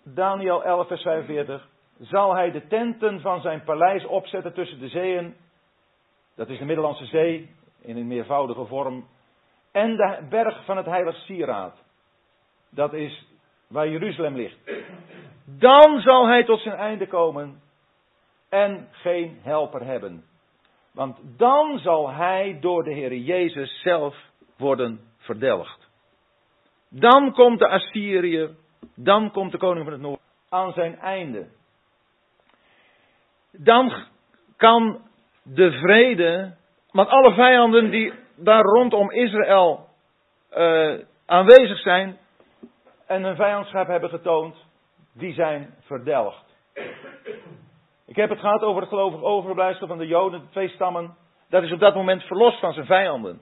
Daniel 0.04 0.64
11, 0.64 0.88
vers 0.88 1.02
45, 1.02 1.68
zal 2.00 2.36
hij 2.36 2.52
de 2.52 2.68
tenten 2.68 3.22
van 3.22 3.42
zijn 3.42 3.64
paleis 3.64 4.06
opzetten 4.06 4.54
tussen 4.54 4.80
de 4.80 4.88
zeeën, 4.88 5.36
dat 6.36 6.50
is 6.50 6.58
de 6.58 6.66
Middellandse 6.66 7.06
Zee 7.06 7.50
in 7.82 7.98
een 7.98 8.08
meervoudige 8.08 8.66
vorm, 8.66 9.08
en 9.74 9.96
de 9.96 10.26
berg 10.30 10.66
van 10.66 10.78
het 10.78 10.86
heilig 10.86 11.16
sieraad. 11.16 11.84
Dat 12.70 12.94
is 12.94 13.26
waar 13.68 13.88
Jeruzalem 13.88 14.36
ligt. 14.36 14.58
Dan 15.46 16.00
zal 16.00 16.28
hij 16.28 16.44
tot 16.44 16.60
zijn 16.60 16.76
einde 16.76 17.08
komen 17.08 17.62
en 18.50 18.88
geen 18.92 19.40
helper 19.42 19.86
hebben. 19.86 20.24
Want 20.92 21.20
dan 21.38 21.80
zal 21.80 22.12
hij 22.12 22.58
door 22.60 22.84
de 22.84 22.94
Heer 22.94 23.16
Jezus 23.16 23.82
zelf 23.82 24.16
worden 24.58 25.00
verdelgd. 25.18 25.90
Dan 26.90 27.34
komt 27.34 27.60
de 27.60 27.68
Assyriër, 27.68 28.56
dan 28.96 29.32
komt 29.32 29.52
de 29.52 29.58
koning 29.58 29.84
van 29.84 29.94
het 29.94 30.02
Noord 30.02 30.22
aan 30.50 30.72
zijn 30.72 31.00
einde. 31.00 31.48
Dan 33.52 33.94
kan 34.58 35.02
de 35.44 35.72
vrede, 35.72 36.56
want 36.92 37.10
alle 37.10 37.34
vijanden 37.34 37.90
die 37.90 38.14
daar 38.36 38.64
rondom 38.64 39.12
Israël 39.12 39.88
uh, 40.58 41.00
aanwezig 41.26 41.80
zijn 41.80 42.18
en 43.08 43.24
hun 43.24 43.36
vijandschap 43.36 43.88
hebben 43.88 44.10
getoond, 44.10 44.56
die 45.14 45.34
zijn 45.34 45.74
verdelgd. 45.82 46.46
Ik 48.06 48.16
heb 48.16 48.30
het 48.30 48.40
gehad 48.40 48.62
over 48.62 48.82
het 48.82 48.90
gelovig 48.90 49.22
overblijfsel 49.22 49.88
van 49.88 49.98
de 49.98 50.08
Joden, 50.08 50.40
de 50.40 50.50
twee 50.50 50.70
stammen. 50.70 51.16
Dat 51.50 51.64
is 51.64 51.72
op 51.72 51.80
dat 51.80 51.96
moment 51.96 52.24
verlost 52.24 52.60
van 52.60 52.74
zijn 52.74 52.86
vijanden. 52.86 53.42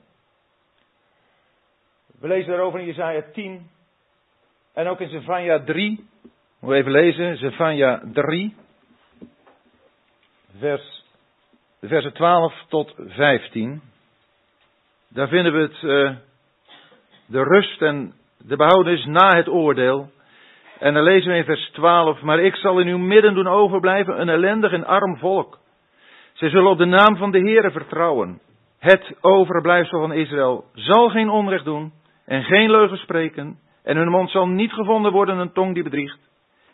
We 2.20 2.28
lezen 2.28 2.52
daarover 2.52 2.80
in 2.80 2.86
Jezaja 2.86 3.24
10 3.34 3.70
en 4.74 4.88
ook 4.88 5.00
in 5.00 5.10
Zephania 5.10 5.64
3. 5.64 6.10
Moet 6.60 6.74
even 6.74 6.92
lezen, 6.92 7.38
Zephania 7.38 8.02
3, 8.14 8.56
vers, 10.58 11.06
versen 11.82 12.14
12 12.14 12.54
tot 12.68 12.94
15. 12.98 13.91
Daar 15.14 15.28
vinden 15.28 15.54
we 15.54 15.60
het, 15.60 15.82
uh, 15.82 16.12
de 17.26 17.44
rust 17.44 17.82
en 17.82 18.14
de 18.38 18.56
behoudenis 18.56 19.06
na 19.06 19.36
het 19.36 19.48
oordeel. 19.48 20.10
En 20.80 20.94
dan 20.94 21.04
lezen 21.04 21.32
we 21.32 21.38
in 21.38 21.44
vers 21.44 21.70
12, 21.70 22.22
maar 22.22 22.40
ik 22.40 22.56
zal 22.56 22.80
in 22.80 22.88
uw 22.88 22.98
midden 22.98 23.34
doen 23.34 23.48
overblijven 23.48 24.22
een 24.22 24.30
ellendig 24.30 24.72
en 24.72 24.86
arm 24.86 25.18
volk. 25.18 25.60
Zij 26.34 26.50
zullen 26.50 26.72
op 26.72 26.78
de 26.78 26.86
naam 26.86 27.18
van 27.18 27.32
de 27.32 27.40
Heere 27.40 27.72
vertrouwen. 27.72 28.40
Het 28.80 29.16
overblijfsel 29.22 30.00
van 30.00 30.14
Israël 30.14 30.66
zal 30.74 31.10
geen 31.10 31.30
onrecht 31.30 31.66
doen 31.66 31.92
en 32.26 32.44
geen 32.44 32.72
leugen 32.72 32.98
spreken 32.98 33.60
en 33.84 33.98
hun 33.98 34.10
mond 34.10 34.30
zal 34.30 34.48
niet 34.48 34.72
gevonden 34.72 35.12
worden 35.12 35.38
een 35.38 35.54
tong 35.54 35.74
die 35.74 35.84
bedriegt. 35.84 36.20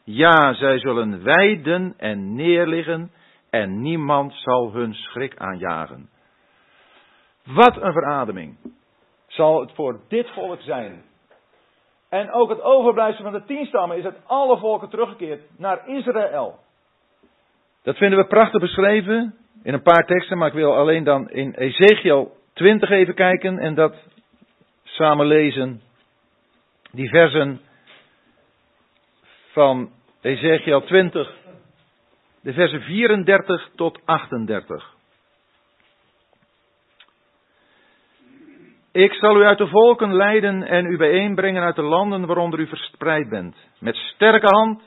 Ja, 0.04 0.54
zij 0.54 0.80
zullen 0.80 1.24
wijden 1.24 1.94
en 1.98 2.36
neerliggen 2.36 3.12
en 3.50 3.82
niemand 3.82 4.34
zal 4.34 4.74
hun 4.74 4.94
schrik 4.94 5.38
aanjagen. 5.38 6.10
Wat 7.48 7.82
een 7.82 7.94
verademing 7.94 8.58
zal 9.28 9.62
het 9.62 9.72
voor 9.72 10.00
dit 10.08 10.30
volk 10.30 10.62
zijn. 10.62 11.04
En 12.10 12.32
ook 12.32 12.50
het 12.50 12.62
overblijfsel 12.62 13.24
van 13.24 13.34
de 13.34 13.46
tien 13.46 13.66
stammen 13.66 13.98
is 13.98 14.04
uit 14.04 14.18
alle 14.26 14.58
volken 14.58 14.90
teruggekeerd 14.90 15.42
naar 15.58 15.88
Israël. 15.88 16.60
Dat 17.84 17.98
vinden 17.98 18.20
we 18.20 18.26
prachtig 18.26 18.62
beschreven 18.62 19.36
in 19.64 19.74
een 19.74 19.82
paar 19.82 20.06
teksten, 20.06 20.38
maar 20.38 20.48
ik 20.48 20.54
wil 20.54 20.76
alleen 20.76 21.04
dan 21.04 21.30
in 21.30 21.54
Ezekiel 21.54 22.36
20 22.54 22.90
even 22.90 23.14
kijken 23.14 23.60
en 23.60 23.76
dat 23.76 23.96
samen 24.84 25.26
lezen. 25.26 25.82
Die 26.92 27.10
versen 27.10 27.62
van 29.52 29.92
Ezekiel 30.22 30.82
20, 30.82 31.36
de 32.42 32.54
versen 32.54 32.82
34 32.82 33.70
tot 33.76 34.00
38. 34.06 34.97
Ik 38.98 39.14
zal 39.14 39.38
u 39.38 39.44
uit 39.44 39.58
de 39.58 39.68
volken 39.68 40.16
leiden 40.16 40.64
en 40.64 40.86
u 40.86 40.98
bijeenbrengen 40.98 41.64
uit 41.64 41.76
de 41.76 41.82
landen 41.82 42.26
waaronder 42.26 42.60
u 42.60 42.68
verspreid 42.68 43.30
bent. 43.30 43.56
Met 43.80 43.96
sterke 43.96 44.46
hand, 44.46 44.82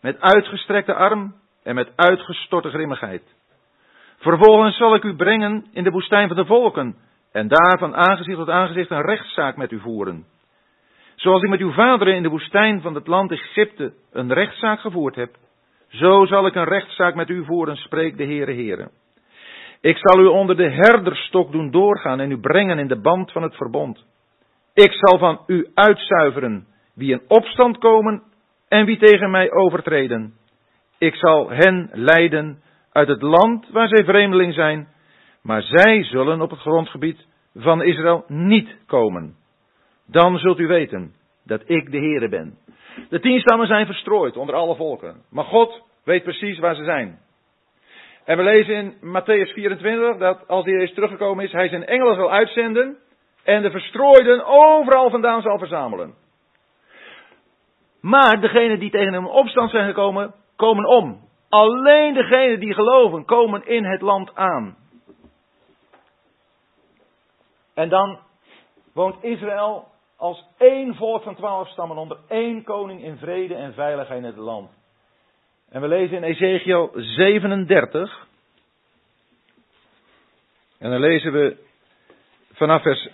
met 0.00 0.20
uitgestrekte 0.20 0.94
arm 0.94 1.34
en 1.62 1.74
met 1.74 1.92
uitgestorte 1.96 2.68
grimmigheid. 2.68 3.22
Vervolgens 4.18 4.76
zal 4.76 4.94
ik 4.94 5.02
u 5.02 5.16
brengen 5.16 5.66
in 5.72 5.84
de 5.84 5.90
woestijn 5.90 6.28
van 6.28 6.36
de 6.36 6.44
volken 6.44 6.96
en 7.32 7.48
daar 7.48 7.78
van 7.78 7.96
aangezicht 7.96 8.38
tot 8.38 8.48
aangezicht 8.48 8.90
een 8.90 9.06
rechtszaak 9.06 9.56
met 9.56 9.72
u 9.72 9.80
voeren. 9.80 10.26
Zoals 11.14 11.42
ik 11.42 11.48
met 11.48 11.60
uw 11.60 11.72
vaderen 11.72 12.14
in 12.14 12.22
de 12.22 12.28
woestijn 12.28 12.80
van 12.80 12.94
het 12.94 13.06
land 13.06 13.30
Egypte 13.30 13.92
een 14.12 14.32
rechtszaak 14.32 14.80
gevoerd 14.80 15.14
heb, 15.14 15.36
zo 15.88 16.26
zal 16.26 16.46
ik 16.46 16.54
een 16.54 16.68
rechtszaak 16.68 17.14
met 17.14 17.28
u 17.28 17.44
voeren, 17.44 17.76
spreekt 17.76 18.18
de 18.18 18.24
Heere 18.24 18.52
Heere. 18.52 18.90
Ik 19.86 19.98
zal 19.98 20.20
u 20.20 20.26
onder 20.26 20.56
de 20.56 20.70
herderstok 20.70 21.52
doen 21.52 21.70
doorgaan 21.70 22.20
en 22.20 22.30
u 22.30 22.38
brengen 22.38 22.78
in 22.78 22.88
de 22.88 23.00
band 23.00 23.32
van 23.32 23.42
het 23.42 23.56
verbond. 23.56 24.04
Ik 24.74 24.92
zal 24.92 25.18
van 25.18 25.40
u 25.46 25.70
uitzuiveren 25.74 26.66
wie 26.94 27.12
in 27.12 27.22
opstand 27.28 27.78
komen 27.78 28.22
en 28.68 28.84
wie 28.84 28.98
tegen 28.98 29.30
mij 29.30 29.52
overtreden. 29.52 30.34
Ik 30.98 31.14
zal 31.14 31.50
hen 31.50 31.90
leiden 31.92 32.62
uit 32.92 33.08
het 33.08 33.22
land 33.22 33.68
waar 33.68 33.88
zij 33.88 34.04
vreemdeling 34.04 34.54
zijn, 34.54 34.88
maar 35.42 35.62
zij 35.62 36.04
zullen 36.04 36.40
op 36.40 36.50
het 36.50 36.60
grondgebied 36.60 37.26
van 37.54 37.82
Israël 37.82 38.24
niet 38.28 38.76
komen. 38.86 39.34
Dan 40.06 40.38
zult 40.38 40.58
u 40.58 40.66
weten 40.66 41.14
dat 41.44 41.62
ik 41.66 41.90
de 41.90 41.98
Heere 41.98 42.28
ben. 42.28 42.58
De 43.08 43.20
tien 43.20 43.40
stammen 43.40 43.66
zijn 43.66 43.86
verstrooid 43.86 44.36
onder 44.36 44.54
alle 44.54 44.74
volken, 44.76 45.22
maar 45.30 45.44
God 45.44 45.82
weet 46.04 46.22
precies 46.22 46.58
waar 46.58 46.74
ze 46.74 46.84
zijn. 46.84 47.24
En 48.26 48.36
we 48.36 48.42
lezen 48.42 48.74
in 48.74 48.94
Matthäus 49.00 49.52
24 49.52 50.16
dat 50.16 50.48
als 50.48 50.64
hij 50.64 50.74
is 50.74 50.94
teruggekomen 50.94 51.44
is, 51.44 51.52
hij 51.52 51.68
zijn 51.68 51.86
engelen 51.86 52.14
zal 52.14 52.30
uitzenden 52.30 52.96
en 53.44 53.62
de 53.62 53.70
verstrooiden 53.70 54.44
overal 54.46 55.10
vandaan 55.10 55.42
zal 55.42 55.58
verzamelen. 55.58 56.14
Maar 58.00 58.40
degenen 58.40 58.78
die 58.78 58.90
tegen 58.90 59.12
hem 59.12 59.26
opstand 59.26 59.70
zijn 59.70 59.86
gekomen, 59.86 60.34
komen 60.56 60.88
om. 60.88 61.20
Alleen 61.48 62.14
degenen 62.14 62.60
die 62.60 62.74
geloven, 62.74 63.24
komen 63.24 63.66
in 63.66 63.84
het 63.84 64.00
land 64.00 64.34
aan. 64.34 64.76
En 67.74 67.88
dan 67.88 68.18
woont 68.94 69.22
Israël 69.22 69.84
als 70.16 70.44
één 70.58 70.94
volk 70.94 71.22
van 71.22 71.34
twaalf 71.34 71.68
stammen 71.68 71.96
onder 71.96 72.18
één 72.28 72.64
koning 72.64 73.02
in 73.02 73.16
vrede 73.16 73.54
en 73.54 73.74
veiligheid 73.74 74.18
in 74.18 74.26
het 74.26 74.36
land. 74.36 74.70
En 75.70 75.80
we 75.80 75.88
lezen 75.88 76.16
in 76.16 76.22
Ezekiel 76.22 76.90
37. 76.94 78.26
En 80.78 80.90
dan 80.90 81.00
lezen 81.00 81.32
we 81.32 81.56
vanaf 82.52 82.82
vers 82.82 83.08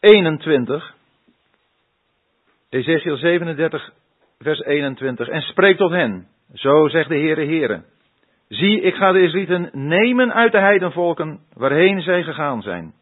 21. 0.00 0.94
Ezekiel 2.68 3.16
37, 3.16 3.92
vers 4.38 4.60
21. 4.60 5.28
En 5.28 5.42
spreek 5.42 5.76
tot 5.76 5.90
hen. 5.90 6.28
Zo 6.54 6.88
zegt 6.88 7.08
de 7.08 7.18
Heere 7.18 7.44
Heere. 7.44 7.82
Zie, 8.48 8.80
ik 8.80 8.94
ga 8.94 9.12
de 9.12 9.22
Israëlieten 9.22 9.70
nemen 9.72 10.32
uit 10.32 10.52
de 10.52 10.60
heidenvolken 10.60 11.40
waarheen 11.52 12.00
zij 12.00 12.22
gegaan 12.22 12.62
zijn. 12.62 12.94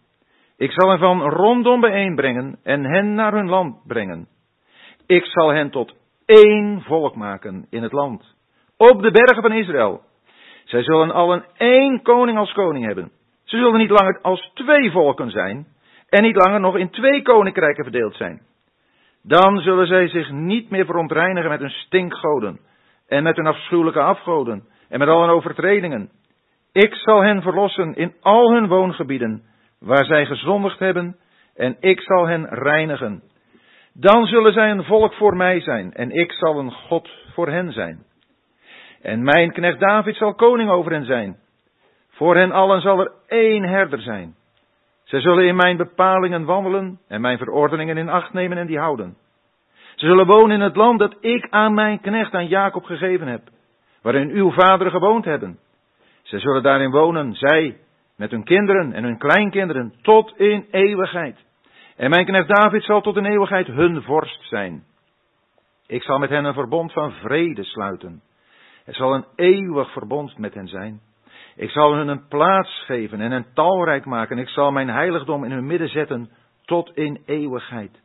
Ik 0.57 0.71
zal 0.73 0.89
hen 0.89 0.99
van 0.99 1.23
rondom 1.23 1.81
bijeenbrengen 1.81 2.59
en 2.63 2.85
hen 2.85 3.15
naar 3.15 3.33
hun 3.33 3.49
land 3.49 3.87
brengen. 3.87 4.29
Ik 5.07 5.25
zal 5.25 5.49
hen 5.49 5.71
tot 5.71 5.95
één 6.25 6.83
volk 6.83 7.15
maken 7.15 7.67
in 7.71 7.83
het 7.83 7.93
land 7.93 8.36
op 8.77 9.03
de 9.03 9.11
bergen 9.11 9.43
van 9.43 9.53
Israël. 9.53 10.01
Zij 10.65 10.83
zullen 10.83 11.11
allen 11.11 11.45
één 11.57 12.03
koning 12.03 12.39
als 12.39 12.53
koning 12.53 12.85
hebben. 12.85 13.11
Ze 13.45 13.57
zullen 13.57 13.79
niet 13.79 13.91
langer 13.91 14.19
als 14.23 14.51
twee 14.55 14.91
volken 14.91 15.31
zijn 15.31 15.67
en 16.09 16.23
niet 16.23 16.37
langer 16.37 16.61
nog 16.61 16.77
in 16.77 16.91
twee 16.91 17.23
koninkrijken 17.23 17.85
verdeeld 17.85 18.15
zijn. 18.15 18.41
Dan 19.23 19.59
zullen 19.59 19.87
zij 19.87 20.09
zich 20.09 20.31
niet 20.31 20.71
meer 20.71 20.85
verontreinigen 20.85 21.51
met 21.51 21.61
hun 21.61 21.71
stinkgoden 21.71 22.61
en 23.09 23.23
met 23.23 23.37
hun 23.37 23.47
afschuwelijke 23.47 24.01
afgoden 24.01 24.69
en 24.89 24.99
met 24.99 25.09
al 25.09 25.21
hun 25.21 25.31
overtredingen. 25.31 26.11
Ik 26.73 26.95
zal 26.95 27.23
hen 27.23 27.43
verlossen 27.43 27.95
in 27.95 28.15
al 28.21 28.53
hun 28.53 28.67
woongebieden, 28.67 29.43
waar 29.81 30.05
zij 30.05 30.27
gezondigd 30.27 30.79
hebben, 30.79 31.17
en 31.55 31.77
ik 31.81 32.01
zal 32.01 32.27
hen 32.27 32.47
reinigen. 32.49 33.23
Dan 33.93 34.27
zullen 34.27 34.53
zij 34.53 34.71
een 34.71 34.85
volk 34.85 35.15
voor 35.15 35.37
mij 35.37 35.61
zijn, 35.61 35.93
en 35.93 36.11
ik 36.11 36.33
zal 36.33 36.59
een 36.59 36.73
God 36.73 37.11
voor 37.35 37.49
hen 37.49 37.73
zijn. 37.73 38.05
En 39.07 39.23
mijn 39.23 39.53
knecht 39.53 39.81
David 39.81 40.17
zal 40.17 40.35
koning 40.35 40.71
over 40.71 40.93
hen 40.93 41.05
zijn. 41.05 41.37
Voor 42.09 42.37
hen 42.37 42.53
allen 42.53 42.81
zal 42.81 43.01
er 43.01 43.13
één 43.27 43.63
herder 43.63 44.01
zijn. 44.01 44.35
Zij 45.05 45.21
zullen 45.21 45.47
in 45.47 45.57
mijn 45.57 45.77
bepalingen 45.77 46.45
wandelen 46.45 47.01
en 47.09 47.21
mijn 47.21 47.39
verordeningen 47.39 47.97
in 47.97 48.09
acht 48.09 48.33
nemen 48.33 48.59
en 48.59 48.67
die 48.67 48.79
houden. 48.79 49.17
Ze 49.95 50.07
zullen 50.07 50.27
wonen 50.27 50.57
in 50.57 50.61
het 50.61 50.77
land 50.77 50.99
dat 50.99 51.17
ik 51.21 51.47
aan 51.51 51.75
mijn 51.75 52.01
knecht, 52.01 52.35
aan 52.35 52.47
Jacob 52.47 52.85
gegeven 52.85 53.27
heb, 53.27 53.43
waarin 54.03 54.31
uw 54.31 54.51
vaderen 54.51 54.93
gewoond 54.93 55.25
hebben. 55.25 55.59
Zij 56.23 56.39
zullen 56.39 56.63
daarin 56.63 56.91
wonen, 56.91 57.35
zij, 57.35 57.79
met 58.17 58.31
hun 58.31 58.45
kinderen 58.45 58.93
en 58.93 59.05
hun 59.05 59.19
kleinkinderen, 59.19 59.95
tot 60.03 60.39
in 60.39 60.67
eeuwigheid. 60.71 61.45
En 61.97 62.11
mijn 62.11 62.27
knecht 62.27 62.49
David 62.49 62.85
zal 62.85 63.01
tot 63.01 63.17
in 63.17 63.25
eeuwigheid 63.25 63.67
hun 63.67 64.03
vorst 64.03 64.49
zijn. 64.49 64.85
Ik 65.87 66.03
zal 66.03 66.19
met 66.19 66.31
hen 66.31 66.45
een 66.45 66.55
verbond 66.55 66.93
van 66.93 67.13
vrede 67.13 67.65
sluiten. 67.65 68.23
Het 68.87 68.95
zal 68.95 69.15
een 69.15 69.27
eeuwig 69.35 69.93
verbond 69.93 70.39
met 70.39 70.55
hen 70.55 70.69
zijn. 70.69 71.01
Ik 71.57 71.71
zal 71.71 71.95
hun 71.95 72.09
een 72.09 72.27
plaats 72.29 72.85
geven 72.85 73.21
en 73.21 73.31
hen 73.31 73.47
talrijk 73.55 74.05
maken. 74.05 74.39
Ik 74.39 74.49
zal 74.49 74.73
mijn 74.73 74.89
heiligdom 74.89 75.45
in 75.45 75.51
hun 75.51 75.67
midden 75.67 75.89
zetten 75.89 76.31
tot 76.65 76.97
in 76.97 77.23
eeuwigheid. 77.27 78.01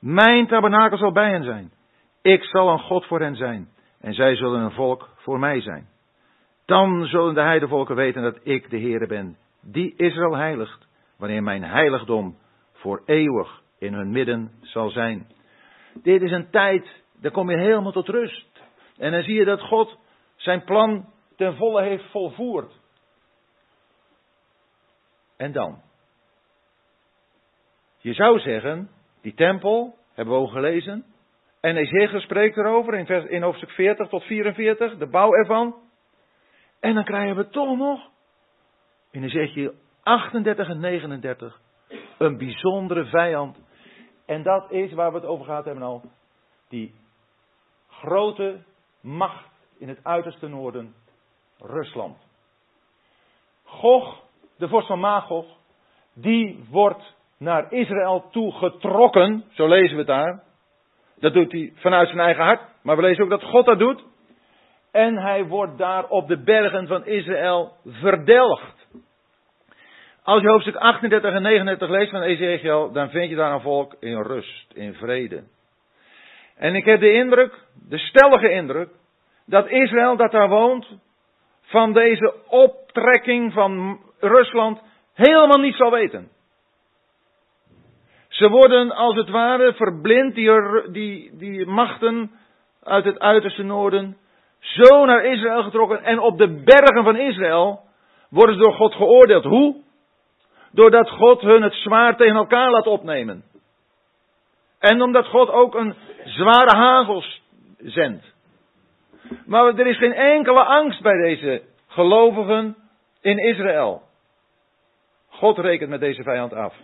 Mijn 0.00 0.46
tabernakel 0.46 0.98
zal 0.98 1.12
bij 1.12 1.30
hen 1.30 1.44
zijn. 1.44 1.72
Ik 2.22 2.44
zal 2.44 2.68
een 2.68 2.78
God 2.78 3.06
voor 3.06 3.20
hen 3.20 3.36
zijn. 3.36 3.68
En 4.00 4.14
zij 4.14 4.36
zullen 4.36 4.60
een 4.60 4.72
volk 4.72 5.08
voor 5.16 5.38
mij 5.38 5.60
zijn. 5.60 5.86
Dan 6.64 7.06
zullen 7.06 7.34
de 7.34 7.40
heidevolken 7.40 7.96
weten 7.96 8.22
dat 8.22 8.38
ik 8.42 8.70
de 8.70 8.80
Heere 8.80 9.06
ben, 9.06 9.36
die 9.62 9.94
Israël 9.96 10.36
heiligt, 10.36 10.88
wanneer 11.18 11.42
mijn 11.42 11.64
heiligdom 11.64 12.36
voor 12.72 13.02
eeuwig 13.04 13.62
in 13.78 13.94
hun 13.94 14.10
midden 14.10 14.50
zal 14.60 14.90
zijn. 14.90 15.26
Dit 16.02 16.22
is 16.22 16.30
een 16.30 16.50
tijd, 16.50 17.02
daar 17.20 17.32
kom 17.32 17.50
je 17.50 17.56
helemaal 17.56 17.92
tot 17.92 18.08
rust. 18.08 18.62
En 18.98 19.12
dan 19.12 19.22
zie 19.22 19.34
je 19.34 19.44
dat 19.44 19.60
God 19.60 19.98
zijn 20.46 20.64
plan 20.64 21.12
ten 21.36 21.56
volle 21.56 21.82
heeft 21.82 22.10
volvoerd. 22.10 22.80
En 25.36 25.52
dan? 25.52 25.82
Je 27.98 28.12
zou 28.12 28.38
zeggen, 28.38 28.90
die 29.20 29.34
tempel, 29.34 29.98
hebben 30.12 30.34
we 30.34 30.40
ook 30.40 30.50
gelezen. 30.50 31.04
En 31.60 31.76
Ezekiel 31.76 32.20
spreekt 32.20 32.56
erover 32.56 32.94
in, 32.94 33.30
in 33.30 33.42
hoofdstuk 33.42 33.70
40 33.70 34.08
tot 34.08 34.22
44, 34.22 34.96
de 34.96 35.06
bouw 35.06 35.32
ervan. 35.32 35.74
En 36.80 36.94
dan 36.94 37.04
krijgen 37.04 37.36
we 37.36 37.48
toch 37.48 37.76
nog, 37.76 38.10
in 39.10 39.24
Ezekiel 39.24 39.74
38 40.02 40.68
en 40.68 40.80
39, 40.80 41.60
een 42.18 42.38
bijzondere 42.38 43.04
vijand. 43.04 43.62
En 44.26 44.42
dat 44.42 44.70
is 44.70 44.92
waar 44.92 45.10
we 45.10 45.18
het 45.18 45.26
over 45.26 45.44
gehad 45.44 45.64
hebben 45.64 45.82
al. 45.82 46.02
Die 46.68 46.94
grote 47.88 48.62
macht 49.00 49.55
in 49.78 49.88
het 49.88 49.98
uiterste 50.02 50.48
noorden, 50.48 50.94
Rusland. 51.58 52.16
Gog, 53.64 54.22
de 54.58 54.68
vorst 54.68 54.86
van 54.86 55.00
Magog, 55.00 55.46
die 56.14 56.64
wordt 56.70 57.14
naar 57.38 57.72
Israël 57.72 58.28
toe 58.30 58.52
getrokken, 58.52 59.44
zo 59.50 59.68
lezen 59.68 59.90
we 59.90 59.96
het 59.96 60.06
daar. 60.06 60.42
Dat 61.18 61.32
doet 61.32 61.52
hij 61.52 61.72
vanuit 61.74 62.08
zijn 62.08 62.20
eigen 62.20 62.44
hart, 62.44 62.60
maar 62.82 62.96
we 62.96 63.02
lezen 63.02 63.24
ook 63.24 63.30
dat 63.30 63.44
God 63.44 63.66
dat 63.66 63.78
doet. 63.78 64.04
En 64.92 65.16
hij 65.16 65.44
wordt 65.44 65.78
daar 65.78 66.08
op 66.08 66.28
de 66.28 66.42
bergen 66.42 66.86
van 66.86 67.06
Israël 67.06 67.72
verdelgd. 67.84 68.86
Als 70.22 70.42
je 70.42 70.48
hoofdstuk 70.48 70.76
38 70.76 71.34
en 71.34 71.42
39 71.42 71.88
leest 71.88 72.10
van 72.10 72.22
Ezekiel, 72.22 72.92
dan 72.92 73.10
vind 73.10 73.30
je 73.30 73.36
daar 73.36 73.52
een 73.52 73.60
volk 73.60 73.96
in 74.00 74.22
rust, 74.22 74.72
in 74.72 74.94
vrede. 74.94 75.44
En 76.56 76.74
ik 76.74 76.84
heb 76.84 77.00
de 77.00 77.12
indruk, 77.12 77.64
de 77.88 77.98
stellige 77.98 78.50
indruk, 78.50 78.88
dat 79.46 79.68
Israël 79.68 80.16
dat 80.16 80.30
daar 80.30 80.48
woont, 80.48 80.86
van 81.62 81.92
deze 81.92 82.34
optrekking 82.48 83.52
van 83.52 84.00
Rusland 84.20 84.80
helemaal 85.14 85.58
niet 85.58 85.74
zal 85.74 85.90
weten. 85.90 86.28
Ze 88.28 88.48
worden 88.48 88.90
als 88.90 89.16
het 89.16 89.28
ware 89.28 89.72
verblind, 89.74 90.34
die, 90.34 91.36
die, 91.36 91.66
machten 91.66 92.30
uit 92.82 93.04
het 93.04 93.18
uiterste 93.18 93.62
noorden, 93.62 94.16
zo 94.58 95.04
naar 95.04 95.24
Israël 95.24 95.62
getrokken 95.62 96.02
en 96.02 96.18
op 96.18 96.38
de 96.38 96.62
bergen 96.64 97.04
van 97.04 97.16
Israël 97.16 97.80
worden 98.30 98.56
ze 98.56 98.62
door 98.62 98.74
God 98.74 98.94
geoordeeld. 98.94 99.44
Hoe? 99.44 99.76
Doordat 100.72 101.10
God 101.10 101.40
hun 101.40 101.62
het 101.62 101.74
zwaar 101.74 102.16
tegen 102.16 102.36
elkaar 102.36 102.70
laat 102.70 102.86
opnemen. 102.86 103.44
En 104.78 105.02
omdat 105.02 105.26
God 105.26 105.50
ook 105.50 105.74
een 105.74 105.94
zware 106.24 106.76
hagel 106.76 107.24
zendt. 107.78 108.34
Maar 109.46 109.78
er 109.78 109.86
is 109.86 109.98
geen 109.98 110.14
enkele 110.14 110.64
angst 110.64 111.02
bij 111.02 111.22
deze 111.22 111.62
gelovigen 111.86 112.76
in 113.20 113.38
Israël. 113.38 114.02
God 115.28 115.58
rekent 115.58 115.90
met 115.90 116.00
deze 116.00 116.22
vijand 116.22 116.52
af. 116.52 116.74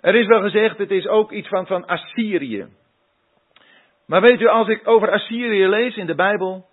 Er 0.00 0.14
is 0.14 0.26
wel 0.26 0.40
gezegd, 0.40 0.78
het 0.78 0.90
is 0.90 1.06
ook 1.06 1.32
iets 1.32 1.48
van, 1.48 1.66
van 1.66 1.86
Assyrië. 1.86 2.66
Maar 4.06 4.20
weet 4.20 4.40
u, 4.40 4.46
als 4.46 4.68
ik 4.68 4.88
over 4.88 5.10
Assyrië 5.10 5.66
lees 5.66 5.96
in 5.96 6.06
de 6.06 6.14
Bijbel, 6.14 6.66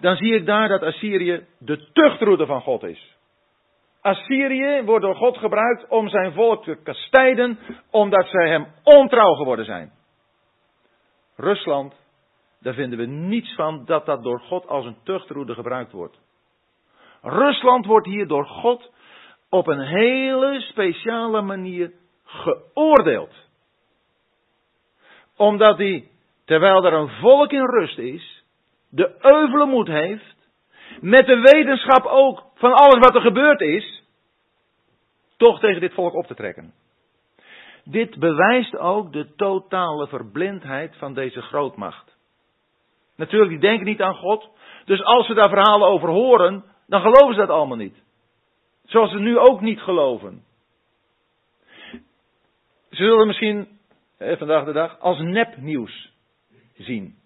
dan 0.00 0.16
zie 0.16 0.34
ik 0.34 0.46
daar 0.46 0.68
dat 0.68 0.82
Assyrië 0.82 1.46
de 1.58 1.88
tuchtroede 1.92 2.46
van 2.46 2.60
God 2.60 2.82
is. 2.82 3.16
Assyrië 4.00 4.82
wordt 4.84 5.04
door 5.04 5.16
God 5.16 5.38
gebruikt 5.38 5.88
om 5.88 6.08
zijn 6.08 6.32
volk 6.32 6.64
te 6.64 6.78
kastijden, 6.82 7.58
omdat 7.90 8.26
zij 8.28 8.48
hem 8.48 8.66
ontrouw 8.82 9.34
geworden 9.34 9.64
zijn. 9.64 9.92
Rusland, 11.36 11.99
daar 12.60 12.74
vinden 12.74 12.98
we 12.98 13.06
niets 13.06 13.54
van 13.54 13.84
dat 13.84 14.06
dat 14.06 14.22
door 14.22 14.40
God 14.40 14.66
als 14.66 14.84
een 14.84 14.96
tuchtroede 15.04 15.54
gebruikt 15.54 15.92
wordt. 15.92 16.20
Rusland 17.22 17.86
wordt 17.86 18.06
hier 18.06 18.26
door 18.26 18.46
God 18.46 18.92
op 19.48 19.66
een 19.66 19.80
hele 19.80 20.60
speciale 20.60 21.40
manier 21.40 21.92
geoordeeld. 22.24 23.34
Omdat 25.36 25.78
hij, 25.78 26.08
terwijl 26.44 26.84
er 26.84 26.92
een 26.92 27.08
volk 27.08 27.52
in 27.52 27.66
rust 27.66 27.98
is, 27.98 28.44
de 28.90 29.16
euvele 29.20 29.66
moed 29.66 29.86
heeft, 29.86 30.36
met 31.00 31.26
de 31.26 31.40
wetenschap 31.40 32.04
ook 32.04 32.44
van 32.54 32.72
alles 32.72 32.98
wat 32.98 33.14
er 33.14 33.20
gebeurd 33.20 33.60
is, 33.60 34.02
toch 35.36 35.60
tegen 35.60 35.80
dit 35.80 35.94
volk 35.94 36.14
op 36.14 36.26
te 36.26 36.34
trekken. 36.34 36.74
Dit 37.84 38.18
bewijst 38.18 38.76
ook 38.76 39.12
de 39.12 39.34
totale 39.34 40.06
verblindheid 40.08 40.96
van 40.96 41.14
deze 41.14 41.42
grootmacht. 41.42 42.18
Natuurlijk, 43.20 43.50
die 43.50 43.60
denken 43.60 43.86
niet 43.86 44.02
aan 44.02 44.14
God. 44.14 44.48
Dus 44.84 45.02
als 45.02 45.26
ze 45.26 45.34
daar 45.34 45.48
verhalen 45.48 45.88
over 45.88 46.08
horen, 46.08 46.64
dan 46.86 47.00
geloven 47.00 47.34
ze 47.34 47.40
dat 47.40 47.50
allemaal 47.50 47.76
niet. 47.76 48.02
Zoals 48.84 49.10
ze 49.10 49.18
nu 49.18 49.38
ook 49.38 49.60
niet 49.60 49.80
geloven. 49.80 50.44
Ze 52.90 52.96
zullen 52.96 53.26
misschien 53.26 53.78
eh, 54.18 54.38
vandaag 54.38 54.64
de 54.64 54.72
dag 54.72 55.00
als 55.00 55.18
nepnieuws 55.18 56.12
zien. 56.76 57.18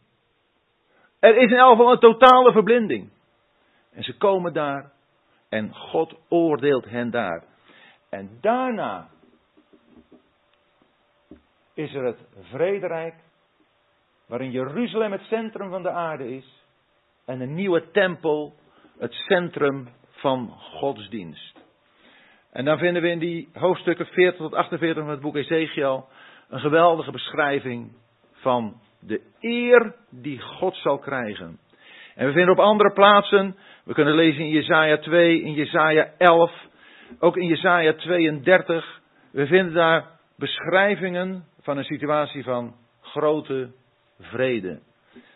Er 1.20 1.36
is 1.36 1.50
in 1.50 1.56
elk 1.56 1.76
geval 1.76 1.92
een 1.92 1.98
totale 1.98 2.52
verblinding. 2.52 3.10
En 3.92 4.02
ze 4.02 4.16
komen 4.16 4.52
daar 4.52 4.92
en 5.48 5.74
God 5.74 6.14
oordeelt 6.28 6.84
hen 6.84 7.10
daar. 7.10 7.44
En 8.10 8.38
daarna 8.40 9.08
is 11.74 11.94
er 11.94 12.04
het 12.04 12.18
vrederijk, 12.40 13.14
waarin 14.26 14.50
Jeruzalem 14.50 15.12
het 15.12 15.22
centrum 15.22 15.70
van 15.70 15.82
de 15.82 15.90
aarde 15.90 16.36
is, 16.36 16.64
en 17.24 17.40
een 17.40 17.54
nieuwe 17.54 17.90
tempel 17.90 18.54
het 18.98 19.12
centrum 19.12 19.88
van 20.08 20.50
godsdienst. 20.58 21.62
En 22.52 22.64
dan 22.64 22.78
vinden 22.78 23.02
we 23.02 23.08
in 23.08 23.18
die 23.18 23.48
hoofdstukken 23.52 24.06
40 24.06 24.40
tot 24.40 24.54
48 24.54 25.02
van 25.02 25.12
het 25.12 25.20
boek 25.20 25.36
Ezekiel 25.36 26.08
een 26.48 26.60
geweldige 26.60 27.10
beschrijving 27.10 27.92
van 28.32 28.80
de 29.00 29.20
eer 29.40 29.94
die 30.10 30.40
God 30.40 30.76
zal 30.76 30.98
krijgen. 30.98 31.58
En 32.14 32.26
we 32.26 32.32
vinden 32.32 32.52
op 32.52 32.58
andere 32.58 32.92
plaatsen, 32.92 33.56
we 33.84 33.94
kunnen 33.94 34.14
lezen 34.14 34.40
in 34.40 34.48
Jesaja 34.48 34.98
2, 34.98 35.42
in 35.42 35.52
Jesaja 35.52 36.10
11, 36.18 36.52
ook 37.18 37.36
in 37.36 37.46
Jesaja 37.46 37.92
32, 37.92 39.00
we 39.32 39.46
vinden 39.46 39.74
daar 39.74 40.04
beschrijvingen 40.36 41.44
van 41.60 41.76
een 41.76 41.84
situatie 41.84 42.42
van 42.42 42.74
grote 43.00 43.70
vrede. 44.24 44.80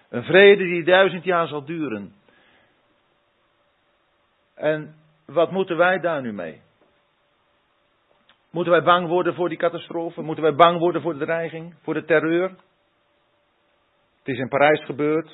Een 0.09 0.25
vrede 0.25 0.65
die 0.65 0.85
duizend 0.85 1.25
jaar 1.25 1.47
zal 1.47 1.65
duren. 1.65 2.15
En 4.55 4.95
wat 5.27 5.51
moeten 5.51 5.77
wij 5.77 5.99
daar 5.99 6.23
nu 6.23 6.33
mee? 6.33 6.61
Moeten 8.51 8.73
wij 8.73 8.83
bang 8.83 9.09
worden 9.09 9.35
voor 9.35 9.49
die 9.49 9.59
catastrofe? 9.59 10.23
Moeten 10.23 10.45
wij 10.45 10.55
bang 10.55 10.79
worden 10.79 11.03
voor 11.03 11.19
de 11.19 11.25
dreiging, 11.25 11.75
voor 11.83 11.95
de 11.95 12.05
terreur? 12.05 12.49
Het 14.19 14.37
is 14.37 14.39
in 14.39 14.49
Parijs 14.49 14.85
gebeurd. 14.85 15.29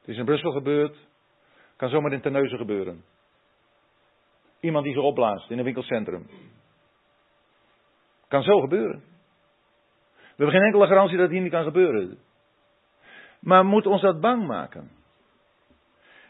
Het 0.00 0.08
is 0.08 0.16
in 0.16 0.24
Brussel 0.24 0.52
gebeurd. 0.52 0.94
Het 0.94 1.76
kan 1.76 1.88
zomaar 1.88 2.12
in 2.12 2.20
Terneuzen 2.20 2.58
gebeuren. 2.58 3.04
Iemand 4.60 4.84
die 4.84 4.94
zich 4.94 5.02
opblaast 5.02 5.50
in 5.50 5.58
een 5.58 5.64
winkelcentrum. 5.64 6.26
Kan 8.28 8.42
zo 8.42 8.60
gebeuren. 8.60 9.02
We 10.16 10.44
hebben 10.44 10.54
geen 10.54 10.64
enkele 10.64 10.86
garantie 10.86 11.16
dat 11.16 11.24
het 11.24 11.34
hier 11.34 11.42
niet 11.42 11.52
kan 11.52 11.64
gebeuren. 11.64 12.18
Maar 13.40 13.64
moet 13.64 13.86
ons 13.86 14.00
dat 14.00 14.20
bang 14.20 14.46
maken? 14.46 14.90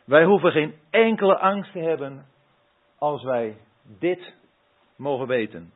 Wij 0.04 0.24
hoeven 0.24 0.50
geen 0.52 0.74
enkele 0.90 1.38
angst 1.38 1.72
te 1.72 1.78
hebben 1.78 2.26
als 2.98 3.22
wij 3.22 3.56
dit 3.98 4.34
mogen 4.96 5.26
weten. 5.26 5.72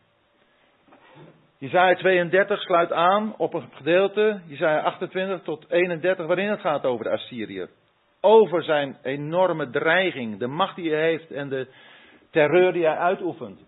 Jezaja 1.58 1.94
32 1.94 2.60
sluit 2.60 2.92
aan 2.92 3.34
op 3.36 3.54
een 3.54 3.68
gedeelte, 3.72 4.40
Jezaja 4.46 4.80
28 4.80 5.42
tot 5.42 5.70
31, 5.70 6.26
waarin 6.26 6.48
het 6.48 6.60
gaat 6.60 6.84
over 6.84 7.04
de 7.04 7.10
Assyriër. 7.10 7.70
Over 8.20 8.62
zijn 8.62 8.96
enorme 9.02 9.70
dreiging, 9.70 10.38
de 10.38 10.46
macht 10.46 10.76
die 10.76 10.90
hij 10.90 11.02
heeft 11.02 11.30
en 11.30 11.48
de 11.48 11.68
terreur 12.30 12.72
die 12.72 12.84
hij 12.84 12.96
uitoefent. 12.96 13.60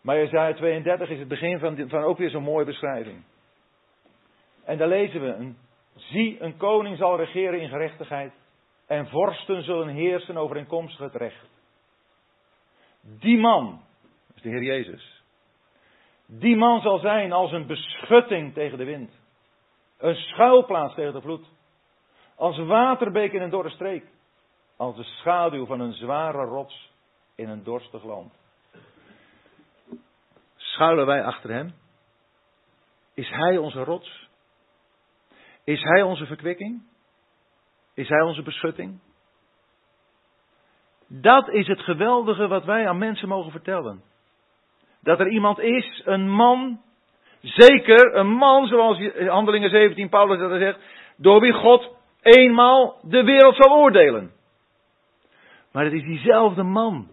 Maar 0.00 0.16
Jezaja 0.16 0.54
32 0.54 1.08
is 1.08 1.18
het 1.18 1.28
begin 1.28 1.58
van, 1.58 1.88
van 1.88 2.02
ook 2.02 2.18
weer 2.18 2.30
zo'n 2.30 2.42
mooie 2.42 2.64
beschrijving. 2.64 3.24
En 4.64 4.78
daar 4.78 4.88
lezen 4.88 5.20
we, 5.20 5.26
een, 5.26 5.56
zie 5.94 6.42
een 6.42 6.56
koning 6.56 6.96
zal 6.96 7.16
regeren 7.16 7.60
in 7.60 7.68
gerechtigheid 7.68 8.32
en 8.86 9.08
vorsten 9.08 9.62
zullen 9.62 9.88
heersen 9.88 10.36
overeenkomstig 10.36 10.98
het 10.98 11.14
recht. 11.14 11.48
Die 13.00 13.38
man, 13.38 13.82
is 14.34 14.42
de 14.42 14.48
Heer 14.48 14.62
Jezus, 14.62 15.22
die 16.26 16.56
man 16.56 16.80
zal 16.80 16.98
zijn 16.98 17.32
als 17.32 17.52
een 17.52 17.66
beschutting 17.66 18.54
tegen 18.54 18.78
de 18.78 18.84
wind, 18.84 19.12
een 19.98 20.16
schuilplaats 20.16 20.94
tegen 20.94 21.12
de 21.12 21.20
vloed, 21.20 21.46
als 22.34 22.58
waterbeek 22.58 23.32
in 23.32 23.42
een 23.42 23.50
dorre 23.50 23.70
streek, 23.70 24.04
als 24.76 24.96
de 24.96 25.04
schaduw 25.04 25.66
van 25.66 25.80
een 25.80 25.92
zware 25.92 26.44
rots 26.44 26.90
in 27.34 27.48
een 27.48 27.62
dorstig 27.62 28.04
land. 28.04 28.32
Schuilen 30.56 31.06
wij 31.06 31.24
achter 31.24 31.50
hem? 31.50 31.74
Is 33.14 33.28
hij 33.28 33.56
onze 33.56 33.84
rots? 33.84 34.23
Is 35.64 35.82
hij 35.82 36.02
onze 36.02 36.26
verkwikking? 36.26 36.82
Is 37.94 38.08
hij 38.08 38.20
onze 38.20 38.42
beschutting? 38.42 39.00
Dat 41.08 41.48
is 41.48 41.66
het 41.66 41.80
geweldige 41.80 42.48
wat 42.48 42.64
wij 42.64 42.88
aan 42.88 42.98
mensen 42.98 43.28
mogen 43.28 43.50
vertellen. 43.50 44.02
Dat 45.02 45.20
er 45.20 45.28
iemand 45.28 45.58
is, 45.58 46.02
een 46.04 46.30
man, 46.30 46.80
zeker 47.40 48.14
een 48.14 48.30
man 48.30 48.66
zoals 48.66 48.98
Handelingen 49.26 49.70
17 49.70 50.08
Paulus 50.08 50.38
dat 50.38 50.60
zegt, 50.60 50.78
door 51.16 51.40
wie 51.40 51.52
God 51.52 51.96
eenmaal 52.22 52.98
de 53.02 53.24
wereld 53.24 53.56
zal 53.56 53.76
oordelen. 53.76 54.32
Maar 55.72 55.84
het 55.84 55.92
is 55.92 56.02
diezelfde 56.02 56.62
man, 56.62 57.08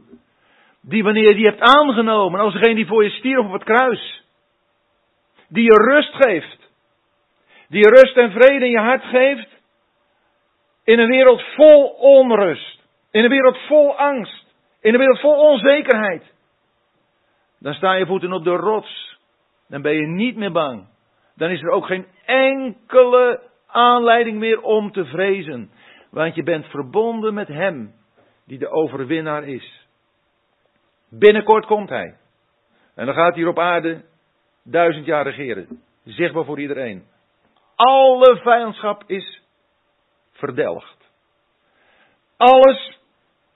die 0.82 1.04
wanneer 1.04 1.28
je 1.28 1.36
die 1.36 1.46
hebt 1.46 1.62
aangenomen, 1.62 2.40
als 2.40 2.54
degene 2.54 2.76
die 2.76 2.88
voor 2.88 3.04
je 3.04 3.10
stierf 3.10 3.46
op 3.46 3.52
het 3.52 3.64
kruis, 3.64 4.24
die 5.48 5.64
je 5.64 5.94
rust 5.94 6.14
geeft, 6.14 6.61
die 7.72 7.90
rust 7.90 8.18
en 8.18 8.32
vrede 8.32 8.66
in 8.66 8.72
je 8.72 8.80
hart 8.80 9.04
geeft, 9.04 9.50
in 10.84 11.00
een 11.00 11.10
wereld 11.10 11.42
vol 11.56 11.86
onrust. 11.88 12.80
In 13.12 13.24
een 13.24 13.30
wereld 13.30 13.58
vol 13.58 13.98
angst. 13.98 14.46
In 14.82 14.94
een 14.94 15.00
wereld 15.00 15.20
vol 15.20 15.50
onzekerheid. 15.50 16.34
Dan 17.60 17.74
sta 17.74 17.94
je 17.94 18.06
voeten 18.06 18.34
op 18.34 18.44
de 18.44 18.56
rots. 18.56 19.18
Dan 19.68 19.82
ben 19.82 19.94
je 19.94 20.08
niet 20.08 20.36
meer 20.36 20.52
bang. 20.52 20.88
Dan 21.36 21.50
is 21.50 21.62
er 21.62 21.70
ook 21.70 21.86
geen 21.86 22.06
enkele 22.26 23.42
aanleiding 23.68 24.38
meer 24.38 24.62
om 24.62 24.92
te 24.92 25.06
vrezen. 25.06 25.72
Want 26.10 26.36
je 26.36 26.44
bent 26.44 26.66
verbonden 26.66 27.34
met 27.34 27.48
Hem, 27.48 27.94
die 28.46 28.58
de 28.58 28.70
overwinnaar 28.70 29.44
is. 29.44 29.88
Binnenkort 31.10 31.66
komt 31.66 31.90
Hij. 31.90 32.16
En 32.96 33.06
dan 33.06 33.16
gaat 33.16 33.36
hij 33.36 33.46
op 33.46 33.60
aarde 33.60 34.02
duizend 34.64 35.06
jaar 35.06 35.24
regeren. 35.24 35.82
Zichtbaar 36.04 36.46
voor 36.46 36.60
iedereen. 36.60 37.11
Alle 37.84 38.40
vijandschap 38.42 39.04
is 39.08 39.42
verdelgd. 40.32 41.12
Alles 42.38 43.00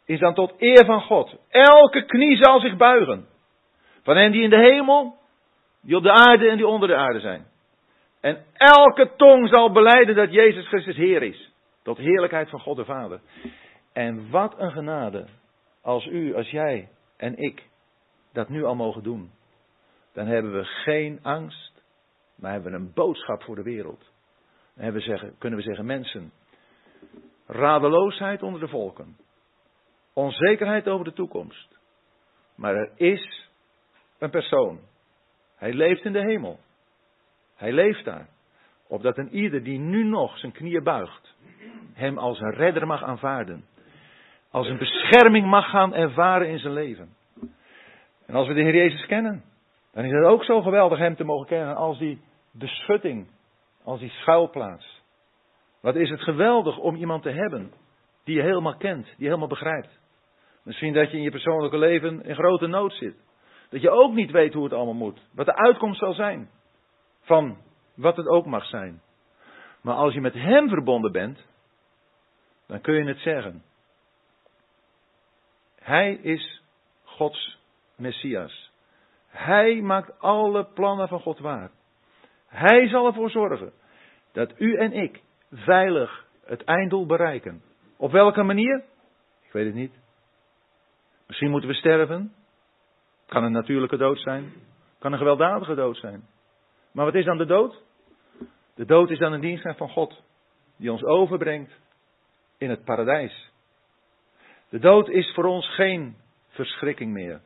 is 0.06 0.20
dan 0.20 0.34
tot 0.34 0.54
eer 0.58 0.86
van 0.86 1.02
God. 1.02 1.36
Elke 1.50 2.06
knie 2.06 2.38
zal 2.38 2.60
zich 2.60 2.76
buigen. 2.76 3.28
Van 4.04 4.18
hen 4.18 4.32
die 4.32 4.42
in 4.44 4.50
de 4.50 4.60
hemel, 4.60 5.18
die 5.82 5.96
op 5.96 6.04
de 6.04 6.12
aarde 6.12 6.50
en 6.50 6.58
die 6.58 6.68
onder 6.68 6.88
de 6.88 6.96
aarde 6.96 7.20
zijn. 7.20 7.46
En 8.22 8.46
elke 8.54 9.16
tong 9.16 9.50
zal 9.50 9.72
beleiden 9.72 10.16
dat 10.16 10.34
Jezus 10.34 10.68
Christus 10.68 10.96
Heer 10.96 11.24
is. 11.24 11.54
Tot 11.84 11.98
heerlijkheid 11.98 12.50
van 12.50 12.60
God 12.60 12.78
de 12.78 12.86
Vader. 12.86 13.22
En 13.94 14.30
wat 14.30 14.60
een 14.60 14.72
genade 14.72 15.26
als 15.82 16.06
u, 16.06 16.36
als 16.36 16.50
jij 16.50 16.90
en 17.18 17.38
ik 17.38 17.64
dat 18.34 18.50
nu 18.50 18.64
al 18.64 18.76
mogen 18.76 19.04
doen. 19.04 19.32
Dan 20.14 20.26
hebben 20.26 20.54
we 20.54 20.64
geen 20.64 21.20
angst, 21.22 21.84
maar 22.36 22.52
hebben 22.52 22.72
we 22.72 22.78
een 22.78 22.94
boodschap 22.94 23.44
voor 23.44 23.56
de 23.56 23.64
wereld. 23.64 24.14
We 24.76 25.00
zeggen, 25.00 25.36
kunnen 25.38 25.60
we 25.60 25.66
zeggen, 25.66 25.86
mensen, 25.86 26.32
radeloosheid 27.48 28.44
onder 28.44 28.60
de 28.60 28.68
volken, 28.68 29.18
onzekerheid 30.14 30.88
over 30.88 31.06
de 31.06 31.14
toekomst. 31.14 31.80
Maar 32.56 32.76
er 32.76 32.92
is 32.96 33.50
een 34.18 34.30
persoon. 34.30 34.80
Hij 35.56 35.74
leeft 35.74 36.06
in 36.06 36.14
de 36.14 36.20
hemel. 36.20 36.60
Hij 37.56 37.72
leeft 37.72 38.06
daar. 38.06 38.28
Opdat 38.88 39.18
een 39.18 39.36
ieder 39.36 39.64
die 39.64 39.80
nu 39.80 40.04
nog 40.04 40.38
zijn 40.38 40.52
knieën 40.52 40.84
buigt, 40.84 41.36
hem 41.94 42.18
als 42.18 42.40
een 42.40 42.54
redder 42.54 42.88
mag 42.88 43.04
aanvaarden. 43.04 43.66
Als 44.50 44.68
een 44.68 44.78
bescherming 44.78 45.46
mag 45.46 45.70
gaan 45.70 45.94
ervaren 45.94 46.48
in 46.48 46.60
zijn 46.60 46.74
leven. 46.74 47.16
En 48.26 48.36
als 48.36 48.48
we 48.48 48.54
de 48.54 48.62
Heer 48.62 48.76
Jezus 48.76 49.06
kennen, 49.06 49.44
dan 49.92 50.04
is 50.04 50.12
het 50.12 50.24
ook 50.24 50.44
zo 50.44 50.62
geweldig 50.62 51.00
hem 51.00 51.16
te 51.16 51.24
mogen 51.24 51.48
kennen 51.48 51.76
als 51.76 51.98
die 51.98 52.22
beschutting, 52.52 53.28
als 53.86 54.00
die 54.00 54.10
schuilplaats. 54.10 55.04
Wat 55.82 55.96
is 55.96 56.10
het 56.10 56.22
geweldig 56.22 56.78
om 56.78 56.96
iemand 56.96 57.24
te 57.24 57.30
hebben 57.30 57.74
die 58.24 58.36
je 58.36 58.42
helemaal 58.42 58.78
kent, 58.78 59.06
die 59.06 59.16
je 59.18 59.26
helemaal 59.26 59.48
begrijpt. 59.48 60.00
Misschien 60.64 60.94
dat 60.94 61.12
je 61.12 61.18
in 61.18 61.24
je 61.24 61.32
persoonlijke 61.32 61.78
leven 61.78 62.24
in 62.24 62.36
grote 62.36 62.68
nood 62.68 62.94
zit. 62.94 63.16
Dat 63.70 63.82
je 63.82 63.90
ook 63.90 64.14
niet 64.14 64.32
weet 64.32 64.54
hoe 64.54 64.64
het 64.64 64.74
allemaal 64.74 64.94
moet. 64.94 65.20
Wat 65.34 65.46
de 65.46 65.56
uitkomst 65.56 66.00
zal 66.00 66.14
zijn. 66.14 66.50
Van 67.22 67.58
wat 67.96 68.16
het 68.16 68.28
ook 68.28 68.46
mag 68.46 68.66
zijn. 68.66 69.02
Maar 69.82 69.96
als 69.96 70.14
je 70.14 70.22
met 70.22 70.34
Hem 70.34 70.70
verbonden 70.70 71.12
bent, 71.12 71.46
dan 72.68 72.82
kun 72.82 72.94
je 72.94 73.04
het 73.04 73.20
zeggen. 73.20 73.64
Hij 75.76 76.14
is 76.14 76.62
Gods 77.04 77.60
Messias. 77.96 78.72
Hij 79.28 79.82
maakt 79.82 80.20
alle 80.20 80.66
plannen 80.74 81.08
van 81.08 81.20
God 81.20 81.40
waar. 81.40 81.72
Hij 82.56 82.88
zal 82.88 83.06
ervoor 83.06 83.30
zorgen 83.30 83.74
dat 84.32 84.54
u 84.58 84.76
en 84.76 84.94
ik 84.94 85.22
veilig 85.52 86.26
het 86.46 86.64
einddoel 86.64 87.06
bereiken. 87.06 87.62
Op 87.98 88.12
welke 88.12 88.44
manier? 88.44 88.84
Ik 89.42 89.52
weet 89.52 89.66
het 89.66 89.74
niet. 89.74 89.94
Misschien 91.28 91.50
moeten 91.50 91.70
we 91.70 91.76
sterven. 91.76 92.34
Kan 93.26 93.44
een 93.44 93.52
natuurlijke 93.52 93.98
dood 93.98 94.20
zijn. 94.20 94.54
Kan 95.00 95.12
een 95.12 95.18
gewelddadige 95.18 95.76
dood 95.76 95.98
zijn. 95.98 96.28
Maar 96.92 97.06
wat 97.06 97.16
is 97.16 97.26
dan 97.26 97.38
de 97.38 97.46
dood? 97.46 97.84
De 98.76 98.86
dood 98.86 99.10
is 99.10 99.20
dan 99.20 99.34
een 99.34 99.42
dienst 99.42 99.78
van 99.78 99.90
God. 99.90 100.24
Die 100.78 100.92
ons 100.92 101.04
overbrengt 101.04 101.72
in 102.58 102.70
het 102.70 102.84
paradijs. 102.84 103.52
De 104.70 104.80
dood 104.80 105.10
is 105.10 105.34
voor 105.34 105.46
ons 105.46 105.76
geen 105.76 106.16
verschrikking 106.48 107.12
meer. 107.12 107.42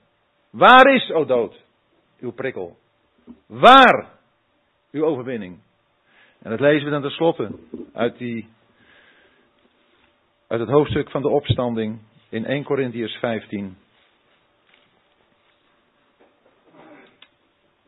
Waar 0.50 0.94
is, 0.94 1.12
o 1.12 1.26
dood, 1.26 1.64
uw 2.20 2.32
prikkel? 2.32 2.78
Waar 3.48 4.19
uw 4.92 5.06
overwinning? 5.06 5.60
En 6.42 6.50
dat 6.50 6.60
lezen 6.60 6.86
we 6.86 6.92
dan 6.92 7.02
tenslotte 7.02 7.52
uit, 7.94 8.18
die, 8.18 8.50
uit 10.48 10.60
het 10.60 10.70
hoofdstuk 10.70 11.10
van 11.10 11.22
de 11.22 11.30
opstanding 11.30 12.00
in 12.30 12.46
1 12.46 12.64
Corinthians 12.64 13.14
15. 13.14 13.78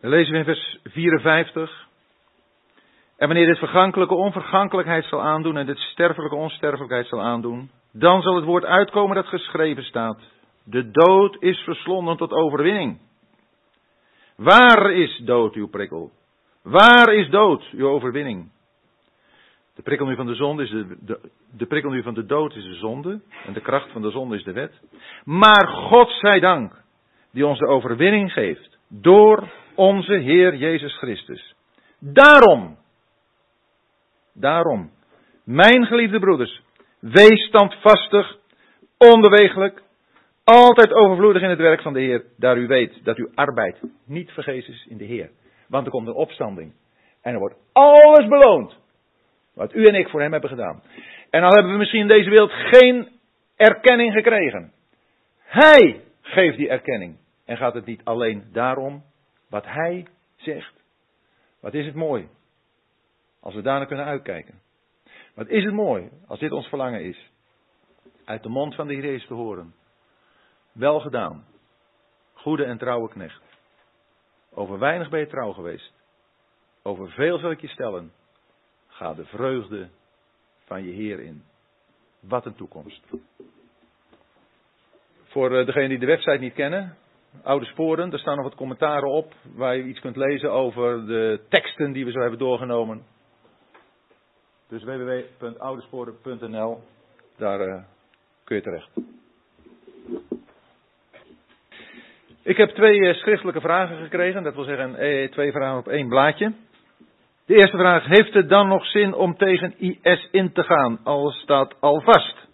Dan 0.02 0.10
lezen 0.10 0.32
we 0.32 0.38
in 0.38 0.44
vers 0.44 0.80
54. 0.84 1.88
En 3.18 3.28
wanneer 3.28 3.46
dit 3.46 3.58
vergankelijke 3.58 4.14
onvergankelijkheid 4.14 5.06
zal 5.06 5.22
aandoen 5.22 5.58
en 5.58 5.66
dit 5.66 5.78
sterfelijke 5.78 6.36
onsterfelijkheid 6.36 7.08
zal 7.08 7.22
aandoen, 7.22 7.70
dan 7.92 8.22
zal 8.22 8.36
het 8.36 8.46
woord 8.46 8.66
uitkomen 8.66 9.16
dat 9.16 9.26
geschreven 9.26 9.84
staat. 9.84 10.20
De 10.64 10.92
dood 10.92 11.38
is 11.40 11.60
verslonden 11.60 12.18
tot 12.18 12.32
overwinning. 12.32 13.00
Waar 14.36 14.92
is 14.92 15.18
dood 15.18 15.54
uw 15.54 15.68
prikkel? 15.68 16.12
Waar 16.62 17.14
is 17.14 17.30
dood 17.30 17.70
uw 17.72 17.88
overwinning? 17.88 18.52
De 19.76 19.82
prikkel 19.82 20.06
nu 20.06 20.16
van 20.16 20.26
de 20.26 20.36
zonde 20.36 20.64
is 20.64 20.70
de, 20.70 20.98
de, 21.00 21.20
de 21.68 22.02
van 22.04 22.14
de 22.14 22.26
dood 22.26 22.56
is 22.56 22.64
de 22.64 22.74
zonde. 22.74 23.22
En 23.46 23.54
de 23.54 23.62
kracht 23.62 23.92
van 23.92 24.02
de 24.02 24.12
zonde 24.12 24.36
is 24.36 24.44
de 24.44 24.52
wet. 24.52 24.82
Maar 25.24 25.68
God 25.68 26.10
zij 26.10 26.40
dank, 26.40 26.84
die 27.32 27.48
ons 27.48 27.60
de 27.60 27.68
overwinning 27.68 28.32
geeft. 28.32 28.78
Door 28.88 29.50
onze 29.76 30.14
Heer 30.14 30.56
Jezus 30.56 30.98
Christus. 30.98 31.56
Daarom, 32.00 32.78
daarom 34.34 34.92
Mijn 35.44 35.86
geliefde 35.86 36.20
broeders, 36.20 36.62
wees 37.00 37.48
standvastig, 37.48 38.38
onbewegelijk, 38.98 39.82
altijd 40.44 40.94
overvloedig 40.94 41.42
in 41.42 41.50
het 41.50 41.60
werk 41.60 41.82
van 41.82 41.94
de 41.94 42.00
Heer, 42.00 42.26
daar 42.38 42.58
u 42.58 42.68
weet 42.68 43.04
dat 43.04 43.18
uw 43.18 43.30
arbeid 43.36 43.82
niet 44.06 44.32
vergeet 44.32 44.68
is 44.68 44.86
in 44.90 44.98
de 44.98 45.04
Heer. 45.04 45.30
Want 45.72 45.86
er 45.86 45.92
komt 45.92 46.08
een 46.08 46.14
opstanding. 46.14 46.74
En 47.22 47.34
er 47.34 47.40
wordt 47.40 47.56
alles 47.72 48.28
beloond. 48.28 48.78
Wat 49.54 49.74
u 49.74 49.88
en 49.88 49.96
ik 49.96 50.10
voor 50.10 50.22
hem 50.22 50.32
hebben 50.32 50.50
gedaan. 50.50 50.84
En 51.30 51.44
al 51.44 51.52
hebben 51.52 51.72
we 51.72 51.78
misschien 51.78 52.02
in 52.02 52.08
deze 52.08 52.30
wereld 52.30 52.52
geen 52.52 53.10
erkenning 53.56 54.14
gekregen. 54.14 54.74
Hij 55.38 56.04
geeft 56.22 56.58
die 56.58 56.70
erkenning. 56.70 57.18
En 57.46 57.58
gaat 57.58 57.74
het 57.74 57.86
niet 57.86 58.02
alleen 58.04 58.50
daarom 58.52 59.04
wat 59.50 59.66
hij 59.66 60.08
zegt. 60.36 60.74
Wat 61.60 61.74
is 61.74 61.86
het 61.86 61.96
mooi. 61.96 62.30
Als 63.40 63.56
we 63.56 63.62
daarna 63.62 63.86
kunnen 63.86 64.06
uitkijken. 64.06 64.62
Wat 65.36 65.48
is 65.48 65.64
het 65.64 65.74
mooi 65.74 66.10
als 66.28 66.40
dit 66.40 66.52
ons 66.52 66.68
verlangen 66.68 67.04
is. 67.04 67.32
Uit 68.26 68.44
de 68.44 68.50
mond 68.50 68.76
van 68.76 68.88
de 68.88 68.94
Heer 68.94 69.26
te 69.26 69.34
horen. 69.34 69.74
Wel 70.72 71.00
gedaan. 71.00 71.46
Goede 72.34 72.64
en 72.64 72.78
trouwe 72.78 73.10
knecht. 73.10 73.51
Over 74.54 74.80
weinig 74.80 75.10
ben 75.10 75.20
je 75.20 75.28
trouw 75.28 75.52
geweest. 75.52 75.94
Over 76.84 77.10
veel 77.10 77.38
zal 77.38 77.52
ik 77.52 77.62
je 77.62 77.68
stellen. 77.68 78.12
Ga 78.88 79.14
de 79.14 79.26
vreugde 79.26 79.90
van 80.66 80.84
je 80.84 80.92
Heer 80.92 81.20
in. 81.20 81.44
Wat 82.20 82.46
een 82.46 82.56
toekomst. 82.56 83.04
Voor 85.24 85.58
eh, 85.58 85.66
degenen 85.66 85.90
die 85.90 86.00
de 86.00 86.06
website 86.06 86.38
niet 86.38 86.54
kennen, 86.54 86.98
Oude 87.44 87.66
Sporen, 87.66 88.10
daar 88.10 88.20
staan 88.20 88.36
nog 88.36 88.46
wat 88.46 88.56
commentaren 88.56 89.10
op 89.10 89.34
waar 89.56 89.76
je 89.76 89.84
iets 89.84 90.00
kunt 90.00 90.16
lezen 90.16 90.52
over 90.52 91.06
de 91.06 91.42
teksten 91.50 91.92
die 91.92 92.06
we 92.06 92.12
zo 92.12 92.20
hebben 92.20 92.40
doorgenomen. 92.40 93.04
Dus 94.68 94.84
www.oudesporen.nl, 94.84 96.84
daar 97.38 97.68
uh, 97.68 97.84
kun 98.44 98.56
je 98.56 98.62
terecht. 98.62 98.90
Ik 102.44 102.58
heb 102.58 102.70
twee 102.70 103.00
uh, 103.00 103.14
schriftelijke 103.14 103.62
vragen 103.62 103.98
gekregen, 103.98 104.44
dat 104.44 104.56
wil 104.56 104.64
zeggen 104.64 104.96
twee 105.32 105.52
vragen 105.52 105.78
op 105.78 105.88
één 105.88 106.08
blaadje. 106.08 106.54
De 107.46 107.56
eerste 107.56 107.78
vraag, 107.78 108.06
heeft 108.06 108.34
het 108.34 108.50
dan 108.50 108.68
nog 108.68 108.86
zin 108.86 109.14
om 109.14 109.38
tegen 109.38 109.74
IS 109.78 110.28
in 110.32 110.52
te 110.52 110.64
gaan, 110.64 111.00
al 111.04 111.32
staat 111.32 111.76
al 111.80 112.02
vast? 112.02 112.48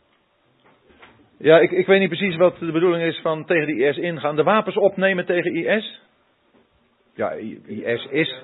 Ja, 1.40 1.60
ik, 1.60 1.72
ik 1.72 1.86
weet 1.86 2.00
niet 2.00 2.10
precies 2.10 2.36
wat 2.36 2.60
de 2.60 2.72
bedoeling 2.72 3.04
is 3.04 3.20
van 3.22 3.46
tegen 3.46 3.66
de 3.66 3.86
IS 3.86 3.98
ingaan. 3.98 4.36
De 4.36 4.44
wapens 4.44 4.76
opnemen 4.76 5.26
tegen 5.26 5.56
IS? 5.56 6.02
Ja, 7.16 7.32
IS 7.66 8.08
is. 8.10 8.42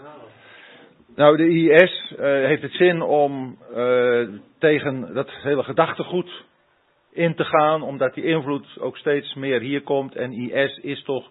Nou, 1.16 1.38
de 1.38 1.50
IS 1.50 2.12
uh, 2.12 2.20
heeft 2.20 2.62
het 2.62 2.74
zin 2.74 3.02
om 3.02 3.58
tegen 4.60 5.14
dat 5.14 5.30
hele 5.32 5.64
gedachtegoed 5.64 6.44
in 7.14 7.36
te 7.36 7.46
gaan, 7.46 7.82
omdat 7.82 8.14
die 8.14 8.24
invloed 8.24 8.80
ook 8.80 8.98
steeds 8.98 9.34
meer 9.34 9.60
hier 9.62 9.82
komt. 9.82 10.16
En 10.16 10.32
IS 10.32 10.78
is 10.78 11.04
toch 11.04 11.30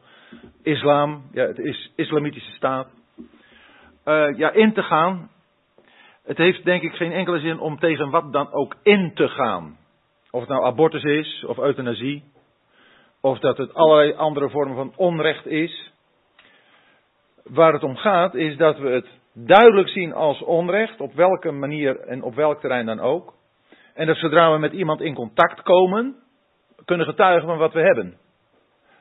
islam, 0.62 1.22
ja, 1.33 1.47
het 1.47 1.59
is 1.59 1.93
islamitische 1.97 2.53
staat 2.53 2.89
uh, 4.05 4.39
ja, 4.39 4.51
in 4.51 4.72
te 4.72 4.83
gaan. 4.83 5.30
Het 6.24 6.37
heeft 6.37 6.64
denk 6.64 6.83
ik 6.83 6.93
geen 6.93 7.12
enkele 7.12 7.39
zin 7.39 7.59
om 7.59 7.78
tegen 7.78 8.11
wat 8.11 8.33
dan 8.33 8.53
ook 8.53 8.76
in 8.83 9.14
te 9.14 9.28
gaan. 9.28 9.76
Of 10.30 10.41
het 10.41 10.49
nou 10.49 10.64
abortus 10.64 11.03
is, 11.03 11.45
of 11.45 11.59
euthanasie, 11.59 12.24
of 13.20 13.39
dat 13.39 13.57
het 13.57 13.74
allerlei 13.74 14.12
andere 14.12 14.51
vormen 14.51 14.76
van 14.76 14.93
onrecht 14.97 15.47
is. 15.47 15.91
Waar 17.45 17.72
het 17.72 17.83
om 17.83 17.97
gaat 17.97 18.35
is 18.35 18.57
dat 18.57 18.78
we 18.78 18.89
het 18.89 19.07
duidelijk 19.35 19.89
zien 19.89 20.12
als 20.12 20.43
onrecht, 20.43 21.01
op 21.01 21.14
welke 21.14 21.51
manier 21.51 22.01
en 22.01 22.22
op 22.22 22.35
welk 22.35 22.61
terrein 22.61 22.87
dan 22.87 23.01
ook. 23.01 23.35
En 23.95 24.07
dat 24.07 24.16
zodra 24.16 24.53
we 24.53 24.59
met 24.59 24.72
iemand 24.72 25.01
in 25.01 25.14
contact 25.14 25.62
komen, 25.62 26.16
kunnen 26.84 27.07
getuigen 27.07 27.49
van 27.49 27.59
wat 27.59 27.72
we 27.72 27.80
hebben. 27.80 28.16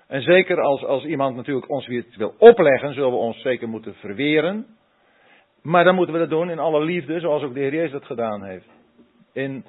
En 0.07 0.21
zeker 0.21 0.61
als, 0.61 0.83
als 0.83 1.03
iemand 1.03 1.35
natuurlijk 1.35 1.69
ons 1.69 1.87
weer 1.87 2.05
wil 2.17 2.35
opleggen, 2.37 2.93
zullen 2.93 3.11
we 3.11 3.15
ons 3.15 3.41
zeker 3.41 3.69
moeten 3.69 3.95
verweren. 3.95 4.65
Maar 5.61 5.83
dan 5.83 5.95
moeten 5.95 6.13
we 6.13 6.19
dat 6.19 6.29
doen 6.29 6.49
in 6.49 6.59
alle 6.59 6.83
liefde, 6.83 7.19
zoals 7.19 7.43
ook 7.43 7.53
de 7.53 7.59
Heer 7.59 7.73
Jezus 7.73 7.91
dat 7.91 8.05
gedaan 8.05 8.43
heeft. 8.43 8.67
In 9.33 9.65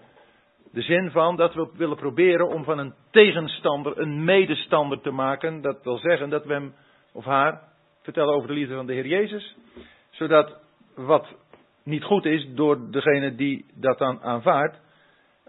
de 0.72 0.82
zin 0.82 1.10
van 1.10 1.36
dat 1.36 1.54
we 1.54 1.68
willen 1.74 1.96
proberen 1.96 2.48
om 2.48 2.64
van 2.64 2.78
een 2.78 2.94
tegenstander 3.10 3.98
een 3.98 4.24
medestander 4.24 5.00
te 5.00 5.10
maken. 5.10 5.60
Dat 5.60 5.82
wil 5.82 5.98
zeggen 5.98 6.30
dat 6.30 6.44
we 6.44 6.52
hem 6.52 6.74
of 7.12 7.24
haar 7.24 7.62
vertellen 8.02 8.34
over 8.34 8.48
de 8.48 8.54
liefde 8.54 8.74
van 8.74 8.86
de 8.86 8.92
Heer 8.92 9.06
Jezus. 9.06 9.56
Zodat 10.10 10.56
wat 10.94 11.34
niet 11.84 12.04
goed 12.04 12.24
is 12.24 12.48
door 12.54 12.90
degene 12.90 13.34
die 13.34 13.66
dat 13.74 13.98
dan 13.98 14.22
aanvaardt, 14.22 14.80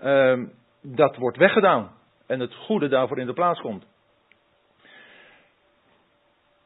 uh, 0.04 0.44
dat 0.82 1.16
wordt 1.16 1.38
weggedaan. 1.38 1.92
En 2.28 2.40
het 2.40 2.56
goede 2.56 2.88
daarvoor 2.88 3.20
in 3.20 3.26
de 3.26 3.34
plaats 3.34 3.62
komt. 3.62 3.86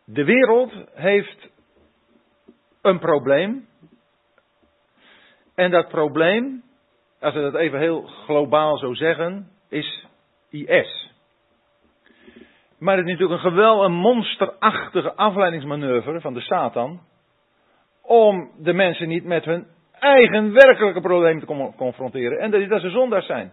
De 0.06 0.24
wereld 0.24 0.74
heeft 0.94 1.50
een 2.82 3.00
probleem. 3.00 3.68
En 5.56 5.72
dat 5.72 5.88
probleem, 5.88 6.64
als 7.20 7.34
we 7.34 7.42
dat 7.42 7.56
even 7.56 7.80
heel 7.80 8.04
globaal 8.04 8.78
zo 8.78 8.94
zeggen, 8.94 9.52
is 9.70 10.06
IS. 10.50 11.12
Maar 12.78 12.98
het 12.98 13.06
is 13.06 13.12
natuurlijk 13.12 13.44
een 13.44 13.52
geweld, 13.52 13.84
een 13.84 13.94
monsterachtige 13.94 15.14
afleidingsmanoeuvre 15.14 16.22
van 16.22 16.34
de 16.34 16.42
Satan. 16.42 17.02
Om 18.02 18.52
de 18.58 18.74
mensen 18.74 19.08
niet 19.08 19.24
met 19.24 19.46
hun 19.46 19.68
eigen 20.00 20.54
werkelijke 20.54 21.02
probleem 21.02 21.40
te 21.40 21.72
confronteren. 21.78 22.40
En 22.40 22.52
dat 22.52 22.62
is 22.62 22.68
dat 22.68 22.82
ze 22.82 22.90
zondaars 22.90 23.26
zijn. 23.26 23.52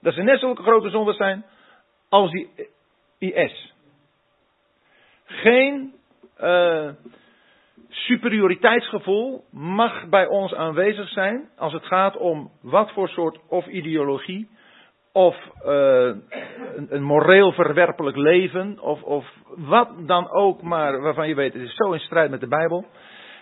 Dat 0.00 0.14
ze 0.14 0.22
net 0.22 0.38
zulke 0.38 0.62
grote 0.62 0.90
zondaars 0.90 1.16
zijn 1.16 1.44
als 2.08 2.30
die 2.30 2.50
IS. 3.18 3.74
Geen 5.24 5.94
uh, 6.40 6.88
superioriteitsgevoel 7.88 9.44
mag 9.50 10.08
bij 10.08 10.26
ons 10.26 10.54
aanwezig 10.54 11.08
zijn 11.08 11.48
als 11.56 11.72
het 11.72 11.86
gaat 11.86 12.16
om 12.16 12.50
wat 12.60 12.92
voor 12.92 13.08
soort 13.08 13.38
of 13.48 13.66
ideologie 13.66 14.48
of 15.12 15.36
uh, 15.66 16.14
een, 16.76 16.86
een, 16.88 17.02
moreel 17.02 17.52
verwerpelijk 17.52 18.16
leven 18.16 18.80
of, 18.80 19.02
of 19.02 19.26
wat 19.56 19.88
dan 19.98 20.30
ook 20.30 20.62
maar 20.62 21.00
waarvan 21.00 21.28
je 21.28 21.34
weet 21.34 21.52
het 21.52 21.62
is 21.62 21.74
zo 21.74 21.92
in 21.92 22.00
strijd 22.00 22.30
met 22.30 22.40
de 22.40 22.48
Bijbel, 22.48 22.84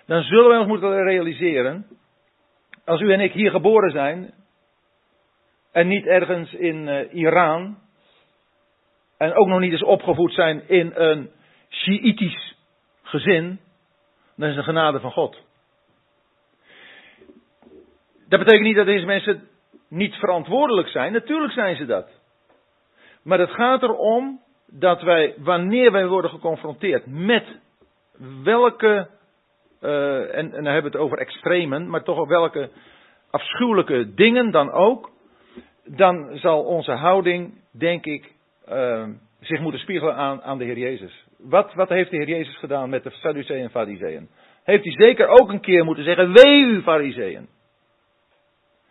dan 0.07 0.23
zullen 0.23 0.49
wij 0.49 0.59
ons 0.59 0.69
moeten 0.69 1.05
realiseren, 1.05 1.87
als 2.85 3.01
u 3.01 3.13
en 3.13 3.21
ik 3.21 3.33
hier 3.33 3.51
geboren 3.51 3.91
zijn 3.91 4.35
en 5.73 5.89
niet 5.89 6.07
ergens 6.07 6.53
in 6.53 6.87
uh, 6.87 7.15
Iran 7.15 7.79
en 9.19 9.35
ook 9.35 9.47
nog 9.47 9.61
niet 9.61 9.73
eens 9.73 9.83
opgevoed 9.83 10.33
zijn 10.33 10.69
in 10.69 10.93
een 10.95 11.31
Shiïtisch 11.69 12.57
gezin, 13.03 13.61
dan 14.37 14.49
is 14.49 14.55
de 14.55 14.63
genade 14.63 15.01
van 15.01 15.13
God. 15.13 15.43
Dat 18.29 18.39
betekent 18.39 18.65
niet 18.67 18.77
dat 18.77 18.87
deze 18.87 19.07
mensen 19.07 19.49
niet 19.89 20.15
verantwoordelijk 20.15 20.89
zijn. 20.89 21.13
Natuurlijk 21.13 21.53
zijn 21.53 21.77
ze 21.77 21.85
dat. 21.85 22.09
Maar 23.23 23.39
het 23.39 23.51
gaat 23.51 23.83
erom 23.83 24.41
dat 24.67 25.03
wij, 25.03 25.35
wanneer 25.39 25.93
wij 25.93 26.07
worden 26.07 26.31
geconfronteerd 26.31 27.07
met 27.07 27.45
welke, 28.43 29.09
uh, 29.83 30.19
en, 30.19 30.31
en 30.33 30.51
dan 30.51 30.65
hebben 30.65 30.93
we 30.93 30.99
het 30.99 31.07
over 31.07 31.19
extremen, 31.19 31.89
maar 31.89 32.03
toch 32.03 32.19
op 32.19 32.29
welke 32.29 32.71
afschuwelijke 33.31 34.15
dingen 34.15 34.51
dan 34.51 34.73
ook, 34.73 35.11
dan 35.85 36.31
zal 36.39 36.65
onze 36.65 36.93
houding, 36.93 37.55
denk 37.71 38.05
ik, 38.05 38.33
uh, 38.69 39.09
zich 39.41 39.61
moeten 39.61 39.81
spiegelen 39.81 40.15
aan, 40.15 40.43
aan 40.43 40.59
de 40.59 40.65
Heer 40.65 40.79
Jezus. 40.79 41.27
Wat, 41.39 41.75
wat 41.75 41.89
heeft 41.89 42.11
de 42.11 42.17
Heer 42.17 42.29
Jezus 42.29 42.59
gedaan 42.59 42.91
met 42.91 43.03
de 43.03 43.11
Sadduceeën 43.11 43.63
en 43.63 43.71
Fariseeën? 43.71 44.29
Heeft 44.65 44.85
hij 44.85 44.93
zeker 44.93 45.29
ook 45.29 45.49
een 45.49 45.61
keer 45.61 45.85
moeten 45.85 46.05
zeggen, 46.05 46.33
wee 46.33 46.61
u 46.61 46.83
Fariseeën. 46.83 47.49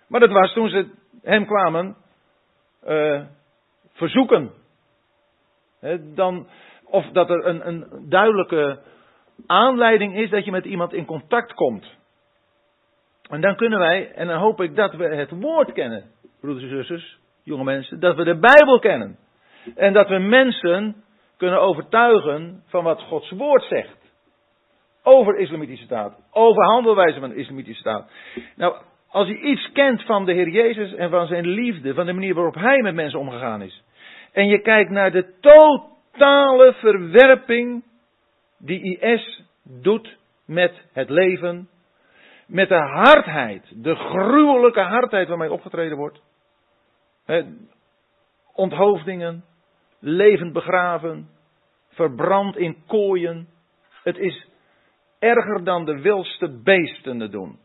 Maar 0.08 0.20
dat 0.20 0.32
was 0.32 0.54
toen 0.54 0.70
ze 0.70 0.88
hem 1.22 1.46
kwamen 1.46 1.96
uh, 2.88 3.22
verzoeken. 3.92 4.52
dan, 6.16 6.48
of 6.86 7.06
dat 7.06 7.30
er 7.30 7.46
een, 7.46 7.68
een 7.68 8.06
duidelijke 8.10 8.80
aanleiding 9.48 10.16
is 10.16 10.30
dat 10.30 10.46
je 10.46 10.52
met 10.52 10.66
iemand 10.66 10.94
in 10.94 11.06
contact 11.06 11.54
komt. 11.54 12.00
En 13.30 13.42
dan 13.42 13.56
kunnen 13.56 13.80
wij, 13.80 14.12
en 14.12 14.28
dan 14.28 14.40
hoop 14.40 14.62
ik 14.62 14.76
dat 14.76 14.94
we 14.94 15.16
het 15.16 15.32
woord 15.32 15.72
kennen, 15.72 16.04
broeders 16.40 16.64
en 16.64 16.70
zusters, 16.70 17.18
jonge 17.44 17.64
mensen, 17.64 18.00
dat 18.00 18.16
we 18.16 18.24
de 18.24 18.40
Bijbel 18.40 18.80
kennen. 18.80 19.18
En 19.76 19.94
dat 19.94 20.08
we 20.08 20.18
mensen 20.18 20.96
kunnen 21.38 21.62
overtuigen 21.62 22.64
van 22.68 22.84
wat 22.84 23.02
Gods 23.02 23.32
woord 23.32 23.64
zegt. 23.64 23.98
Over 25.04 25.38
islamitische 25.38 25.86
staat. 25.86 26.20
Over 26.32 26.64
handelwijze 26.64 27.20
van 27.20 27.30
de 27.30 27.36
islamitische 27.36 27.82
staat. 27.82 28.12
Nou, 28.56 28.76
als 29.10 29.28
je 29.28 29.40
iets 29.40 29.72
kent 29.72 30.04
van 30.04 30.26
de 30.26 30.34
Heer 30.34 30.50
Jezus 30.50 30.94
en 30.94 31.10
van 31.10 31.28
zijn 31.28 31.48
liefde, 31.48 31.94
van 31.94 32.06
de 32.06 32.14
manier 32.14 32.34
waarop 32.34 32.56
hij 32.56 32.82
met 32.82 32.94
mensen 32.94 33.20
omgegaan 33.20 33.62
is. 33.62 33.84
En 34.32 34.48
je 34.48 34.62
kijkt 34.62 34.90
naar 34.90 35.12
de 35.12 35.34
totale 35.40 36.74
verwerping 36.74 37.84
die 38.62 38.98
IS 39.00 39.44
doet 39.64 40.18
met 40.46 40.82
het 40.92 41.10
leven. 41.10 41.70
met 42.48 42.70
de 42.70 42.76
hardheid, 42.76 43.84
de 43.84 43.96
gruwelijke 43.96 44.82
hardheid 44.82 45.28
waarmee 45.28 45.52
opgetreden 45.52 45.98
wordt. 45.98 46.22
onthoofdingen, 48.54 49.46
levend 50.00 50.54
begraven, 50.54 51.30
verbrand 51.90 52.58
in 52.58 52.84
kooien. 52.88 53.48
Het 54.04 54.18
is 54.18 54.48
erger 55.20 55.64
dan 55.64 55.86
de 55.86 56.02
wilste 56.02 56.62
beesten 56.64 57.20
te 57.20 57.30
doen. 57.30 57.60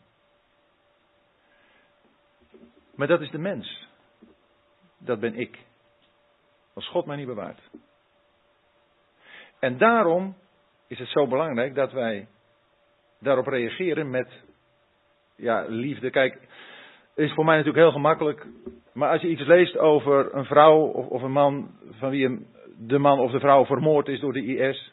Maar 2.95 3.07
dat 3.07 3.21
is 3.21 3.31
de 3.31 3.39
mens. 3.39 3.89
Dat 4.99 5.21
ben 5.21 5.35
ik. 5.35 5.59
Als 6.75 6.89
God 6.89 7.07
mij 7.07 7.17
niet 7.17 7.27
bewaart. 7.27 7.61
En 9.59 9.79
daarom 9.79 10.37
is 10.87 10.99
het 10.99 11.09
zo 11.09 11.27
belangrijk 11.27 11.75
dat 11.75 11.93
wij 11.93 12.29
daarop 13.21 13.47
reageren 13.47 14.11
met 14.11 14.45
ja, 15.37 15.65
liefde. 15.69 16.11
Kijk, 16.11 16.33
het 17.15 17.25
is 17.25 17.33
voor 17.33 17.45
mij 17.45 17.57
natuurlijk 17.57 17.85
heel 17.85 17.95
gemakkelijk. 17.95 18.47
Maar 18.93 19.11
als 19.11 19.21
je 19.21 19.29
iets 19.29 19.47
leest 19.47 19.79
over 19.79 20.35
een 20.35 20.45
vrouw 20.45 20.81
of, 20.81 21.07
of 21.07 21.23
een 21.23 21.33
man 21.33 21.71
van 21.91 22.11
wie 22.11 22.47
de 22.79 22.99
man 22.99 23.19
of 23.19 23.31
de 23.31 23.41
vrouw 23.41 23.65
vermoord 23.65 24.09
is 24.09 24.21
door 24.21 24.33
de 24.33 24.45
IS. 24.45 24.93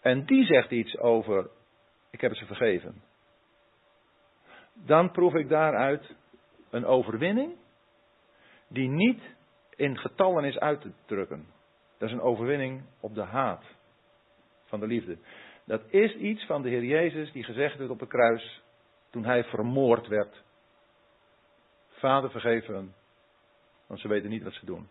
En 0.00 0.24
die 0.24 0.44
zegt 0.44 0.70
iets 0.70 0.98
over, 0.98 1.50
ik 2.10 2.20
heb 2.20 2.34
ze 2.34 2.46
vergeven. 2.46 3.02
Dan 4.74 5.10
proef 5.10 5.34
ik 5.34 5.48
daaruit 5.48 6.16
een 6.70 6.84
overwinning 6.84 7.52
die 8.68 8.88
niet 8.88 9.36
in 9.76 9.98
getallen 9.98 10.44
is 10.44 10.58
uit 10.58 10.80
te 10.80 10.92
drukken. 11.06 11.46
Dat 11.98 12.08
is 12.08 12.14
een 12.14 12.20
overwinning 12.20 12.82
op 13.00 13.14
de 13.14 13.22
haat 13.22 13.64
van 14.68 14.80
de 14.80 14.86
liefde. 14.86 15.18
Dat 15.66 15.82
is 15.90 16.14
iets 16.14 16.46
van 16.46 16.62
de 16.62 16.68
Heer 16.68 16.84
Jezus 16.84 17.32
die 17.32 17.44
gezegd 17.44 17.78
werd 17.78 17.90
op 17.90 18.00
het 18.00 18.08
kruis 18.08 18.62
toen 19.10 19.24
hij 19.24 19.44
vermoord 19.44 20.06
werd. 20.06 20.42
Vader 21.88 22.30
vergeef 22.30 22.66
hen, 22.66 22.94
want 23.86 24.00
ze 24.00 24.08
weten 24.08 24.30
niet 24.30 24.42
wat 24.42 24.52
ze 24.52 24.66
doen. 24.66 24.88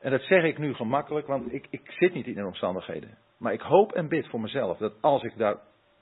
En 0.00 0.10
dat 0.10 0.22
zeg 0.22 0.44
ik 0.44 0.58
nu 0.58 0.74
gemakkelijk, 0.74 1.26
want 1.26 1.52
ik, 1.52 1.66
ik 1.70 1.90
zit 1.90 2.14
niet 2.14 2.26
in 2.26 2.34
de 2.34 2.46
omstandigheden. 2.46 3.18
Maar 3.38 3.52
ik 3.52 3.60
hoop 3.60 3.92
en 3.92 4.08
bid 4.08 4.28
voor 4.28 4.40
mezelf 4.40 4.78
dat 4.78 4.92
als 5.00 5.22
ik 5.22 5.36
daar 5.36 5.56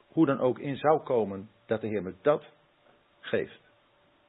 hoe 0.09 0.27
dan 0.27 0.41
ook 0.41 0.59
in 0.59 0.77
zou 0.77 1.01
komen, 1.01 1.51
dat 1.67 1.81
de 1.81 1.87
Heer 1.87 2.03
me 2.03 2.15
dat 2.23 2.45
geeft. 3.21 3.61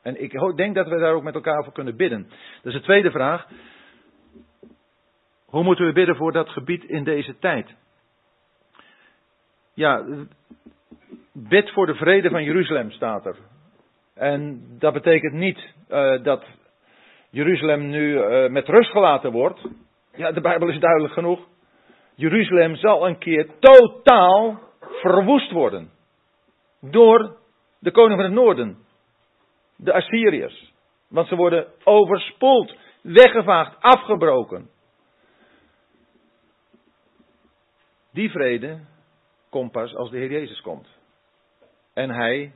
En 0.02 0.22
ik 0.22 0.56
denk 0.56 0.76
dat 0.76 0.88
we 0.88 1.00
daar 1.00 1.14
ook 1.14 1.24
met 1.24 1.36
elkaar 1.36 1.64
voor 1.64 1.74
kunnen 1.74 1.96
bidden. 1.96 2.30
Is 2.64 2.74
de 2.74 2.82
tweede 2.82 3.12
vraag. 3.12 3.48
Hoe 5.46 5.64
moeten 5.64 5.86
we 5.86 5.92
bidden 5.92 6.16
voor 6.16 6.32
dat 6.32 6.50
gebied 6.50 6.84
in 6.84 7.04
deze 7.04 7.38
tijd? 7.40 7.76
Ja, 9.80 10.06
bid 11.34 11.72
voor 11.72 11.86
de 11.86 11.96
vrede 11.96 12.30
van 12.30 12.44
Jeruzalem 12.44 12.92
staat 12.92 13.26
er. 13.26 13.36
En 14.14 14.66
dat 14.80 14.94
betekent 14.94 15.34
niet 15.34 15.74
uh, 15.90 16.24
dat 16.24 16.46
Jeruzalem 17.30 17.90
nu 17.90 18.14
uh, 18.14 18.50
met 18.50 18.68
rust 18.68 18.92
gelaten 18.92 19.32
wordt. 19.32 19.62
Ja, 20.14 20.32
de 20.32 20.42
Bijbel 20.42 20.70
is 20.70 20.80
duidelijk 20.80 21.14
genoeg. 21.14 21.48
Jeruzalem 22.16 22.76
zal 22.76 23.08
een 23.08 23.18
keer 23.18 23.50
totaal 23.60 24.60
verwoest 24.80 25.52
worden. 25.52 25.92
Door 26.82 27.38
de 27.80 27.92
koning 27.92 28.16
van 28.16 28.30
het 28.30 28.40
noorden. 28.40 28.78
De 29.76 29.94
Assyriërs. 29.94 30.74
Want 31.10 31.28
ze 31.28 31.36
worden 31.36 31.68
overspoeld, 31.84 32.76
weggevaagd, 33.02 33.82
afgebroken. 33.82 34.70
Die 38.12 38.32
vrede 38.32 38.80
komt 39.50 39.72
pas 39.72 39.96
als 39.96 40.10
de 40.10 40.18
Heer 40.18 40.32
Jezus 40.32 40.62
komt. 40.62 40.88
En 41.94 42.10
hij, 42.10 42.52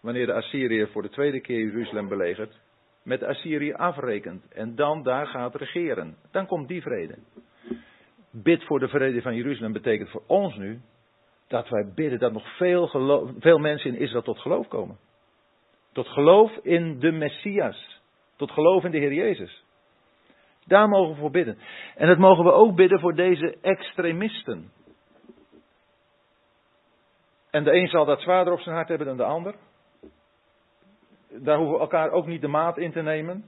wanneer 0.00 0.26
de 0.26 0.32
Assyriër 0.32 0.88
voor 0.88 1.02
de 1.02 1.08
tweede 1.08 1.40
keer 1.40 1.58
Jeruzalem 1.58 2.08
belegert, 2.08 2.60
met 3.02 3.20
de 3.20 3.26
Assyrië 3.26 3.72
afrekent 3.72 4.52
en 4.52 4.74
dan 4.74 5.02
daar 5.02 5.26
gaat 5.26 5.54
regeren. 5.54 6.16
Dan 6.30 6.46
komt 6.46 6.68
die 6.68 6.82
vrede. 6.82 7.18
Bid 8.30 8.64
voor 8.64 8.78
de 8.78 8.88
vrede 8.88 9.22
van 9.22 9.34
Jeruzalem 9.34 9.72
betekent 9.72 10.10
voor 10.10 10.22
ons 10.26 10.56
nu 10.56 10.80
dat 11.48 11.68
wij 11.68 11.92
bidden 11.94 12.18
dat 12.18 12.32
nog 12.32 12.56
veel, 12.56 12.88
veel 13.38 13.58
mensen 13.58 13.94
in 13.94 14.00
Israël 14.00 14.22
tot 14.22 14.38
geloof 14.38 14.68
komen. 14.68 14.98
Tot 15.92 16.08
geloof 16.08 16.56
in 16.62 16.98
de 16.98 17.10
Messias. 17.12 18.02
Tot 18.36 18.50
geloof 18.50 18.84
in 18.84 18.90
de 18.90 18.98
Heer 18.98 19.12
Jezus. 19.12 19.64
Daar 20.66 20.88
mogen 20.88 21.14
we 21.14 21.20
voor 21.20 21.30
bidden. 21.30 21.58
En 21.94 22.08
dat 22.08 22.18
mogen 22.18 22.44
we 22.44 22.52
ook 22.52 22.74
bidden 22.74 23.00
voor 23.00 23.14
deze 23.14 23.56
extremisten. 23.60 24.70
En 27.54 27.64
de 27.64 27.72
een 27.72 27.88
zal 27.88 28.04
dat 28.04 28.20
zwaarder 28.20 28.52
op 28.52 28.60
zijn 28.60 28.74
hart 28.74 28.88
hebben 28.88 29.06
dan 29.06 29.16
de 29.16 29.24
ander. 29.24 29.54
Daar 31.30 31.56
hoeven 31.56 31.74
we 31.74 31.80
elkaar 31.80 32.10
ook 32.10 32.26
niet 32.26 32.40
de 32.40 32.48
maat 32.48 32.78
in 32.78 32.92
te 32.92 33.02
nemen. 33.02 33.44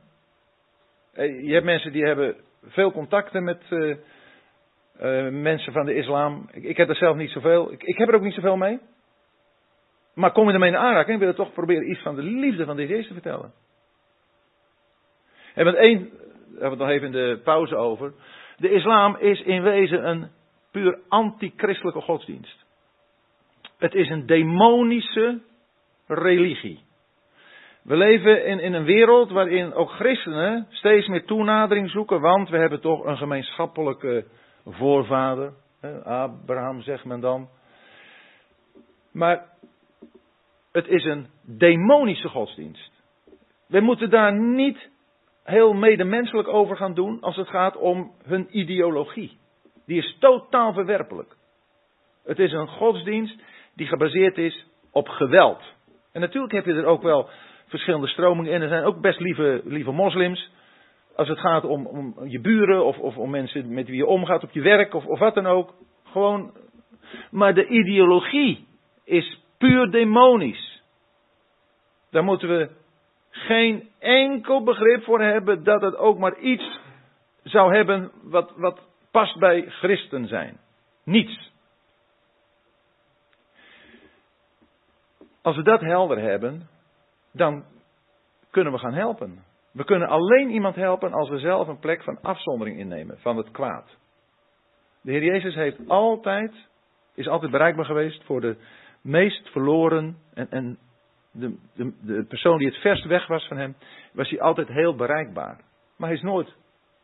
Eh, 1.13 1.45
je 1.47 1.53
hebt 1.53 1.65
mensen 1.65 1.93
die 1.93 2.05
hebben 2.05 2.37
veel 2.63 2.93
contacten 2.93 3.45
met 3.45 3.63
uh, 3.71 3.97
uh, 5.01 5.29
mensen 5.29 5.73
van 5.73 5.85
de 5.85 5.95
islam. 5.95 6.49
Ik, 6.53 6.63
ik, 6.63 6.77
heb 6.77 6.89
er 6.89 6.97
zelf 6.97 7.17
niet 7.17 7.31
zoveel. 7.31 7.73
Ik, 7.73 7.83
ik 7.83 7.99
heb 7.99 8.09
er 8.09 8.15
ook 8.15 8.23
niet 8.23 8.35
zoveel 8.35 8.57
mee. 8.57 8.81
Maar 10.15 10.33
kom 10.33 10.47
je 10.47 10.53
ermee 10.53 10.71
in 10.71 10.77
aanraking, 10.77 11.19
wil 11.19 11.29
je 11.29 11.35
toch 11.35 11.53
proberen 11.53 11.91
iets 11.91 12.03
van 12.03 12.15
de 12.15 12.23
liefde 12.23 12.65
van 12.65 12.77
de 12.77 12.87
Jezus 12.87 13.07
te 13.07 13.13
vertellen. 13.13 13.53
En 15.55 15.65
met 15.65 15.75
één, 15.75 15.99
daar 15.99 16.21
hebben 16.61 16.61
we 16.61 16.69
het 16.69 16.79
nog 16.79 16.89
even 16.89 17.07
in 17.07 17.13
de 17.13 17.41
pauze 17.45 17.77
over. 17.77 18.13
De 18.57 18.71
islam 18.71 19.17
is 19.17 19.41
in 19.41 19.63
wezen 19.63 20.09
een 20.09 20.31
puur 20.71 20.99
antichristelijke 21.09 22.01
godsdienst. 22.01 22.66
Het 23.79 23.95
is 23.95 24.11
een 24.11 24.27
demonische 24.27 25.41
religie. 26.07 26.85
We 27.83 27.97
leven 27.97 28.47
in, 28.47 28.61
in 28.61 28.73
een 28.73 28.85
wereld 28.85 29.31
waarin 29.31 29.73
ook 29.75 29.91
christenen 29.91 30.67
steeds 30.69 31.07
meer 31.07 31.25
toenadering 31.25 31.91
zoeken, 31.91 32.21
want 32.21 32.49
we 32.49 32.57
hebben 32.57 32.81
toch 32.81 33.05
een 33.05 33.17
gemeenschappelijke 33.17 34.27
voorvader. 34.65 35.53
Abraham 36.05 36.81
zegt 36.81 37.05
men 37.05 37.21
dan. 37.21 37.49
Maar 39.13 39.47
het 40.73 40.89
is 40.89 41.05
een 41.05 41.27
demonische 41.43 42.29
godsdienst. 42.29 42.93
We 43.67 43.81
moeten 43.81 44.11
daar 44.11 44.35
niet 44.35 44.91
heel 45.45 45.73
medemenselijk 45.73 46.49
over 46.49 46.77
gaan 46.77 46.95
doen 46.95 47.21
als 47.21 47.37
het 47.37 47.49
gaat 47.49 47.77
om 47.77 48.13
hun 48.25 48.59
ideologie. 48.59 49.39
Die 49.87 49.99
is 49.99 50.17
totaal 50.19 50.73
verwerpelijk. 50.73 51.37
Het 52.25 52.39
is 52.39 52.53
een 52.53 52.69
godsdienst 52.69 53.43
die 53.77 53.87
gebaseerd 53.87 54.39
is 54.39 54.67
op 54.91 55.09
geweld. 55.09 55.63
En 56.13 56.21
natuurlijk 56.21 56.53
heb 56.53 56.65
je 56.65 56.73
er 56.73 56.85
ook 56.85 57.03
wel 57.03 57.29
verschillende 57.67 58.07
stromingen 58.07 58.53
in. 58.53 58.63
Er 58.63 58.69
zijn 58.69 58.85
ook 58.85 59.01
best 59.01 59.21
lieve, 59.21 59.61
lieve 59.65 59.91
moslims. 59.91 60.51
Als 61.17 61.29
het 61.29 61.39
gaat 61.39 61.65
om, 61.65 61.87
om 61.87 62.15
je 62.29 62.41
buren 62.41 62.85
of, 62.85 62.99
of, 62.99 63.17
om 63.17 63.31
mensen 63.31 63.75
met 63.75 63.87
wie 63.87 63.97
je 63.97 64.07
omgaat 64.07 64.43
op 64.43 64.51
je 64.51 64.61
werk 64.61 64.95
of, 64.95 65.07
of 65.07 65.19
wat 65.19 65.35
dan 65.35 65.47
ook. 65.47 65.75
Gewoon. 66.05 66.53
Maar 67.31 67.55
de 67.55 67.67
ideologie 67.67 68.67
is 69.05 69.41
puur 69.59 69.91
demonisch. 69.91 70.83
Daar 72.11 72.25
moeten 72.25 72.49
we 72.49 72.71
geen 73.31 73.89
enkel 73.99 74.63
begrip 74.63 75.05
voor 75.05 75.21
hebben 75.21 75.65
dat 75.65 75.81
het 75.81 75.97
ook 75.97 76.19
maar 76.19 76.39
iets 76.39 76.81
zou 77.43 77.75
hebben 77.75 78.11
wat, 78.23 78.53
wat 78.57 78.81
past 79.11 79.39
bij 79.39 79.65
christen 79.69 80.27
zijn. 80.27 80.59
Niets. 81.05 81.55
Als 85.47 85.57
we 85.57 85.63
dat 85.63 85.81
helder 85.81 86.19
hebben, 86.19 86.69
dan 87.33 87.65
kunnen 88.51 88.73
we 88.73 88.79
gaan 88.79 88.95
helpen. 88.95 89.45
We 89.73 89.85
kunnen 89.85 90.09
alleen 90.09 90.51
iemand 90.51 90.75
helpen 90.75 91.13
als 91.13 91.29
we 91.29 91.39
zelf 91.39 91.69
een 91.69 91.79
plek 91.79 92.03
van 92.03 92.21
afzondering 92.21 92.79
innemen 92.79 93.19
van 93.19 93.37
het 93.37 93.51
kwaad. 93.51 93.97
De 95.01 95.11
Heer 95.11 95.25
Jezus 95.25 95.55
heeft 95.55 95.89
altijd, 95.89 96.53
is 97.15 97.29
altijd 97.29 97.51
bereikbaar 97.51 97.85
geweest 97.85 98.25
voor 98.25 98.41
de 98.41 98.57
meest 99.01 99.49
verloren 99.49 100.17
en, 100.35 100.51
en 100.51 100.79
de, 101.33 101.57
de, 101.75 101.93
de 102.03 102.25
persoon 102.25 102.59
die 102.59 102.69
het 102.69 102.81
verst 102.81 103.05
weg 103.05 103.27
was 103.27 103.47
van 103.49 103.57
hem, 103.57 103.77
was 104.13 104.31
hij 104.31 104.41
altijd 104.41 104.69
heel 104.69 104.95
bereikbaar. 104.95 105.61
Maar 105.97 106.09
hij 106.09 106.17
is 106.19 106.25
nooit 106.25 106.57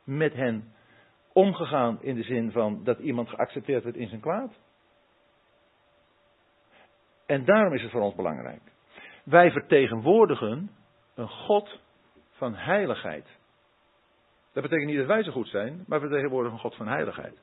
met 0.05 0.33
hen 0.33 0.73
omgegaan 1.33 1.99
in 2.01 2.15
de 2.15 2.23
zin 2.23 2.51
van 2.51 2.85
dat 2.85 2.99
iemand 2.99 3.29
geaccepteerd 3.29 3.85
werd 3.85 3.97
in 3.97 4.09
zijn 4.09 4.21
kwaad. 4.21 4.53
En 7.33 7.45
daarom 7.45 7.75
is 7.75 7.83
het 7.83 7.91
voor 7.91 8.01
ons 8.01 8.15
belangrijk. 8.15 8.61
Wij 9.25 9.51
vertegenwoordigen 9.51 10.71
een 11.15 11.29
God 11.29 11.81
van 12.31 12.55
heiligheid. 12.55 13.27
Dat 14.53 14.63
betekent 14.63 14.89
niet 14.89 14.99
dat 14.99 15.07
wij 15.07 15.23
zo 15.23 15.33
goed 15.33 15.49
zijn, 15.49 15.85
maar 15.87 16.01
we 16.01 16.07
vertegenwoordigen 16.07 16.57
een 16.57 16.63
God 16.63 16.75
van 16.75 16.89
heiligheid. 16.89 17.35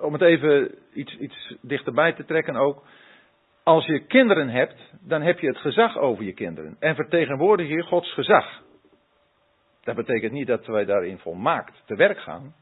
Om 0.00 0.12
het 0.12 0.22
even 0.22 0.78
iets, 0.92 1.16
iets 1.16 1.56
dichterbij 1.60 2.12
te 2.12 2.24
trekken 2.24 2.56
ook. 2.56 2.84
Als 3.62 3.86
je 3.86 4.06
kinderen 4.06 4.48
hebt, 4.48 4.92
dan 5.00 5.22
heb 5.22 5.38
je 5.38 5.46
het 5.46 5.58
gezag 5.58 5.96
over 5.96 6.24
je 6.24 6.34
kinderen. 6.34 6.76
En 6.78 6.94
vertegenwoordig 6.94 7.68
je 7.68 7.82
Gods 7.82 8.12
gezag. 8.12 8.62
Dat 9.82 9.96
betekent 9.96 10.32
niet 10.32 10.46
dat 10.46 10.66
wij 10.66 10.84
daarin 10.84 11.18
volmaakt 11.18 11.82
te 11.84 11.96
werk 11.96 12.20
gaan. 12.20 12.54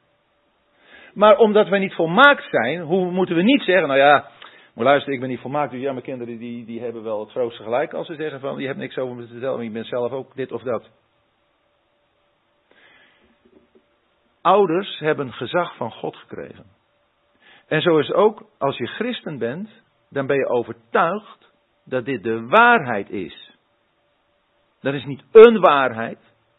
Maar 1.14 1.36
omdat 1.36 1.68
wij 1.68 1.78
niet 1.78 1.94
volmaakt 1.94 2.44
zijn, 2.50 2.80
hoe 2.80 3.10
moeten 3.10 3.36
we 3.36 3.42
niet 3.42 3.62
zeggen, 3.62 3.88
nou 3.88 4.00
ja, 4.00 4.30
Maar 4.78 4.86
luister, 4.86 5.12
ik 5.12 5.20
ben 5.20 5.28
niet 5.28 5.40
volmaakt, 5.40 5.70
dus 5.70 5.80
ja, 5.80 5.92
mijn 5.92 6.04
kinderen 6.04 6.38
die, 6.38 6.64
die 6.64 6.80
hebben 6.80 7.02
wel 7.02 7.20
het 7.20 7.30
grootste 7.30 7.62
gelijk 7.62 7.92
als 7.92 8.06
ze 8.06 8.14
zeggen 8.14 8.40
van, 8.40 8.58
je 8.58 8.66
hebt 8.66 8.78
niks 8.78 8.98
over 8.98 9.16
me 9.16 9.22
te 9.22 9.28
vertellen, 9.28 9.54
maar 9.54 9.64
je 9.64 9.70
bent 9.70 9.86
zelf 9.86 10.12
ook 10.12 10.34
dit 10.34 10.52
of 10.52 10.62
dat. 10.62 10.90
Ouders 14.40 14.98
hebben 14.98 15.32
gezag 15.32 15.76
van 15.76 15.90
God 15.92 16.16
gekregen. 16.16 16.64
En 17.66 17.82
zo 17.82 17.98
is 17.98 18.06
het 18.06 18.16
ook, 18.16 18.46
als 18.58 18.76
je 18.76 18.86
christen 18.86 19.38
bent, 19.38 19.70
dan 20.10 20.26
ben 20.26 20.36
je 20.36 20.48
overtuigd 20.48 21.52
dat 21.84 22.04
dit 22.04 22.22
de 22.22 22.46
waarheid 22.46 23.10
is. 23.10 23.56
Dat 24.80 24.94
is 24.94 25.04
niet 25.04 25.24
een 25.32 25.60
waarheid, 25.60 26.18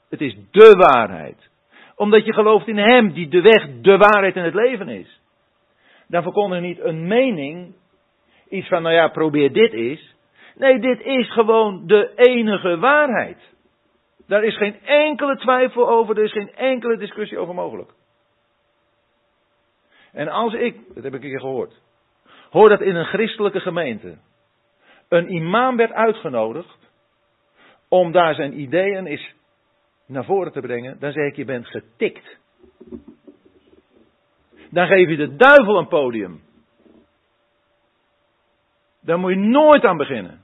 het 0.09 0.21
is 0.21 0.35
de 0.51 0.75
waarheid. 0.77 1.49
Omdat 1.95 2.25
je 2.25 2.33
gelooft 2.33 2.67
in 2.67 2.77
Hem 2.77 3.13
die 3.13 3.27
de 3.27 3.41
weg, 3.41 3.81
de 3.81 3.97
waarheid 3.97 4.35
en 4.35 4.43
het 4.43 4.53
leven 4.53 4.87
is. 4.87 5.21
Dan 6.07 6.23
verkondig 6.23 6.59
je 6.59 6.67
niet 6.67 6.79
een 6.79 7.07
mening, 7.07 7.75
iets 8.49 8.67
van, 8.67 8.81
nou 8.81 8.95
ja, 8.95 9.07
probeer 9.07 9.53
dit 9.53 9.73
eens. 9.73 10.15
Nee, 10.55 10.79
dit 10.79 11.01
is 11.01 11.31
gewoon 11.31 11.87
de 11.87 12.11
enige 12.15 12.77
waarheid. 12.77 13.37
Daar 14.27 14.43
is 14.43 14.57
geen 14.57 14.79
enkele 14.83 15.37
twijfel 15.37 15.89
over, 15.89 16.17
er 16.17 16.23
is 16.23 16.31
geen 16.31 16.55
enkele 16.55 16.97
discussie 16.97 17.37
over 17.37 17.53
mogelijk. 17.53 17.91
En 20.11 20.27
als 20.27 20.53
ik, 20.53 20.75
dat 20.93 21.03
heb 21.03 21.13
ik 21.13 21.23
een 21.23 21.29
keer 21.29 21.39
gehoord, 21.39 21.81
hoor 22.49 22.69
dat 22.69 22.81
in 22.81 22.95
een 22.95 23.05
christelijke 23.05 23.59
gemeente 23.59 24.17
een 25.09 25.33
imam 25.33 25.77
werd 25.77 25.91
uitgenodigd 25.91 26.77
om 27.89 28.11
daar 28.11 28.35
zijn 28.35 28.59
ideeën 28.59 29.05
eens 29.05 29.33
naar 30.05 30.25
voren 30.25 30.51
te 30.51 30.61
brengen, 30.61 30.99
dan 30.99 31.11
zeg 31.11 31.27
ik 31.27 31.35
je 31.35 31.45
bent 31.45 31.67
getikt. 31.67 32.37
Dan 34.69 34.87
geef 34.87 35.09
je 35.09 35.15
de 35.15 35.35
duivel 35.35 35.77
een 35.77 35.87
podium. 35.87 36.41
Daar 39.01 39.19
moet 39.19 39.31
je 39.31 39.37
nooit 39.37 39.85
aan 39.85 39.97
beginnen. 39.97 40.43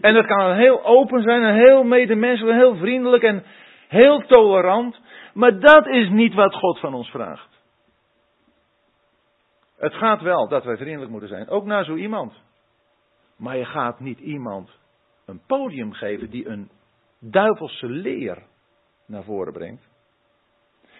En 0.00 0.14
dat 0.14 0.26
kan 0.26 0.54
heel 0.54 0.84
open 0.84 1.22
zijn, 1.22 1.42
en 1.42 1.54
heel 1.54 1.84
medemenselijk, 1.84 2.56
heel 2.56 2.76
vriendelijk 2.76 3.22
en 3.22 3.44
heel 3.88 4.20
tolerant. 4.26 5.00
Maar 5.34 5.60
dat 5.60 5.86
is 5.86 6.08
niet 6.08 6.34
wat 6.34 6.54
God 6.54 6.78
van 6.78 6.94
ons 6.94 7.10
vraagt. 7.10 7.56
Het 9.78 9.94
gaat 9.94 10.20
wel 10.20 10.48
dat 10.48 10.64
wij 10.64 10.76
vriendelijk 10.76 11.10
moeten 11.10 11.28
zijn, 11.28 11.48
ook 11.48 11.64
naar 11.64 11.84
zo 11.84 11.94
iemand. 11.94 12.32
Maar 13.36 13.56
je 13.56 13.64
gaat 13.64 14.00
niet 14.00 14.18
iemand 14.18 14.70
een 15.26 15.40
podium 15.46 15.92
geven 15.92 16.30
die 16.30 16.48
een 16.48 16.70
duivelse 17.18 17.86
leer 17.86 18.42
naar 19.06 19.24
voren 19.24 19.52
brengt. 19.52 19.88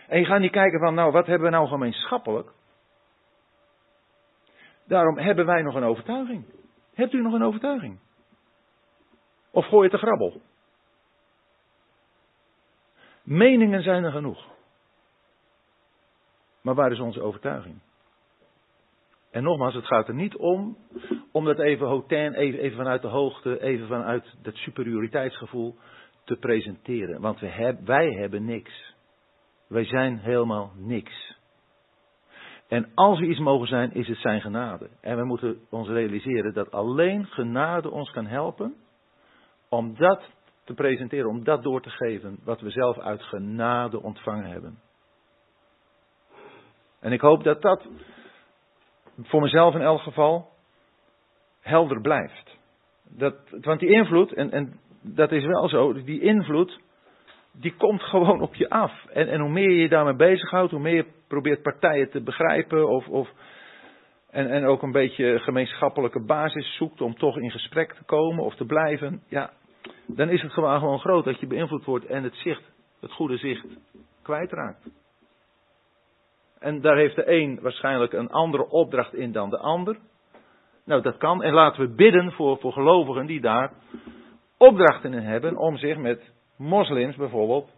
En 0.09 0.19
je 0.19 0.25
gaat 0.25 0.41
niet 0.41 0.51
kijken 0.51 0.79
van, 0.79 0.95
nou, 0.95 1.13
wat 1.13 1.27
hebben 1.27 1.51
we 1.51 1.57
nou 1.57 1.69
gemeenschappelijk? 1.69 2.53
Daarom 4.87 5.19
hebben 5.19 5.47
wij 5.47 5.63
nog 5.63 5.75
een 5.75 5.85
overtuiging. 5.85 6.45
Hebt 6.95 7.13
u 7.13 7.23
nog 7.23 7.33
een 7.33 7.45
overtuiging? 7.45 7.99
Of 9.51 9.67
gooi 9.67 9.85
je 9.85 9.91
te 9.91 9.99
grabbel? 9.99 10.41
Meningen 13.23 13.83
zijn 13.83 14.05
er 14.05 14.13
genoeg. 14.13 14.47
Maar 16.63 16.75
waar 16.75 16.93
is 16.93 17.01
onze 17.01 17.21
overtuiging? 17.21 17.81
En 19.31 19.43
nogmaals, 19.43 19.75
het 19.75 19.87
gaat 19.87 20.09
er 20.09 20.15
niet 20.15 20.37
om 20.37 20.77
om 21.33 21.45
dat 21.45 21.59
even 21.59 21.87
hotain, 21.87 22.35
even, 22.35 22.61
even 22.61 22.77
vanuit 22.77 23.03
de 23.03 23.09
hoogte, 23.09 23.63
even 23.63 23.87
vanuit 23.87 24.35
dat 24.43 24.55
superioriteitsgevoel 24.55 25.77
te 26.25 26.37
presenteren. 26.37 27.21
Want 27.21 27.41
we 27.41 27.47
heb, 27.47 27.81
wij 27.85 28.07
hebben 28.07 28.45
niks. 28.45 28.95
Wij 29.67 29.85
zijn 29.85 30.19
helemaal 30.19 30.73
niks. 30.77 31.36
En 32.69 32.91
als 32.95 33.19
we 33.19 33.27
iets 33.27 33.39
mogen 33.39 33.67
zijn, 33.67 33.93
is 33.93 34.09
het 34.09 34.19
zijn 34.19 34.41
genade. 34.41 34.89
En 35.01 35.17
we 35.17 35.25
moeten 35.25 35.59
ons 35.71 35.89
realiseren 35.89 36.55
dat 36.55 36.71
alleen 36.71 37.27
genade 37.27 37.91
ons 37.91 38.11
kan 38.11 38.27
helpen 38.27 38.75
om 39.69 39.97
dat 39.97 40.23
te 40.65 40.75
presenteren, 40.75 41.29
om 41.29 41.45
dat 41.45 41.63
door 41.63 41.83
te 41.83 41.91
geven 41.91 42.39
wat 42.45 42.61
we 42.61 42.71
zelf 42.71 42.99
uit 42.99 43.23
genade 43.23 44.03
ontvangen 44.03 44.51
hebben. 44.51 44.79
En 47.01 47.13
ik 47.13 47.21
hoop 47.21 47.45
dat 47.45 47.63
dat 47.63 47.87
voor 49.23 49.41
mezelf 49.41 49.75
in 49.75 49.81
elk 49.81 50.01
geval 50.01 50.51
helder 51.61 52.01
blijft. 52.01 52.59
Dat, 53.09 53.35
want 53.61 53.81
die 53.81 53.91
invloed, 53.91 54.33
en, 54.33 54.51
en 54.51 54.81
dat 55.03 55.33
is 55.33 55.45
wel 55.45 55.69
zo, 55.69 55.93
die 55.93 56.21
invloed, 56.21 56.81
die 57.61 57.75
komt 57.77 58.03
gewoon 58.03 58.41
op 58.41 58.55
je 58.55 58.71
af. 58.71 59.05
En, 59.13 59.29
en 59.29 59.41
hoe 59.41 59.51
meer 59.51 59.71
je 59.71 59.81
je 59.81 59.89
daarmee 59.89 60.17
bezighoudt, 60.17 60.71
hoe 60.71 60.81
meer 60.81 60.95
je 60.95 61.07
probeert 61.29 61.63
partijen 61.63 62.11
te 62.11 62.23
begrijpen 62.23 62.89
of, 62.89 63.09
of 63.09 63.31
en, 64.31 64.51
en 64.51 64.65
ook 64.65 64.83
een 64.83 64.93
beetje 64.93 65.39
gemeenschappelijke 65.39 66.25
basis 66.25 66.77
zoekt 66.77 67.01
om 67.01 67.15
toch 67.15 67.39
in 67.39 67.51
gesprek 67.51 67.93
te 67.93 68.05
komen 68.05 68.45
of 68.45 68.55
te 68.55 68.65
blijven, 68.65 69.23
ja, 69.29 69.51
dan 70.07 70.29
is 70.29 70.43
het 70.43 70.53
gewoon, 70.53 70.79
gewoon 70.79 70.99
groot 70.99 71.25
dat 71.25 71.41
je 71.41 71.47
beïnvloed 71.47 71.85
wordt 71.85 72.07
en 72.07 72.23
het 72.23 72.35
zicht, 72.35 72.63
het 73.01 73.13
goede 73.13 73.37
zicht, 73.37 73.67
kwijtraakt. 74.23 74.89
En 76.59 76.81
daar 76.81 76.97
heeft 76.97 77.17
de 77.17 77.31
een 77.31 77.59
waarschijnlijk 77.63 78.13
een 78.13 78.31
andere 78.31 78.69
opdracht 78.69 79.15
in 79.15 79.33
dan 79.33 79.51
de 79.51 79.59
ander. 79.59 79.99
Nou, 80.85 81.03
dat 81.03 81.17
kan. 81.17 81.43
En 81.43 81.53
laten 81.53 81.81
we 81.81 81.95
bidden 81.95 82.33
voor, 82.33 82.59
voor 82.59 82.73
gelovigen 82.73 83.27
die 83.27 83.41
daar 83.41 83.73
opdrachten 84.59 85.13
in 85.13 85.23
hebben 85.23 85.57
om 85.57 85.77
zich 85.77 85.97
met 85.97 86.35
moslims 86.57 87.17
bijvoorbeeld 87.17 87.71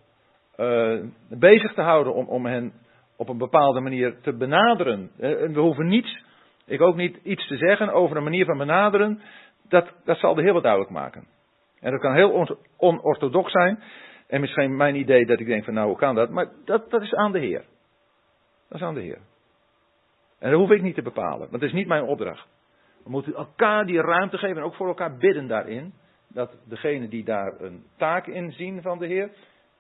uh, 0.57 1.01
bezig 1.29 1.75
te 1.75 1.81
houden. 1.81 2.15
Om, 2.15 2.27
om 2.27 2.47
hen 2.47 2.73
op 3.17 3.29
een 3.29 3.39
bepaalde 3.39 3.81
manier 3.81 4.21
te 4.21 4.33
benaderen. 4.33 5.11
Uh, 5.21 5.53
we 5.53 5.61
hoeven 5.61 5.87
niets, 5.87 6.25
ik 6.67 6.81
ook 6.81 6.97
niet 6.97 7.19
iets 7.23 7.47
te 7.47 7.57
zeggen 7.57 7.93
over 7.93 8.17
een 8.17 8.23
manier 8.23 8.45
van 8.45 8.59
benaderen. 8.59 9.21
Dat, 9.69 9.93
dat 10.05 10.19
zal 10.19 10.35
de 10.35 10.43
Heer 10.43 10.53
wat 10.53 10.63
duidelijk 10.63 10.93
maken. 10.93 11.27
En 11.81 11.91
dat 11.91 12.01
kan 12.01 12.15
heel 12.15 12.59
onorthodox 12.77 13.53
zijn. 13.53 13.83
En 14.27 14.41
misschien 14.41 14.77
mijn 14.77 14.95
idee 14.95 15.27
dat 15.27 15.41
ik 15.41 15.47
denk 15.47 15.65
van 15.65 15.75
nou 15.75 15.89
hoe 15.89 15.97
kan 15.97 16.15
dat. 16.15 16.31
Maar 16.31 16.49
dat, 16.65 16.91
dat 16.91 17.03
is 17.03 17.15
aan 17.15 17.33
de 17.33 17.39
Heer. 17.39 17.65
Dat 18.69 18.81
is 18.81 18.87
aan 18.87 18.95
de 18.95 19.01
Heer. 19.01 19.19
En 20.39 20.51
dat 20.51 20.61
hoef 20.61 20.71
ik 20.71 20.83
niet 20.83 20.95
te 20.95 21.03
bepalen, 21.03 21.39
want 21.39 21.51
dat 21.51 21.63
is 21.63 21.73
niet 21.73 21.87
mijn 21.87 22.03
opdracht. 22.03 22.49
We 23.05 23.11
moeten 23.11 23.35
elkaar 23.35 23.87
die 23.87 24.01
ruimte 24.01 24.39
geven 24.39 24.57
en 24.57 24.63
ook 24.63 24.75
voor 24.75 24.89
elkaar 24.89 25.17
bidden 25.17 25.47
daarin. 25.47 25.95
Dat 26.29 26.57
degene 26.65 27.09
die 27.09 27.25
daar 27.25 27.61
een 27.61 27.87
taak 27.97 28.27
in 28.27 28.53
zien 28.53 28.83
van 28.83 28.99
de 28.99 29.07
Heer, 29.07 29.31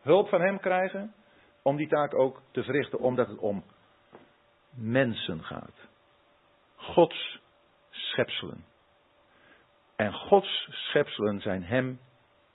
hulp 0.00 0.28
van 0.28 0.40
Hem 0.40 0.60
krijgen 0.60 1.14
om 1.62 1.76
die 1.76 1.88
taak 1.88 2.14
ook 2.14 2.42
te 2.50 2.62
verrichten, 2.62 2.98
omdat 2.98 3.28
het 3.28 3.38
om 3.38 3.64
mensen 4.74 5.44
gaat. 5.44 5.88
Gods 6.76 7.40
schepselen. 7.90 8.64
En 9.96 10.12
Gods 10.12 10.68
schepselen 10.70 11.40
zijn 11.40 11.64
Hem 11.64 12.00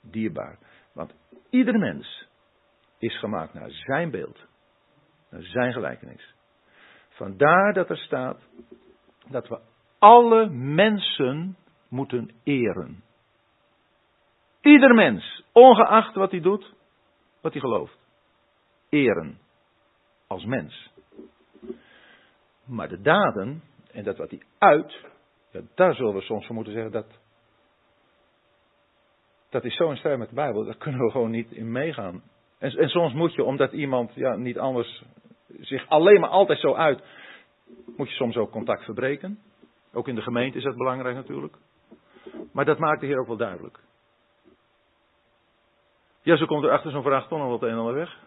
dierbaar. 0.00 0.58
Want 0.92 1.14
ieder 1.50 1.78
mens 1.78 2.28
is 2.98 3.18
gemaakt 3.18 3.54
naar 3.54 3.70
Zijn 3.70 4.10
beeld 4.10 4.46
zijn 5.40 5.72
gelijkenis. 5.72 6.34
Vandaar 7.08 7.72
dat 7.72 7.90
er 7.90 7.96
staat 7.96 8.40
dat 9.28 9.48
we 9.48 9.60
alle 9.98 10.48
mensen 10.50 11.56
moeten 11.88 12.30
eren. 12.42 13.03
Ieder 14.64 14.94
mens, 14.94 15.42
ongeacht 15.52 16.14
wat 16.14 16.30
hij 16.30 16.40
doet, 16.40 16.74
wat 17.40 17.52
hij 17.52 17.60
gelooft. 17.60 17.98
Eren. 18.88 19.38
Als 20.26 20.44
mens. 20.44 20.90
Maar 22.64 22.88
de 22.88 23.00
daden 23.00 23.62
en 23.92 24.04
dat 24.04 24.16
wat 24.16 24.30
hij 24.30 24.42
uit, 24.58 25.06
daar 25.74 25.94
zullen 25.94 26.14
we 26.14 26.20
soms 26.20 26.46
voor 26.46 26.54
moeten 26.54 26.72
zeggen 26.72 26.92
dat. 26.92 27.06
Dat 29.50 29.64
is 29.64 29.76
zo 29.76 29.90
in 29.90 29.96
strijd 29.96 30.18
met 30.18 30.28
de 30.28 30.34
Bijbel, 30.34 30.64
daar 30.64 30.76
kunnen 30.76 31.00
we 31.00 31.10
gewoon 31.10 31.30
niet 31.30 31.52
in 31.52 31.72
meegaan. 31.72 32.22
En, 32.58 32.70
en 32.70 32.88
soms 32.88 33.12
moet 33.12 33.34
je, 33.34 33.44
omdat 33.44 33.72
iemand 33.72 34.14
ja, 34.14 34.36
niet 34.36 34.58
anders 34.58 35.04
zich 35.60 35.88
alleen 35.88 36.20
maar 36.20 36.30
altijd 36.30 36.58
zo 36.58 36.74
uit, 36.74 37.02
moet 37.96 38.08
je 38.08 38.14
soms 38.14 38.36
ook 38.36 38.50
contact 38.50 38.84
verbreken. 38.84 39.38
Ook 39.92 40.08
in 40.08 40.14
de 40.14 40.22
gemeente 40.22 40.58
is 40.58 40.64
dat 40.64 40.76
belangrijk 40.76 41.16
natuurlijk. 41.16 41.56
Maar 42.52 42.64
dat 42.64 42.78
maakt 42.78 43.00
de 43.00 43.06
Heer 43.06 43.20
ook 43.20 43.26
wel 43.26 43.36
duidelijk. 43.36 43.78
Ja, 46.24 46.36
zo 46.36 46.46
komt 46.46 46.64
er 46.64 46.70
achter 46.70 46.90
zo'n 46.90 47.02
vraag 47.02 47.28
toch 47.28 47.38
nog 47.38 47.48
wat 47.48 47.62
een 47.62 47.68
en 47.68 47.78
ander 47.78 47.94
weg. 47.94 48.18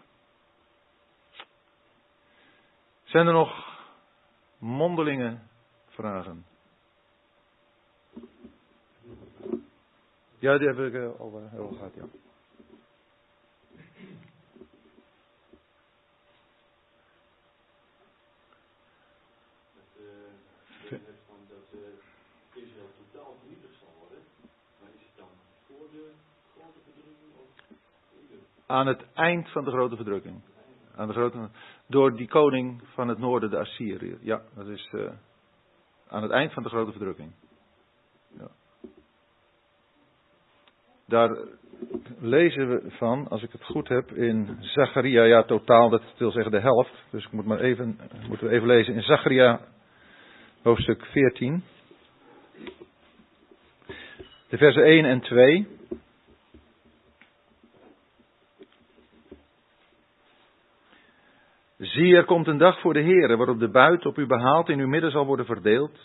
Zijn 3.04 3.26
er 3.26 3.32
nog 3.32 3.78
mondelinge 4.58 5.38
vragen? 5.88 6.46
Ja, 10.38 10.58
die 10.58 10.68
heb 10.68 10.78
ik 10.78 10.94
eh, 10.94 11.20
al 11.20 11.42
eh, 11.44 11.52
heel 11.52 11.68
gehad, 11.68 11.94
ja. 11.94 12.27
Aan 28.68 28.86
het 28.86 29.04
eind 29.14 29.48
van 29.48 29.64
de 29.64 29.70
grote 29.70 29.96
verdrukking. 29.96 30.40
Aan 30.96 31.06
de 31.06 31.12
grote, 31.12 31.48
door 31.86 32.16
die 32.16 32.28
koning 32.28 32.82
van 32.84 33.08
het 33.08 33.18
noorden, 33.18 33.50
de 33.50 33.58
Assyrië. 33.58 34.18
Ja, 34.20 34.42
dat 34.54 34.66
is. 34.66 34.90
Uh, 34.92 35.10
aan 36.08 36.22
het 36.22 36.30
eind 36.30 36.52
van 36.52 36.62
de 36.62 36.68
grote 36.68 36.90
verdrukking. 36.90 37.32
Ja. 38.38 38.48
Daar 41.06 41.36
lezen 42.18 42.68
we 42.68 42.90
van, 42.90 43.28
als 43.28 43.42
ik 43.42 43.52
het 43.52 43.64
goed 43.64 43.88
heb, 43.88 44.12
in 44.12 44.56
Zacharia, 44.60 45.22
ja 45.22 45.42
totaal, 45.42 45.88
dat 45.88 46.02
wil 46.16 46.30
zeggen 46.30 46.52
de 46.52 46.60
helft. 46.60 46.92
Dus 47.10 47.24
ik 47.24 47.32
moet 47.32 47.46
maar 47.46 47.60
even, 47.60 48.00
moeten 48.28 48.46
we 48.46 48.52
even 48.52 48.66
lezen 48.66 48.94
in 48.94 49.02
Zacharia, 49.02 49.60
hoofdstuk 50.62 51.04
14. 51.04 51.62
De 54.48 54.56
versen 54.56 54.82
1 54.82 55.04
en 55.04 55.20
2. 55.20 55.77
Zie, 61.78 62.16
er 62.16 62.24
komt 62.24 62.46
een 62.46 62.58
dag 62.58 62.80
voor 62.80 62.92
de 62.92 63.00
Heer, 63.00 63.36
waarop 63.36 63.58
de 63.58 63.70
buit 63.70 64.06
op 64.06 64.18
u 64.18 64.26
behaald 64.26 64.68
in 64.68 64.78
uw 64.78 64.88
midden 64.88 65.10
zal 65.10 65.26
worden 65.26 65.46
verdeeld. 65.46 65.98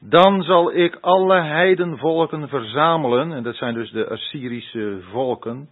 Dan 0.00 0.42
zal 0.42 0.74
ik 0.74 0.98
alle 1.00 1.40
heidenvolken 1.40 2.48
verzamelen, 2.48 3.32
en 3.32 3.42
dat 3.42 3.54
zijn 3.54 3.74
dus 3.74 3.90
de 3.90 4.08
Assyrische 4.08 4.98
volken, 5.10 5.68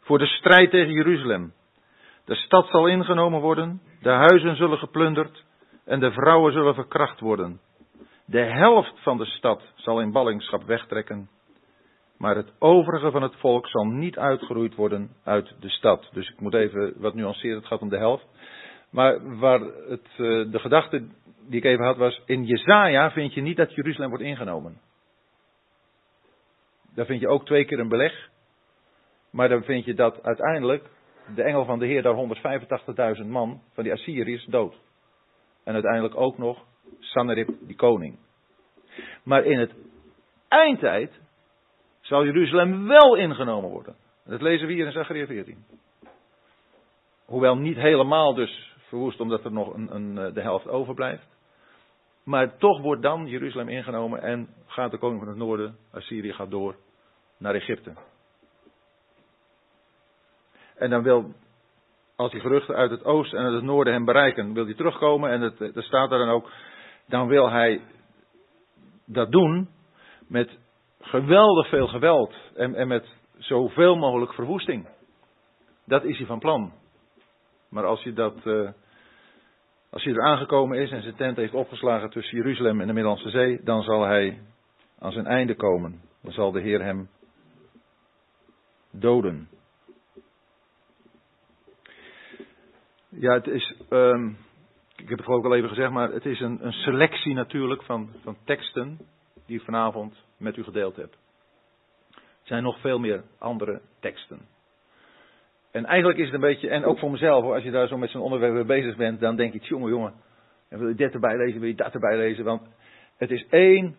voor 0.00 0.18
de 0.18 0.26
strijd 0.26 0.70
tegen 0.70 0.92
Jeruzalem. 0.92 1.52
De 2.24 2.34
stad 2.34 2.68
zal 2.68 2.86
ingenomen 2.86 3.40
worden, 3.40 3.80
de 4.02 4.10
huizen 4.10 4.56
zullen 4.56 4.78
geplunderd 4.78 5.44
en 5.84 6.00
de 6.00 6.12
vrouwen 6.12 6.52
zullen 6.52 6.74
verkracht 6.74 7.20
worden. 7.20 7.60
De 8.26 8.44
helft 8.44 8.94
van 9.02 9.16
de 9.16 9.26
stad 9.26 9.62
zal 9.74 10.00
in 10.00 10.12
ballingschap 10.12 10.64
wegtrekken, 10.64 11.28
maar 12.18 12.36
het 12.36 12.52
overige 12.58 13.10
van 13.10 13.22
het 13.22 13.36
volk 13.36 13.68
zal 13.68 13.84
niet 13.84 14.18
uitgeroeid 14.18 14.74
worden 14.74 15.10
uit 15.24 15.54
de 15.60 15.70
stad. 15.70 16.08
Dus 16.12 16.28
ik 16.28 16.40
moet 16.40 16.54
even 16.54 16.94
wat 16.96 17.14
nuanceren, 17.14 17.56
het 17.56 17.66
gaat 17.66 17.80
om 17.80 17.88
de 17.88 17.98
helft. 17.98 18.26
Maar 18.90 19.38
waar 19.38 19.60
het, 19.88 20.06
eh, 20.10 20.16
de 20.50 20.58
gedachte 20.58 21.06
die 21.48 21.58
ik 21.58 21.64
even 21.64 21.84
had 21.84 21.96
was, 21.96 22.22
in 22.26 22.44
Jezaja 22.44 23.10
vind 23.10 23.34
je 23.34 23.40
niet 23.40 23.56
dat 23.56 23.74
Jeruzalem 23.74 24.08
wordt 24.08 24.24
ingenomen. 24.24 24.80
Daar 26.94 27.06
vind 27.06 27.20
je 27.20 27.28
ook 27.28 27.44
twee 27.46 27.64
keer 27.64 27.78
een 27.78 27.88
beleg. 27.88 28.28
Maar 29.30 29.48
dan 29.48 29.62
vind 29.62 29.84
je 29.84 29.94
dat 29.94 30.22
uiteindelijk 30.22 30.90
de 31.34 31.42
engel 31.42 31.64
van 31.64 31.78
de 31.78 31.86
Heer 31.86 32.02
daar 32.02 32.14
185.000 32.14 33.26
man 33.28 33.62
van 33.72 33.84
die 33.84 33.92
Assyriërs 33.92 34.44
dood. 34.44 34.74
En 35.64 35.72
uiteindelijk 35.74 36.16
ook 36.16 36.38
nog 36.38 36.64
Sanherib, 36.98 37.48
die 37.60 37.76
koning. 37.76 38.18
Maar 39.22 39.44
in 39.44 39.58
het 39.58 39.74
eindtijd 40.48 41.20
zal 42.00 42.24
Jeruzalem 42.24 42.86
wel 42.86 43.16
ingenomen 43.16 43.70
worden. 43.70 43.96
Dat 44.24 44.40
lezen 44.40 44.66
we 44.66 44.72
hier 44.72 44.86
in 44.86 44.92
Zachariah 44.92 45.26
14. 45.26 45.64
Hoewel 47.24 47.56
niet 47.56 47.76
helemaal 47.76 48.34
dus 48.34 48.69
verwoest 48.90 49.20
omdat 49.20 49.44
er 49.44 49.52
nog 49.52 49.74
een, 49.74 49.94
een, 49.94 50.18
eh, 50.18 50.34
de 50.34 50.40
helft 50.40 50.68
overblijft. 50.68 51.38
Maar 52.24 52.56
toch 52.56 52.80
wordt 52.80 53.02
dan 53.02 53.26
Jeruzalem 53.26 53.68
ingenomen 53.68 54.22
en 54.22 54.48
gaat 54.66 54.90
de 54.90 54.98
koning 54.98 55.18
van 55.18 55.28
het 55.28 55.38
noorden, 55.38 55.76
Assyrië, 55.92 56.32
gaat 56.32 56.50
door 56.50 56.76
naar 57.38 57.54
Egypte. 57.54 57.92
En 60.76 60.90
dan 60.90 61.02
wil, 61.02 61.32
als 62.16 62.30
die 62.30 62.40
geruchten 62.40 62.74
uit 62.74 62.90
het 62.90 63.04
oosten 63.04 63.38
en 63.38 63.44
uit 63.44 63.54
het 63.54 63.62
noorden 63.62 63.92
hem 63.92 64.04
bereiken, 64.04 64.52
wil 64.52 64.64
hij 64.64 64.74
terugkomen. 64.74 65.30
En 65.30 65.40
het, 65.40 65.60
er 65.60 65.82
staat 65.82 66.12
er 66.12 66.18
dan 66.18 66.28
ook, 66.28 66.50
dan 67.06 67.28
wil 67.28 67.50
hij 67.50 67.80
dat 69.04 69.32
doen 69.32 69.68
met 70.26 70.58
geweldig 71.00 71.68
veel 71.68 71.88
geweld 71.88 72.34
en, 72.54 72.74
en 72.74 72.88
met 72.88 73.06
zoveel 73.38 73.96
mogelijk 73.96 74.34
verwoesting. 74.34 74.88
Dat 75.86 76.04
is 76.04 76.16
hij 76.16 76.26
van 76.26 76.38
plan. 76.38 76.72
Maar 77.70 77.84
als 77.84 78.02
je 78.02 78.12
dat, 78.12 78.46
uh, 78.46 78.70
als 79.90 80.04
hij 80.04 80.12
er 80.12 80.22
aangekomen 80.22 80.78
is 80.78 80.90
en 80.90 81.02
zijn 81.02 81.14
tent 81.14 81.36
heeft 81.36 81.54
opgeslagen 81.54 82.10
tussen 82.10 82.36
Jeruzalem 82.36 82.80
en 82.80 82.86
de 82.86 82.92
Middellandse 82.92 83.30
Zee, 83.30 83.60
dan 83.62 83.82
zal 83.82 84.02
hij 84.02 84.40
aan 84.98 85.12
zijn 85.12 85.26
einde 85.26 85.54
komen. 85.54 86.00
Dan 86.22 86.32
zal 86.32 86.52
de 86.52 86.60
Heer 86.60 86.82
hem 86.82 87.08
doden. 88.90 89.48
Ja, 93.08 93.32
het 93.32 93.46
is, 93.46 93.74
um, 93.90 94.38
ik 94.96 95.08
heb 95.08 95.18
het 95.18 95.28
ik 95.28 95.44
al 95.44 95.54
even 95.54 95.68
gezegd, 95.68 95.90
maar 95.90 96.12
het 96.12 96.26
is 96.26 96.40
een, 96.40 96.66
een 96.66 96.72
selectie 96.72 97.34
natuurlijk 97.34 97.82
van, 97.82 98.10
van 98.22 98.36
teksten 98.44 98.98
die 99.46 99.58
ik 99.58 99.64
vanavond 99.64 100.24
met 100.36 100.56
u 100.56 100.62
gedeeld 100.62 100.96
heb. 100.96 101.12
Er 102.12 102.56
zijn 102.56 102.62
nog 102.62 102.80
veel 102.80 102.98
meer 102.98 103.24
andere 103.38 103.80
teksten. 104.00 104.40
En 105.70 105.84
eigenlijk 105.84 106.18
is 106.18 106.24
het 106.24 106.34
een 106.34 106.40
beetje, 106.40 106.68
en 106.68 106.84
ook 106.84 106.98
voor 106.98 107.10
mezelf, 107.10 107.44
als 107.44 107.62
je 107.62 107.70
daar 107.70 107.88
zo 107.88 107.96
met 107.96 108.10
zo'n 108.10 108.22
onderwerp 108.22 108.66
bezig 108.66 108.96
bent, 108.96 109.20
dan 109.20 109.36
denk 109.36 109.54
ik, 109.54 109.62
jongen, 109.62 109.90
jongen, 109.90 110.12
en 110.68 110.78
wil 110.78 110.88
je 110.88 110.94
dit 110.94 111.14
erbij 111.14 111.36
lezen, 111.36 111.60
wil 111.60 111.68
je 111.68 111.74
dat 111.74 111.94
erbij 111.94 112.16
lezen, 112.16 112.44
want 112.44 112.62
het 113.16 113.30
is 113.30 113.46
één 113.48 113.96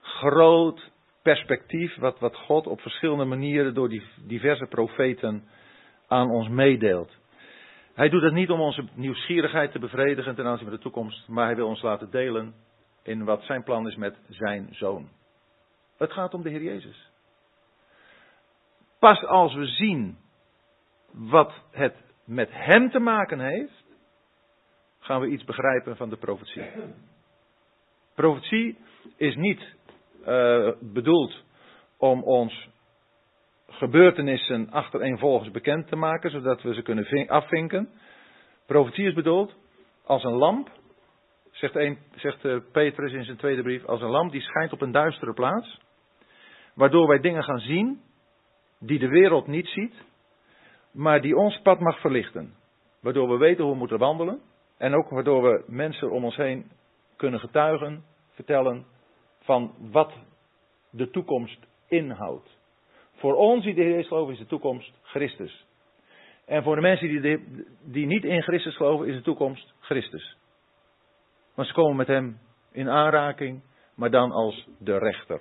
groot 0.00 0.92
perspectief 1.22 1.96
wat, 1.96 2.18
wat 2.18 2.36
God 2.36 2.66
op 2.66 2.80
verschillende 2.80 3.24
manieren 3.24 3.74
door 3.74 3.88
die 3.88 4.02
diverse 4.26 4.66
profeten 4.66 5.44
aan 6.08 6.30
ons 6.30 6.48
meedeelt. 6.48 7.16
Hij 7.94 8.08
doet 8.08 8.22
het 8.22 8.32
niet 8.32 8.50
om 8.50 8.60
onze 8.60 8.84
nieuwsgierigheid 8.94 9.72
te 9.72 9.78
bevredigen 9.78 10.34
ten 10.34 10.46
aanzien 10.46 10.66
van 10.66 10.76
de 10.76 10.82
toekomst, 10.82 11.28
maar 11.28 11.46
hij 11.46 11.56
wil 11.56 11.68
ons 11.68 11.82
laten 11.82 12.10
delen 12.10 12.54
in 13.02 13.24
wat 13.24 13.42
zijn 13.42 13.62
plan 13.62 13.86
is 13.86 13.96
met 13.96 14.16
zijn 14.28 14.68
zoon. 14.70 15.08
Het 15.98 16.12
gaat 16.12 16.34
om 16.34 16.42
de 16.42 16.50
Heer 16.50 16.62
Jezus. 16.62 17.10
Pas 18.98 19.24
als 19.24 19.54
we 19.54 19.66
zien 19.66 20.18
wat 21.14 21.52
het 21.70 21.94
met 22.24 22.48
hem 22.52 22.90
te 22.90 22.98
maken 22.98 23.40
heeft, 23.40 23.84
gaan 24.98 25.20
we 25.20 25.26
iets 25.26 25.44
begrijpen 25.44 25.96
van 25.96 26.08
de 26.08 26.16
profetie. 26.16 26.62
Profetie 28.14 28.78
is 29.16 29.36
niet 29.36 29.74
uh, 30.26 30.70
bedoeld 30.80 31.42
om 31.98 32.22
ons 32.22 32.68
gebeurtenissen 33.66 34.70
achtereenvolgens 34.70 35.50
bekend 35.50 35.88
te 35.88 35.96
maken, 35.96 36.30
zodat 36.30 36.62
we 36.62 36.74
ze 36.74 36.82
kunnen 36.82 37.28
afvinken. 37.28 37.88
Profetie 38.66 39.06
is 39.06 39.14
bedoeld 39.14 39.54
als 40.04 40.24
een 40.24 40.36
lamp, 40.36 40.70
zegt, 41.50 41.74
een, 41.74 41.98
zegt 42.14 42.44
uh, 42.44 42.60
Petrus 42.72 43.12
in 43.12 43.24
zijn 43.24 43.36
tweede 43.36 43.62
brief, 43.62 43.84
als 43.84 44.00
een 44.00 44.10
lamp 44.10 44.32
die 44.32 44.40
schijnt 44.40 44.72
op 44.72 44.80
een 44.80 44.92
duistere 44.92 45.32
plaats, 45.32 45.80
waardoor 46.74 47.08
wij 47.08 47.20
dingen 47.20 47.44
gaan 47.44 47.60
zien 47.60 48.02
die 48.78 48.98
de 48.98 49.08
wereld 49.08 49.46
niet 49.46 49.66
ziet, 49.66 49.94
maar 50.94 51.20
die 51.20 51.36
ons 51.36 51.60
pad 51.62 51.80
mag 51.80 52.00
verlichten. 52.00 52.54
Waardoor 53.00 53.28
we 53.28 53.36
weten 53.36 53.64
hoe 53.64 53.72
we 53.72 53.78
moeten 53.78 53.98
wandelen. 53.98 54.40
En 54.78 54.94
ook 54.94 55.08
waardoor 55.08 55.42
we 55.42 55.64
mensen 55.66 56.10
om 56.10 56.24
ons 56.24 56.36
heen 56.36 56.70
kunnen 57.16 57.40
getuigen, 57.40 58.04
vertellen 58.30 58.86
van 59.40 59.74
wat 59.90 60.12
de 60.90 61.10
toekomst 61.10 61.66
inhoudt. 61.88 62.58
Voor 63.12 63.34
ons 63.34 63.64
die 63.64 63.74
de 63.74 63.82
Heer 63.82 64.04
geloven 64.04 64.32
is 64.32 64.38
de 64.38 64.46
toekomst 64.46 64.98
Christus. 65.02 65.66
En 66.46 66.62
voor 66.62 66.74
de 66.74 66.80
mensen 66.80 67.08
die, 67.08 67.44
die 67.82 68.06
niet 68.06 68.24
in 68.24 68.42
Christus 68.42 68.76
geloven 68.76 69.06
is 69.06 69.14
de 69.14 69.22
toekomst 69.22 69.74
Christus. 69.80 70.36
Want 71.54 71.68
ze 71.68 71.74
komen 71.74 71.96
met 71.96 72.06
Hem 72.06 72.38
in 72.72 72.88
aanraking, 72.88 73.62
maar 73.94 74.10
dan 74.10 74.32
als 74.32 74.68
de 74.78 74.98
rechter. 74.98 75.40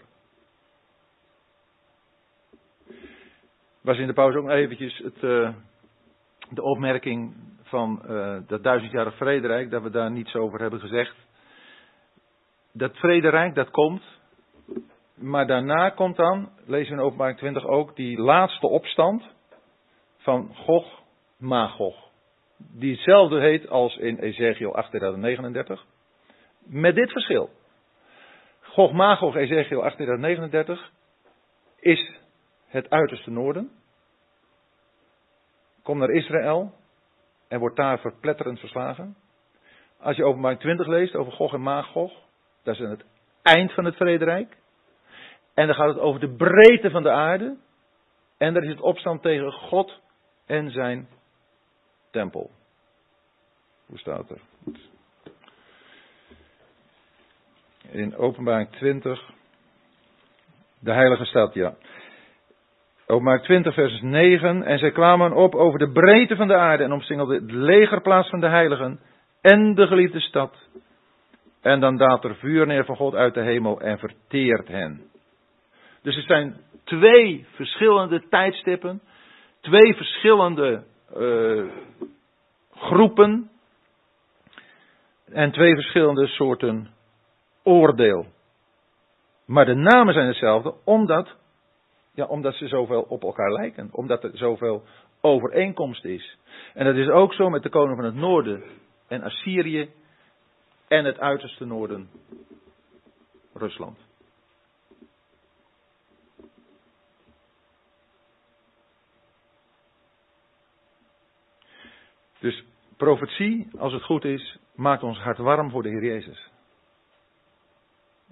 Was 3.83 3.97
in 3.97 4.07
de 4.07 4.13
pauze 4.13 4.37
ook 4.37 4.43
nog 4.43 4.53
eventjes 4.53 4.97
het, 4.97 5.21
uh, 5.21 5.49
de 6.49 6.61
opmerking 6.61 7.35
van 7.63 8.01
uh, 8.09 8.37
dat 8.47 8.63
duizendjarig 8.63 9.15
vrederijk, 9.15 9.71
dat 9.71 9.83
we 9.83 9.89
daar 9.89 10.11
niets 10.11 10.35
over 10.35 10.59
hebben 10.59 10.79
gezegd. 10.79 11.15
Dat 12.71 12.97
vrederijk, 12.97 13.55
dat 13.55 13.69
komt. 13.69 14.03
Maar 15.15 15.47
daarna 15.47 15.89
komt 15.89 16.15
dan, 16.15 16.49
lezen 16.65 16.95
we 16.95 16.99
in 16.99 17.05
openbaring 17.05 17.37
20 17.37 17.65
ook, 17.65 17.95
die 17.95 18.21
laatste 18.21 18.67
opstand 18.67 19.23
van 20.17 20.55
Gog, 20.55 21.01
Magog. 21.37 21.95
Die 22.57 22.91
hetzelfde 22.91 23.39
heet 23.39 23.69
als 23.69 23.97
in 23.97 24.17
Ezekiel 24.17 24.75
839. 24.75 25.85
Met 26.59 26.95
dit 26.95 27.11
verschil. 27.11 27.49
Gog, 28.61 28.91
Magog, 28.91 29.35
Ezekiel 29.35 29.83
839 29.83 30.91
is 31.79 32.11
het 32.73 32.89
uiterste 32.89 33.31
noorden. 33.31 33.71
Kom 35.83 35.97
naar 35.97 36.09
Israël 36.09 36.73
en 37.47 37.59
wordt 37.59 37.75
daar 37.75 37.99
verpletterend 37.99 38.59
verslagen. 38.59 39.15
Als 39.99 40.15
je 40.15 40.25
openbaring 40.25 40.59
20 40.59 40.87
leest 40.87 41.15
over 41.15 41.31
Gog 41.31 41.53
en 41.53 41.61
Magog, 41.61 42.13
dat 42.63 42.73
is 42.73 42.79
het 42.79 43.05
eind 43.41 43.73
van 43.73 43.85
het 43.85 43.95
vrederijk. 43.95 44.57
En 45.53 45.67
dan 45.67 45.75
gaat 45.75 45.87
het 45.87 45.99
over 45.99 46.19
de 46.19 46.35
breedte 46.35 46.89
van 46.89 47.03
de 47.03 47.11
aarde. 47.11 47.57
En 48.37 48.53
daar 48.53 48.63
is 48.63 48.69
het 48.69 48.81
opstand 48.81 49.21
tegen 49.21 49.51
God 49.51 49.99
en 50.45 50.71
zijn 50.71 51.07
tempel. 52.11 52.51
Hoe 53.85 53.97
staat 53.97 54.29
er? 54.29 54.41
In 57.81 58.15
openbaring 58.15 58.71
20. 58.71 59.31
De 60.79 60.91
heilige 60.91 61.25
stad, 61.25 61.53
ja. 61.53 61.75
Openbaar 63.07 63.41
20, 63.41 63.73
vers 63.73 64.01
9. 64.01 64.63
En 64.63 64.79
zij 64.79 64.91
kwamen 64.91 65.33
op 65.33 65.55
over 65.55 65.79
de 65.79 65.91
breedte 65.91 66.35
van 66.35 66.47
de 66.47 66.55
aarde 66.55 66.83
en 66.83 66.91
omsingelden 66.91 67.47
de 67.47 67.53
legerplaats 67.53 68.29
van 68.29 68.39
de 68.39 68.47
heiligen 68.47 68.99
en 69.41 69.75
de 69.75 69.87
geliefde 69.87 70.19
stad. 70.19 70.67
En 71.61 71.79
dan 71.79 71.97
daalt 71.97 72.23
er 72.23 72.35
vuur 72.35 72.67
neer 72.67 72.85
van 72.85 72.95
God 72.95 73.15
uit 73.15 73.33
de 73.33 73.41
hemel 73.41 73.81
en 73.81 73.99
verteert 73.99 74.67
hen. 74.67 75.01
Dus 76.01 76.15
het 76.15 76.25
zijn 76.25 76.57
twee 76.83 77.45
verschillende 77.55 78.27
tijdstippen, 78.29 79.01
twee 79.61 79.95
verschillende 79.95 80.83
uh, 81.17 81.63
groepen 82.71 83.49
en 85.25 85.51
twee 85.51 85.73
verschillende 85.73 86.27
soorten 86.27 86.89
oordeel. 87.63 88.25
Maar 89.45 89.65
de 89.65 89.75
namen 89.75 90.13
zijn 90.13 90.27
hetzelfde, 90.27 90.73
omdat, 90.85 91.35
ja, 92.13 92.25
omdat 92.25 92.53
ze 92.53 92.67
zoveel 92.67 93.01
op 93.01 93.23
elkaar 93.23 93.51
lijken. 93.51 93.89
Omdat 93.91 94.23
er 94.23 94.37
zoveel 94.37 94.83
overeenkomst 95.21 96.05
is. 96.05 96.37
En 96.73 96.85
dat 96.85 96.95
is 96.95 97.09
ook 97.09 97.33
zo 97.33 97.49
met 97.49 97.63
de 97.63 97.69
koning 97.69 97.95
van 97.95 98.05
het 98.05 98.15
noorden 98.15 98.63
en 99.07 99.23
Assyrië 99.23 99.91
en 100.87 101.05
het 101.05 101.19
uiterste 101.19 101.65
noorden, 101.65 102.09
Rusland. 103.53 103.97
Dus 112.39 112.63
profetie, 112.97 113.67
als 113.77 113.93
het 113.93 114.03
goed 114.03 114.25
is, 114.25 114.57
maakt 114.75 115.03
ons 115.03 115.17
hart 115.17 115.37
warm 115.37 115.69
voor 115.69 115.83
de 115.83 115.89
Heer 115.89 116.03
Jezus. 116.03 116.51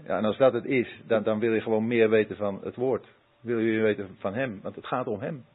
Ja, 0.03 0.17
en 0.17 0.25
als 0.25 0.37
dat 0.37 0.53
het 0.53 0.65
is, 0.65 1.01
dan, 1.05 1.23
dan 1.23 1.39
wil 1.39 1.53
je 1.53 1.61
gewoon 1.61 1.87
meer 1.87 2.09
weten 2.09 2.35
van 2.35 2.59
het 2.63 2.75
woord. 2.75 3.07
Wil 3.41 3.59
je 3.59 3.81
weten 3.81 4.15
van 4.19 4.34
Hem, 4.34 4.59
want 4.61 4.76
het 4.76 4.88
gaat 4.88 5.07
om 5.07 5.19
Hem. 5.19 5.45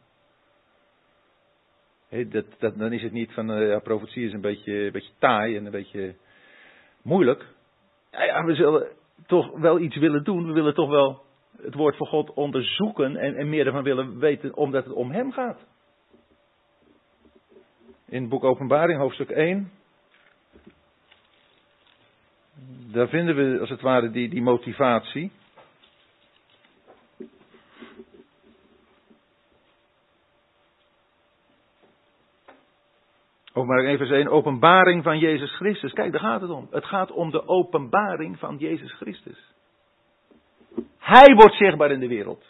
dat, 2.31 2.45
dat, 2.59 2.79
dan 2.79 2.93
is 2.93 3.03
het 3.03 3.13
niet 3.13 3.33
van, 3.33 3.51
uh, 3.51 3.69
ja, 3.69 3.79
profetie 3.79 4.27
is 4.27 4.33
een 4.33 4.41
beetje, 4.41 4.73
een 4.73 4.93
beetje 4.93 5.13
taai 5.19 5.57
en 5.57 5.65
een 5.65 5.71
beetje 5.71 6.15
moeilijk. 7.03 7.47
Ja, 8.11 8.25
ja, 8.25 8.45
we 8.45 8.55
zullen 8.55 8.89
toch 9.27 9.59
wel 9.59 9.79
iets 9.79 9.97
willen 9.97 10.25
doen. 10.25 10.47
We 10.47 10.53
willen 10.53 10.75
toch 10.75 10.91
wel 10.91 11.23
het 11.63 11.75
woord 11.75 11.97
van 11.97 12.07
God 12.07 12.33
onderzoeken 12.33 13.17
en, 13.17 13.35
en 13.35 13.49
meer 13.49 13.67
ervan 13.67 13.83
willen 13.83 14.19
weten, 14.19 14.57
omdat 14.57 14.85
het 14.85 14.95
om 14.95 15.11
Hem 15.11 15.33
gaat. 15.33 15.67
In 18.09 18.21
het 18.21 18.31
boek 18.31 18.45
Openbaring, 18.45 18.99
hoofdstuk 18.99 19.31
1, 19.31 19.71
daar 22.93 23.09
vinden 23.09 23.37
we 23.37 23.61
als 23.61 23.71
het 23.71 23.81
ware 23.81 24.11
die, 24.11 24.29
die 24.29 24.43
motivatie. 24.43 25.33
Openbaring 33.57 33.89
1 33.89 33.99
vers 33.99 34.11
1, 34.11 34.29
openbaring 34.29 35.03
van 35.03 35.19
Jezus 35.19 35.57
Christus. 35.57 35.93
Kijk, 35.93 36.13
daar 36.13 36.21
gaat 36.21 36.41
het 36.41 36.51
om. 36.51 36.69
Het 36.71 36.85
gaat 36.85 37.11
om 37.11 37.31
de 37.31 37.49
openbaring 37.49 38.39
van 38.39 38.57
Jezus 38.57 38.93
Christus. 38.93 39.55
Hij 40.99 41.35
wordt 41.35 41.55
zichtbaar 41.55 41.91
in 41.91 42.01
de 42.01 42.09
wereld. 42.09 42.45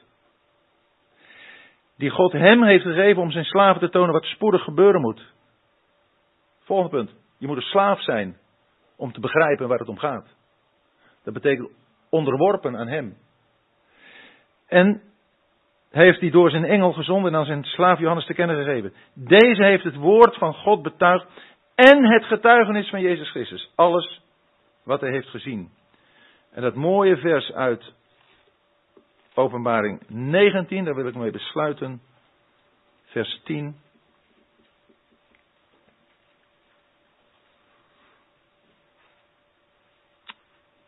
Die 1.96 2.10
God 2.10 2.32
hem 2.32 2.62
heeft 2.62 2.84
gegeven 2.84 3.22
om 3.22 3.30
zijn 3.30 3.44
slaven 3.44 3.80
te 3.80 3.88
tonen 3.88 4.12
wat 4.12 4.24
spoedig 4.24 4.62
gebeuren 4.64 5.00
moet. 5.00 5.32
Volgende 6.60 6.90
punt. 6.90 7.14
Je 7.38 7.46
moet 7.46 7.56
een 7.56 7.62
slaaf 7.62 8.02
zijn 8.02 8.36
om 8.96 9.12
te 9.12 9.20
begrijpen 9.20 9.68
waar 9.68 9.78
het 9.78 9.88
om 9.88 9.98
gaat. 9.98 10.36
Dat 11.24 11.34
betekent 11.34 11.70
onderworpen 12.10 12.76
aan 12.76 12.88
hem. 12.88 13.16
En 14.66 15.02
heeft 15.96 16.20
hij 16.20 16.30
door 16.30 16.50
zijn 16.50 16.64
engel 16.64 16.92
gezonden 16.92 17.32
en 17.32 17.38
aan 17.38 17.44
zijn 17.44 17.64
slaaf 17.64 17.98
Johannes 17.98 18.26
te 18.26 18.34
kennen 18.34 18.56
gegeven. 18.56 18.92
Deze 19.14 19.64
heeft 19.64 19.84
het 19.84 19.96
woord 19.96 20.36
van 20.36 20.54
God 20.54 20.82
betuigd 20.82 21.26
en 21.74 22.12
het 22.12 22.24
getuigenis 22.24 22.88
van 22.88 23.00
Jezus 23.00 23.30
Christus. 23.30 23.70
Alles 23.74 24.20
wat 24.84 25.00
hij 25.00 25.10
heeft 25.10 25.28
gezien. 25.28 25.70
En 26.52 26.62
dat 26.62 26.74
mooie 26.74 27.16
vers 27.16 27.52
uit 27.52 27.92
Openbaring 29.34 30.00
19, 30.08 30.84
daar 30.84 30.94
wil 30.94 31.06
ik 31.06 31.14
mee 31.14 31.30
besluiten. 31.30 32.00
Vers 33.04 33.40
10. 33.44 33.76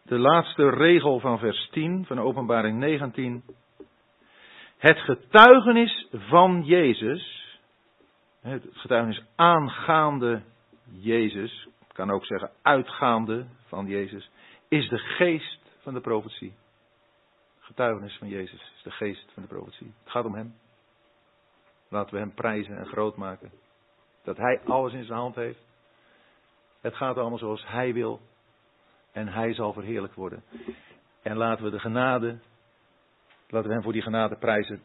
de 0.09 0.19
laatste 0.19 0.71
regel 0.71 1.21
van 1.21 1.39
vers 1.39 1.69
10 1.71 2.05
van 2.07 2.21
Openbaring 2.21 2.79
19. 2.79 3.43
Het 4.79 4.99
getuigenis 4.99 6.09
van 6.11 6.63
Jezus, 6.65 7.57
het 8.41 8.67
getuigenis 8.73 9.23
aangaande 9.35 10.43
Jezus, 10.85 11.69
kan 11.93 12.11
ook 12.11 12.25
zeggen 12.25 12.51
uitgaande 12.63 13.47
van 13.67 13.87
Jezus, 13.87 14.31
is 14.69 14.89
de 14.89 14.99
geest 14.99 15.61
van 15.83 15.95
de 15.95 16.01
profetie. 16.01 16.55
Getuigenis 17.59 18.17
van 18.17 18.29
Jezus 18.29 18.73
is 18.77 18.83
de 18.83 18.91
geest 18.91 19.31
van 19.33 19.43
de 19.43 19.49
profetie. 19.49 19.93
Het 20.03 20.13
gaat 20.13 20.25
om 20.25 20.35
Hem. 20.35 20.55
Laten 21.89 22.15
we 22.15 22.21
Hem 22.21 22.35
prijzen 22.35 22.79
en 22.79 22.87
groot 22.87 23.17
maken. 23.17 23.51
Dat 24.25 24.37
Hij 24.37 24.61
alles 24.65 24.93
in 24.93 25.05
zijn 25.05 25.19
hand 25.19 25.35
heeft. 25.35 25.63
Het 26.81 26.95
gaat 26.95 27.17
allemaal 27.17 27.39
zoals 27.39 27.67
Hij 27.67 27.93
wil 27.93 28.21
en 29.13 29.29
hij 29.29 29.55
zal 29.55 29.73
verheerlijk 29.73 30.15
worden. 30.15 30.43
En 31.23 31.37
laten 31.37 31.65
we 31.65 31.71
de 31.71 31.81
genade, 31.81 32.39
laten 33.49 33.69
we 33.69 33.75
hem 33.75 33.83
voor 33.83 33.93
die 33.93 34.03
genade 34.03 34.37
prijzen, 34.37 34.83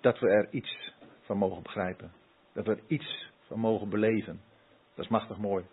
dat 0.00 0.18
we 0.18 0.28
er 0.28 0.48
iets 0.50 0.92
van 1.20 1.36
mogen 1.36 1.62
begrijpen. 1.62 2.12
Dat 2.52 2.66
we 2.66 2.72
er 2.72 2.82
iets 2.86 3.30
van 3.40 3.58
mogen 3.58 3.88
beleven. 3.88 4.40
Dat 4.94 5.04
is 5.04 5.10
machtig 5.10 5.38
mooi. 5.38 5.64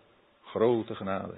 Grote 0.41 0.95
genade. 0.95 1.37